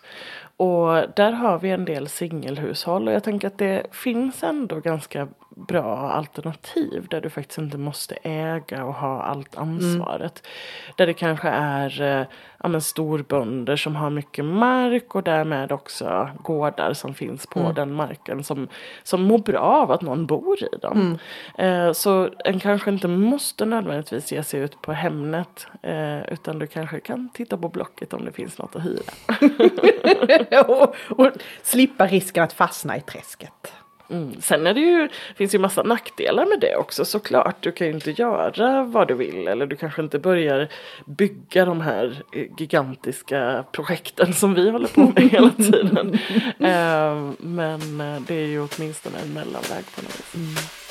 Och 0.58 0.94
där 1.16 1.32
har 1.32 1.60
vi 1.60 1.70
en 1.70 1.86
del 1.86 2.08
singelhushåll 2.08 3.08
och 3.08 3.14
jag 3.14 3.24
tänker 3.24 3.48
att 3.48 3.58
det 3.58 3.88
finns 3.92 4.44
ändå 4.44 4.80
ganska 4.80 5.28
bra 5.56 6.12
alternativ 6.12 7.08
där 7.10 7.22
du 7.22 7.30
faktiskt 7.30 7.58
inte 7.58 7.78
måste 7.78 8.16
äga 8.24 8.86
och 8.86 8.94
ha 8.94 9.22
allt 9.22 9.56
ansvaret. 9.56 10.48
Där 10.96 11.08
det 11.08 11.14
kanske 11.14 11.50
är 11.50 12.02
eh, 12.02 12.26
ja, 12.64 12.70
men 12.70 12.82
storbönder 12.82 13.76
som 13.76 13.96
har 13.96 14.10
mycket 14.10 14.46
mark 14.46 15.16
och 15.16 15.24
därmed 15.24 15.72
också 15.72 16.30
gårdar 16.44 16.94
som 16.94 17.14
finns 17.14 17.48
på 17.48 17.72
den 17.72 17.94
marken 17.94 18.44
som, 18.44 18.68
som 19.04 19.22
mår 19.22 19.38
bra 19.38 19.60
av 19.60 19.92
att 19.92 20.02
någon 20.02 20.26
bor 20.26 20.64
i 20.64 20.78
dem. 20.82 21.18
Eh, 21.58 21.92
så 21.92 22.30
en 22.46 22.60
kanske 22.60 22.92
inte 22.92 23.08
måste 23.08 23.66
nödvändigtvis 23.66 24.32
ge 24.32 24.44
sig 24.44 24.60
ut 24.60 24.82
på 24.82 24.94
Hemnet 24.94 25.68
eh, 25.82 26.34
utan 26.34 26.60
du 26.60 26.68
kanske 26.68 27.00
kan 27.00 27.30
titta 27.30 27.58
på 27.58 27.70
Blocket 27.70 28.14
om 28.14 28.26
det 28.26 28.32
finns 28.32 28.58
något 28.58 28.76
att 28.76 28.86
hyra. 28.86 30.64
och, 30.68 30.96
och 31.20 31.32
slippa 31.64 32.08
risken 32.08 32.44
att 32.44 32.54
fastna 32.54 32.98
i 32.98 33.02
träsket. 33.02 33.74
Mm. 34.10 34.42
Sen 34.42 34.68
är 34.68 34.74
det 34.74 34.80
ju, 34.80 35.10
finns 35.36 35.56
ju 35.56 35.60
massa 35.60 35.84
nackdelar 35.84 36.46
med 36.46 36.60
det 36.60 36.76
också 36.76 37.06
såklart. 37.06 37.56
Du 37.60 37.72
kan 37.72 37.88
ju 37.88 37.94
inte 37.94 38.12
göra 38.12 38.84
vad 38.84 39.08
du 39.08 39.14
vill 39.14 39.48
eller 39.48 39.66
du 39.66 39.76
kanske 39.76 40.02
inte 40.02 40.20
börjar 40.20 40.68
bygga 41.06 41.66
de 41.66 41.82
här 41.82 42.24
eh, 42.34 42.46
gigantiska 42.58 43.66
projekten 43.72 44.34
som 44.34 44.54
vi 44.54 44.70
håller 44.70 44.88
på 44.88 45.02
med 45.02 45.30
hela 45.30 45.50
tiden. 45.58 46.20
Eh, 46.60 47.32
men 47.38 48.02
eh, 48.02 48.22
det 48.28 48.36
är 48.36 48.48
ju 48.48 48.68
åtminstone 48.68 49.18
en 49.20 49.34
mellanväg 49.34 49.86
på 49.96 50.02
något 50.02 50.36
vis. 50.36 50.83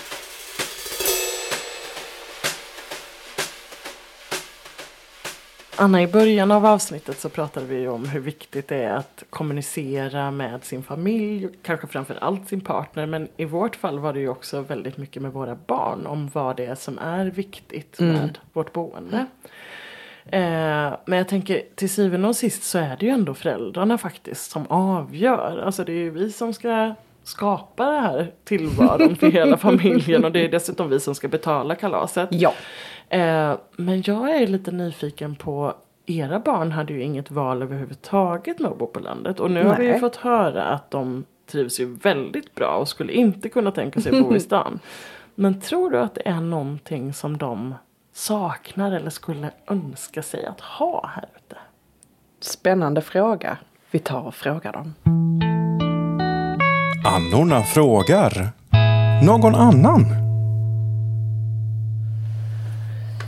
Anna, 5.83 6.03
i 6.03 6.07
början 6.07 6.51
av 6.51 6.67
avsnittet 6.67 7.19
så 7.19 7.29
pratade 7.29 7.67
vi 7.67 7.89
om 7.89 8.09
hur 8.09 8.21
viktigt 8.21 8.69
det 8.69 8.77
är 8.77 8.95
att 8.95 9.25
kommunicera 9.31 10.31
med 10.31 10.65
sin 10.65 10.83
familj, 10.83 11.49
kanske 11.63 11.87
framför 11.87 12.15
allt 12.21 12.49
sin 12.49 12.61
partner, 12.61 13.07
men 13.07 13.29
i 13.37 13.45
vårt 13.45 13.77
fall 13.77 13.99
var 13.99 14.13
det 14.13 14.21
ju 14.21 14.29
också 14.29 14.61
väldigt 14.61 14.97
mycket 14.97 15.23
med 15.23 15.33
våra 15.33 15.55
barn 15.67 16.07
om 16.07 16.29
vad 16.33 16.57
det 16.57 16.67
är 16.67 16.75
som 16.75 16.99
är 16.99 17.27
viktigt 17.27 18.01
med 18.01 18.39
vårt 18.53 18.73
boende. 18.73 19.27
Eh, 20.25 20.97
men 21.05 21.19
jag 21.19 21.29
tänker 21.29 21.63
till 21.75 21.91
syvende 21.91 22.29
och 22.29 22.37
sist 22.37 22.63
så 22.63 22.79
är 22.79 22.97
det 22.97 23.07
ju 23.07 23.13
ändå 23.13 23.35
föräldrarna 23.35 23.99
faktiskt 23.99 24.51
som 24.51 24.67
avgör. 24.67 25.63
Alltså 25.67 25.85
det 25.85 25.93
är 25.93 25.97
ju 25.97 26.11
vi 26.11 26.33
som 26.33 26.55
ska 26.55 26.95
skapa 27.25 27.87
det 27.87 28.01
här 28.01 28.33
tillvaron 28.45 29.17
för 29.17 29.31
hela 29.31 29.57
familjen 29.69 30.25
och 30.25 30.33
det 30.33 30.45
är 30.45 30.49
dessutom 30.49 30.91
vi 30.91 31.01
som 31.01 31.15
ska 31.15 31.29
betala 31.29 31.75
kalaset. 31.75 32.29
Ja. 32.33 32.53
Eh, 33.09 33.55
men 33.77 34.03
jag 34.07 34.37
är 34.37 34.47
lite 34.47 34.71
nyfiken 34.71 35.35
på 35.35 35.75
era 36.07 36.39
barn 36.39 36.73
hade 36.73 36.93
ju 36.93 37.03
inget 37.03 37.31
val 37.31 37.63
överhuvudtaget 37.63 38.59
med 38.59 38.71
att 38.71 38.79
bo 38.79 38.87
på 38.87 39.01
landet. 39.01 39.41
Och 39.41 39.51
nu 39.51 39.65
har 39.65 39.77
vi 39.77 39.85
ju 39.85 39.91
Nej. 39.91 40.01
fått 40.01 40.17
höra 40.17 40.65
att 40.65 40.91
de 40.91 41.25
trivs 41.47 41.81
ju 41.81 41.95
väldigt 41.95 42.55
bra 42.55 42.77
och 42.77 42.89
skulle 42.89 43.13
inte 43.13 43.49
kunna 43.49 43.71
tänka 43.71 44.01
sig 44.01 44.19
att 44.19 44.29
bo 44.29 44.37
i 44.37 44.41
stan. 44.51 44.79
Men 45.35 45.61
tror 45.61 45.91
du 45.91 45.99
att 45.99 46.15
det 46.15 46.29
är 46.29 46.41
någonting 46.41 47.13
som 47.13 47.39
de 47.39 47.75
saknar 48.13 48.93
eller 48.93 49.11
skulle 49.11 49.51
önska 49.67 50.23
sig 50.23 50.47
att 50.47 50.61
ha 50.61 51.11
här 51.15 51.29
ute? 51.37 51.57
Spännande 52.41 53.01
fråga. 53.01 53.59
Vi 53.91 53.99
tar 53.99 54.27
och 54.27 54.35
frågar 54.35 54.73
dem. 54.73 54.95
Annorna 57.05 57.63
frågar. 57.63 58.53
Någon 59.25 59.55
annan? 59.55 60.07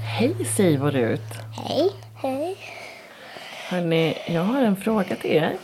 Hej 0.04 0.44
Siv 0.44 0.84
och 0.84 0.92
Rut! 0.92 1.20
Hej. 1.52 1.90
Hej. 2.14 2.56
Hörrni, 3.68 4.18
jag 4.26 4.42
har 4.42 4.62
en 4.62 4.76
fråga 4.76 5.16
till 5.16 5.30
er. 5.30 5.56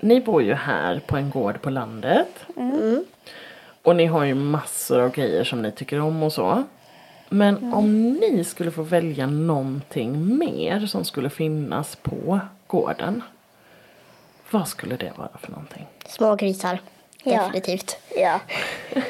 Ni 0.00 0.20
bor 0.20 0.42
ju 0.42 0.54
här 0.54 1.02
på 1.06 1.16
en 1.16 1.30
gård 1.30 1.62
på 1.62 1.70
landet. 1.70 2.46
Och 3.82 3.96
ni 3.96 4.06
har 4.06 4.24
ju 4.24 4.34
massor 4.34 5.00
av 5.00 5.10
grejer 5.10 5.44
som 5.44 5.62
ni 5.62 5.72
tycker 5.72 6.00
om 6.00 6.22
och 6.22 6.32
så. 6.32 6.62
Men 7.28 7.72
om 7.74 8.12
ni 8.12 8.44
skulle 8.44 8.70
få 8.70 8.82
välja 8.82 9.26
någonting 9.26 10.38
mer 10.38 10.86
som 10.86 11.04
skulle 11.04 11.30
finnas 11.30 11.96
på 11.96 12.40
gården. 12.66 13.22
Vad 14.50 14.68
skulle 14.68 14.96
det 14.96 15.12
vara 15.16 15.28
för 15.40 15.50
någonting? 15.50 15.86
Små 16.06 16.34
grisar. 16.36 16.78
Ja. 17.24 17.42
Definitivt. 17.42 17.96
Ja. 18.16 18.40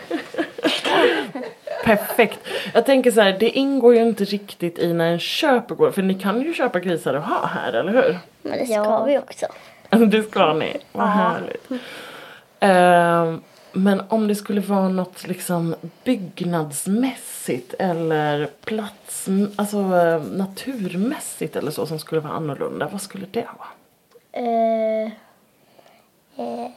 Perfekt. 1.85 2.39
Jag 2.75 2.87
tänker 2.87 3.11
så 3.11 3.21
här, 3.21 3.37
det 3.41 3.51
ingår 3.51 3.95
ju 3.95 4.03
inte 4.03 4.25
riktigt 4.25 4.79
i 4.79 4.93
när 4.93 5.13
en 5.13 5.19
köper 5.19 5.75
gård. 5.75 5.95
För 5.95 6.03
ni 6.03 6.15
kan 6.15 6.43
ju 6.43 6.55
köpa 6.55 6.81
grisar 6.81 7.15
och 7.15 7.23
ha 7.23 7.47
här, 7.47 7.73
eller 7.73 7.93
hur? 7.93 8.19
Men 8.43 8.59
det 8.59 8.65
ska 8.67 8.75
Ja. 8.75 9.05
vi 9.05 9.19
också. 9.19 9.47
Det 9.91 10.23
ska 10.23 10.53
ni, 10.53 10.77
vad 10.93 11.09
härligt. 11.09 11.69
Ehm, 12.61 13.43
men 13.73 14.03
om 14.09 14.29
det 14.29 14.35
skulle 14.35 14.61
vara 14.61 14.89
något 14.89 15.27
liksom 15.29 15.75
byggnadsmässigt 16.05 17.75
eller 17.79 18.47
plats, 18.65 19.29
alltså 19.57 19.77
eh, 19.79 20.23
naturmässigt 20.23 21.57
eller 21.57 21.71
så 21.71 21.87
som 21.87 21.99
skulle 21.99 22.21
vara 22.21 22.33
annorlunda, 22.33 22.89
vad 22.93 23.01
skulle 23.03 23.27
det 23.31 23.45
vara? 23.59 23.69
Eh, 24.33 25.11
eh, 26.37 26.71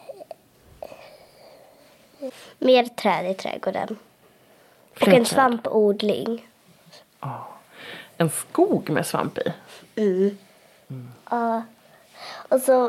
mer 2.60 2.86
träd 2.86 3.32
i 3.32 3.34
trädgården. 3.34 3.98
Och 4.92 4.98
Fler 4.98 5.08
en 5.14 5.26
träd. 5.26 5.28
svampodling. 5.28 6.48
En 8.18 8.30
skog 8.30 8.90
med 8.90 9.06
svamp 9.08 9.40
i? 9.96 10.36
Ja. 11.30 11.62
Och 12.50 12.62
så 12.62 12.88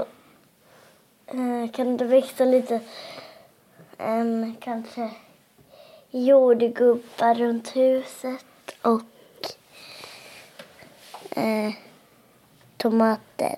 eh, 1.27 1.71
kan 1.73 1.97
det 1.97 2.05
växa 2.05 2.45
lite 2.45 2.81
em, 3.99 4.57
kanske 4.61 5.11
jordgubbar 6.11 7.35
runt 7.35 7.77
huset 7.77 8.45
och 8.83 9.03
eh, 11.31 11.73
tomater. 12.77 13.57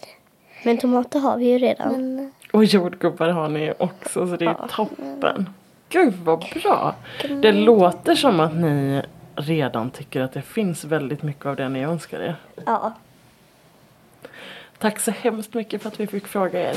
Men 0.64 0.78
tomater 0.78 1.18
har 1.20 1.36
vi 1.36 1.44
ju 1.44 1.58
redan. 1.58 1.92
Men, 1.92 2.32
Och 2.52 2.64
jordgubbar 2.64 3.28
har 3.28 3.48
ni 3.48 3.72
också 3.78 4.26
så 4.26 4.36
det 4.36 4.44
är 4.44 4.68
toppen. 4.68 5.48
Gud 5.88 6.14
vad 6.14 6.38
bra! 6.62 6.94
Det 7.42 7.52
låter 7.52 8.14
som 8.14 8.40
att 8.40 8.54
ni 8.54 9.02
redan 9.34 9.90
tycker 9.90 10.20
att 10.20 10.32
det 10.32 10.42
finns 10.42 10.84
väldigt 10.84 11.22
mycket 11.22 11.46
av 11.46 11.56
det 11.56 11.68
ni 11.68 11.82
önskar 11.84 12.20
er. 12.20 12.36
ja. 12.66 12.92
Tack 14.78 15.00
så 15.00 15.10
hemskt 15.10 15.54
mycket 15.54 15.82
för 15.82 15.88
att 15.88 16.00
vi 16.00 16.06
fick 16.06 16.26
fråga 16.26 16.70
er. 16.70 16.76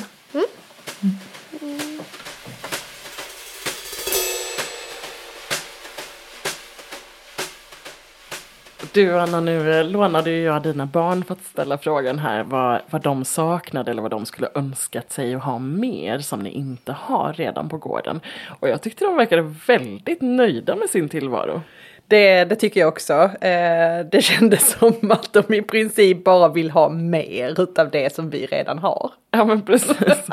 Du 8.94 9.20
Anna, 9.20 9.40
nu 9.40 9.80
eh, 9.80 9.86
lånade 9.86 10.32
ju 10.32 10.44
jag 10.44 10.62
dina 10.62 10.86
barn 10.86 11.24
för 11.24 11.34
att 11.34 11.44
ställa 11.44 11.78
frågan 11.78 12.20
här 12.20 12.44
vad, 12.44 12.80
vad 12.90 13.02
de 13.02 13.26
saknade 13.26 13.92
eller 13.92 14.02
vad 14.02 14.12
de 14.12 14.26
skulle 14.26 14.48
önskat 14.56 15.12
sig 15.12 15.36
att 15.36 15.44
ha 15.44 15.60
mer 15.60 16.20
som 16.20 16.40
ni 16.40 16.50
inte 16.50 16.92
har 16.92 17.34
redan 17.34 17.70
på 17.70 17.78
gården. 17.78 18.20
Och 18.60 18.70
jag 18.70 18.82
tyckte 18.82 19.06
de 19.06 19.16
verkade 19.16 19.42
väldigt 19.68 20.22
nöjda 20.22 20.76
med 20.76 20.90
sin 20.90 21.10
tillvaro. 21.10 21.62
Det, 22.08 22.44
det 22.44 22.56
tycker 22.56 22.80
jag 22.80 22.90
också. 22.90 23.14
Eh, 23.42 24.06
det 24.12 24.24
kändes 24.24 24.70
som 24.80 25.12
att 25.12 25.34
de 25.34 25.54
i 25.54 25.62
princip 25.62 26.24
bara 26.24 26.48
vill 26.48 26.72
ha 26.72 26.90
mer 26.90 27.62
utav 27.62 27.90
det 27.90 28.16
som 28.16 28.30
vi 28.30 28.46
redan 28.46 28.80
har. 28.80 29.12
Ja 29.32 29.46
men 29.46 29.62
precis. 29.62 30.28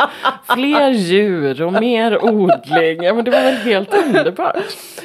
Fler 0.55 0.91
djur 0.91 1.63
och 1.63 1.73
mer 1.73 2.25
odling. 2.25 3.03
Ja 3.03 3.15
men 3.15 3.25
det 3.25 3.31
var 3.31 3.43
väl 3.43 3.57
helt 3.57 3.95
underbart. 4.07 4.57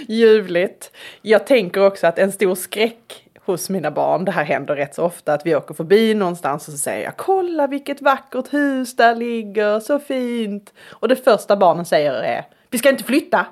Ljuvligt. 0.07 0.91
Jag 1.21 1.47
tänker 1.47 1.85
också 1.85 2.07
att 2.07 2.19
en 2.19 2.31
stor 2.31 2.55
skräck 2.55 3.24
hos 3.45 3.69
mina 3.69 3.91
barn, 3.91 4.25
det 4.25 4.31
här 4.31 4.43
händer 4.43 4.75
rätt 4.75 4.95
så 4.95 5.03
ofta, 5.03 5.33
att 5.33 5.45
vi 5.45 5.55
åker 5.55 5.73
förbi 5.73 6.13
någonstans 6.13 6.67
och 6.67 6.71
så 6.71 6.77
säger 6.77 7.03
jag 7.03 7.17
kolla 7.17 7.67
vilket 7.67 8.01
vackert 8.01 8.53
hus 8.53 8.95
där 8.95 9.15
ligger, 9.15 9.79
så 9.79 9.99
fint. 9.99 10.73
Och 10.91 11.07
det 11.07 11.15
första 11.15 11.55
barnen 11.55 11.85
säger 11.85 12.13
är 12.13 12.45
vi 12.69 12.77
ska 12.77 12.89
inte 12.89 13.03
flytta, 13.03 13.45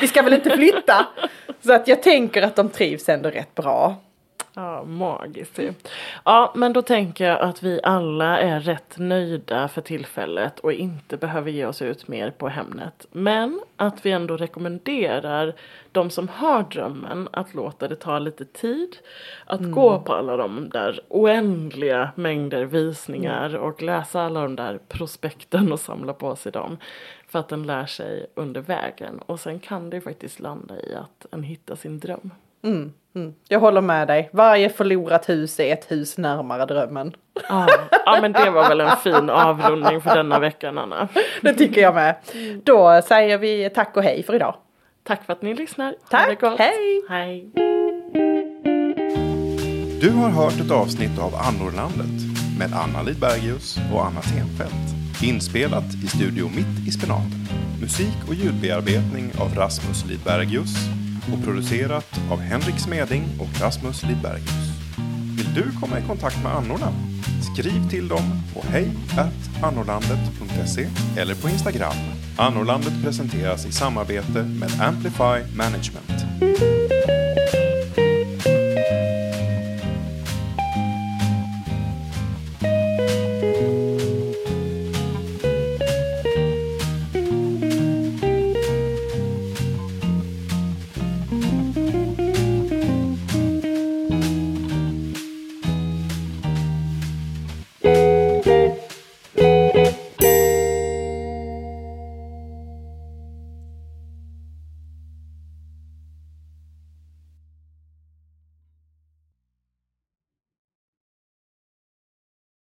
vi 0.00 0.08
ska 0.08 0.22
väl 0.22 0.32
inte 0.32 0.50
flytta. 0.50 1.06
så 1.64 1.72
att 1.72 1.88
jag 1.88 2.02
tänker 2.02 2.42
att 2.42 2.56
de 2.56 2.68
trivs 2.68 3.08
ändå 3.08 3.30
rätt 3.30 3.54
bra. 3.54 3.96
Ja, 4.60 4.84
magiskt 4.84 5.58
ju. 5.58 5.72
Ja, 6.24 6.52
men 6.56 6.72
då 6.72 6.82
tänker 6.82 7.24
jag 7.28 7.40
att 7.40 7.62
vi 7.62 7.80
alla 7.82 8.38
är 8.38 8.60
rätt 8.60 8.98
nöjda 8.98 9.68
för 9.68 9.80
tillfället 9.80 10.58
och 10.58 10.72
inte 10.72 11.16
behöver 11.16 11.50
ge 11.50 11.66
oss 11.66 11.82
ut 11.82 12.08
mer 12.08 12.30
på 12.30 12.48
Hemnet. 12.48 13.06
Men 13.12 13.60
att 13.76 14.06
vi 14.06 14.10
ändå 14.10 14.36
rekommenderar 14.36 15.54
de 15.92 16.10
som 16.10 16.28
har 16.28 16.62
drömmen 16.62 17.28
att 17.32 17.54
låta 17.54 17.88
det 17.88 17.96
ta 17.96 18.18
lite 18.18 18.44
tid. 18.44 18.96
Att 19.44 19.72
gå 19.72 20.00
på 20.00 20.12
alla 20.12 20.36
de 20.36 20.68
där 20.68 21.00
oändliga 21.08 22.10
mängder 22.14 22.64
visningar 22.64 23.56
och 23.56 23.82
läsa 23.82 24.22
alla 24.22 24.42
de 24.42 24.56
där 24.56 24.78
prospekten 24.88 25.72
och 25.72 25.80
samla 25.80 26.12
på 26.12 26.36
sig 26.36 26.52
dem. 26.52 26.78
För 27.28 27.38
att 27.38 27.52
en 27.52 27.66
lär 27.66 27.86
sig 27.86 28.26
under 28.34 28.60
vägen. 28.60 29.18
Och 29.26 29.40
sen 29.40 29.60
kan 29.60 29.90
det 29.90 30.00
faktiskt 30.00 30.40
landa 30.40 30.80
i 30.80 30.94
att 30.94 31.26
en 31.30 31.42
hittar 31.42 31.74
sin 31.74 32.00
dröm. 32.00 32.30
Mm, 32.64 32.92
mm. 33.14 33.34
Jag 33.48 33.60
håller 33.60 33.80
med 33.80 34.08
dig, 34.08 34.30
varje 34.32 34.68
förlorat 34.68 35.28
hus 35.28 35.60
är 35.60 35.72
ett 35.72 35.90
hus 35.90 36.18
närmare 36.18 36.66
drömmen. 36.66 37.12
Ja, 37.48 37.68
ja 38.06 38.18
men 38.20 38.32
det 38.32 38.50
var 38.50 38.68
väl 38.68 38.80
en 38.80 38.96
fin 38.96 39.30
avrundning 39.30 40.00
för 40.00 40.16
denna 40.16 40.38
veckan 40.38 40.78
Anna. 40.78 41.08
Det 41.42 41.54
tycker 41.54 41.80
jag 41.80 41.94
med. 41.94 42.16
Då 42.64 43.02
säger 43.04 43.38
vi 43.38 43.70
tack 43.74 43.96
och 43.96 44.02
hej 44.02 44.22
för 44.22 44.34
idag. 44.34 44.54
Tack 45.04 45.24
för 45.24 45.32
att 45.32 45.42
ni 45.42 45.54
lyssnar. 45.54 45.94
Tack, 46.08 46.42
hej. 46.58 47.02
Hej. 47.08 47.50
Du 50.00 50.10
har 50.10 50.28
hört 50.28 50.60
ett 50.60 50.70
avsnitt 50.70 51.18
av 51.18 51.34
Annorlandet 51.34 52.40
med 52.58 52.72
Anna 52.74 53.02
Lidbergius 53.02 53.78
och 53.92 54.06
Anna 54.06 54.20
Tenfelt. 54.20 55.22
Inspelat 55.22 55.94
i 56.04 56.06
Studio 56.06 56.48
Mitt 56.56 56.88
i 56.88 56.90
Spenaten. 56.90 57.46
Musik 57.80 58.28
och 58.28 58.34
ljudbearbetning 58.34 59.32
av 59.40 59.54
Rasmus 59.54 60.04
Lidbergius 60.06 60.99
och 61.32 61.44
producerat 61.44 62.20
av 62.30 62.40
Henrik 62.40 62.78
Smeding 62.78 63.24
och 63.38 63.60
Rasmus 63.60 64.02
Lidbergius. 64.02 64.50
Vill 65.36 65.54
du 65.54 65.72
komma 65.80 65.98
i 65.98 66.02
kontakt 66.02 66.42
med 66.42 66.52
annorna? 66.52 66.92
Skriv 67.52 67.88
till 67.90 68.08
dem 68.08 68.42
på 68.54 68.62
hejatannorlandet.se 68.68 70.88
eller 71.16 71.34
på 71.34 71.48
Instagram. 71.48 71.94
Annorlandet 72.36 73.02
presenteras 73.02 73.66
i 73.66 73.72
samarbete 73.72 74.42
med 74.42 74.70
Amplify 74.80 75.56
Management. 75.56 76.24